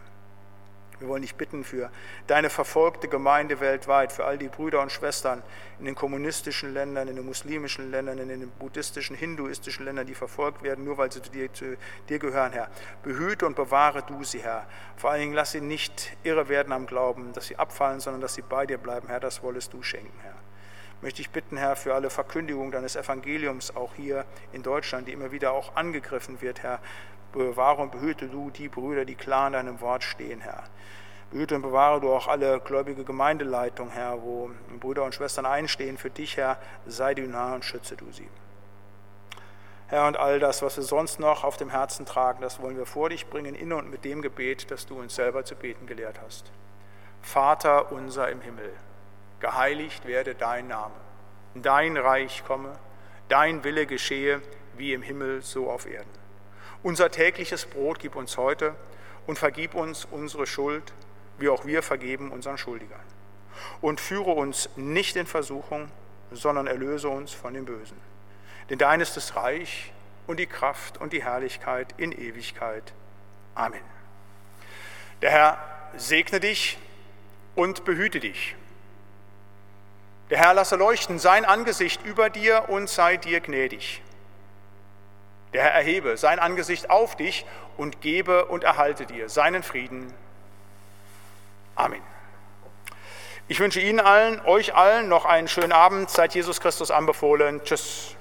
Wir 1.01 1.07
wollen 1.07 1.23
dich 1.23 1.33
bitten 1.33 1.63
für 1.63 1.89
deine 2.27 2.51
verfolgte 2.51 3.07
Gemeinde 3.07 3.59
weltweit, 3.59 4.11
für 4.11 4.23
all 4.23 4.37
die 4.37 4.49
Brüder 4.49 4.81
und 4.81 4.91
Schwestern 4.91 5.41
in 5.79 5.85
den 5.85 5.95
kommunistischen 5.95 6.75
Ländern, 6.75 7.07
in 7.07 7.15
den 7.15 7.25
muslimischen 7.25 7.89
Ländern, 7.89 8.19
in 8.19 8.27
den 8.27 8.51
buddhistischen, 8.51 9.15
hinduistischen 9.15 9.83
Ländern, 9.83 10.05
die 10.05 10.13
verfolgt 10.13 10.61
werden, 10.61 10.85
nur 10.85 10.99
weil 10.99 11.11
sie 11.11 11.23
zu 11.23 11.31
dir, 11.31 11.51
zu 11.51 11.75
dir 12.07 12.19
gehören, 12.19 12.51
Herr. 12.51 12.69
Behüte 13.01 13.47
und 13.47 13.55
bewahre 13.55 14.03
du 14.03 14.23
sie, 14.23 14.43
Herr. 14.43 14.67
Vor 14.95 15.09
allen 15.09 15.21
Dingen 15.21 15.33
lass 15.33 15.53
sie 15.53 15.61
nicht 15.61 16.15
irre 16.21 16.49
werden 16.49 16.71
am 16.71 16.85
Glauben, 16.85 17.33
dass 17.33 17.47
sie 17.47 17.55
abfallen, 17.55 17.99
sondern 17.99 18.21
dass 18.21 18.35
sie 18.35 18.43
bei 18.43 18.67
dir 18.67 18.77
bleiben, 18.77 19.07
Herr. 19.07 19.19
Das 19.19 19.41
wolltest 19.41 19.73
du 19.73 19.81
schenken, 19.81 20.19
Herr 20.21 20.35
möchte 21.01 21.21
ich 21.21 21.31
bitten, 21.31 21.57
Herr, 21.57 21.75
für 21.75 21.95
alle 21.95 22.11
Verkündigung 22.11 22.71
deines 22.71 22.95
Evangeliums 22.95 23.75
auch 23.75 23.95
hier 23.95 24.23
in 24.51 24.61
Deutschland, 24.61 25.07
die 25.07 25.13
immer 25.13 25.31
wieder 25.31 25.51
auch 25.51 25.75
angegriffen 25.75 26.41
wird, 26.41 26.61
Herr. 26.61 26.79
Bewahre 27.31 27.81
und 27.81 27.91
behüte 27.91 28.27
du 28.27 28.49
die 28.49 28.67
Brüder, 28.67 29.05
die 29.05 29.15
klar 29.15 29.47
in 29.47 29.53
deinem 29.53 29.81
Wort 29.81 30.03
stehen, 30.03 30.41
Herr. 30.41 30.63
Behüte 31.31 31.55
und 31.55 31.61
bewahre 31.61 32.01
du 32.01 32.11
auch 32.11 32.27
alle 32.27 32.59
gläubige 32.59 33.05
Gemeindeleitung, 33.05 33.89
Herr, 33.89 34.21
wo 34.21 34.51
Brüder 34.79 35.03
und 35.03 35.15
Schwestern 35.15 35.45
einstehen 35.45 35.97
für 35.97 36.09
dich, 36.09 36.35
Herr. 36.35 36.57
Sei 36.85 37.13
du 37.13 37.21
nah 37.23 37.55
und 37.55 37.63
schütze 37.63 37.95
du 37.95 38.11
sie. 38.11 38.27
Herr, 39.87 40.07
und 40.07 40.17
all 40.17 40.39
das, 40.39 40.61
was 40.61 40.77
wir 40.77 40.83
sonst 40.83 41.19
noch 41.19 41.43
auf 41.43 41.57
dem 41.57 41.69
Herzen 41.69 42.05
tragen, 42.05 42.41
das 42.41 42.61
wollen 42.61 42.77
wir 42.77 42.85
vor 42.85 43.09
dich 43.09 43.29
bringen, 43.29 43.55
in 43.55 43.73
und 43.73 43.89
mit 43.89 44.05
dem 44.05 44.21
Gebet, 44.21 44.71
das 44.71 44.85
du 44.85 44.99
uns 44.99 45.15
selber 45.15 45.45
zu 45.45 45.55
beten 45.55 45.85
gelehrt 45.85 46.19
hast. 46.21 46.51
Vater 47.21 47.91
unser 47.91 48.29
im 48.29 48.41
Himmel, 48.41 48.73
geheiligt 49.39 50.05
werde 50.05 50.33
dein 50.33 50.67
Name, 50.67 50.95
dein 51.55 51.97
Reich 51.97 52.43
komme, 52.45 52.73
dein 53.27 53.63
Wille 53.63 53.85
geschehe, 53.85 54.41
wie 54.75 54.93
im 54.93 55.01
Himmel, 55.01 55.41
so 55.41 55.69
auf 55.69 55.85
Erden. 55.85 56.20
Unser 56.83 57.11
tägliches 57.11 57.65
Brot 57.65 57.99
gib 57.99 58.15
uns 58.15 58.37
heute 58.37 58.75
und 59.27 59.37
vergib 59.37 59.75
uns 59.75 60.05
unsere 60.09 60.47
Schuld, 60.47 60.93
wie 61.37 61.49
auch 61.49 61.65
wir 61.65 61.83
vergeben 61.83 62.31
unseren 62.31 62.57
Schuldigern. 62.57 62.99
Und 63.81 64.01
führe 64.01 64.31
uns 64.31 64.69
nicht 64.75 65.15
in 65.15 65.27
Versuchung, 65.27 65.89
sondern 66.31 66.67
erlöse 66.67 67.09
uns 67.09 67.33
von 67.33 67.53
dem 67.53 67.65
Bösen. 67.65 67.97
Denn 68.69 68.77
dein 68.77 69.01
ist 69.01 69.17
das 69.17 69.35
Reich 69.35 69.91
und 70.27 70.39
die 70.39 70.47
Kraft 70.47 70.99
und 70.99 71.13
die 71.13 71.23
Herrlichkeit 71.23 71.93
in 71.97 72.11
Ewigkeit. 72.11 72.93
Amen. 73.53 73.81
Der 75.21 75.29
Herr 75.29 75.57
segne 75.97 76.39
dich 76.39 76.79
und 77.55 77.85
behüte 77.85 78.19
dich. 78.19 78.55
Der 80.29 80.37
Herr 80.37 80.53
lasse 80.53 80.77
leuchten 80.77 81.19
sein 81.19 81.43
Angesicht 81.43 82.05
über 82.05 82.29
dir 82.29 82.69
und 82.69 82.89
sei 82.89 83.17
dir 83.17 83.41
gnädig. 83.41 84.01
Der 85.53 85.63
Herr 85.63 85.71
erhebe 85.71 86.17
sein 86.17 86.39
Angesicht 86.39 86.89
auf 86.89 87.15
dich 87.15 87.45
und 87.77 88.01
gebe 88.01 88.45
und 88.45 88.63
erhalte 88.63 89.05
dir 89.05 89.29
seinen 89.29 89.63
Frieden. 89.63 90.13
Amen. 91.75 92.01
Ich 93.47 93.59
wünsche 93.59 93.81
Ihnen 93.81 93.99
allen, 93.99 94.39
euch 94.45 94.75
allen 94.75 95.09
noch 95.09 95.25
einen 95.25 95.47
schönen 95.47 95.73
Abend. 95.73 96.09
Seid 96.09 96.35
Jesus 96.35 96.61
Christus 96.61 96.89
anbefohlen. 96.89 97.61
Tschüss. 97.63 98.15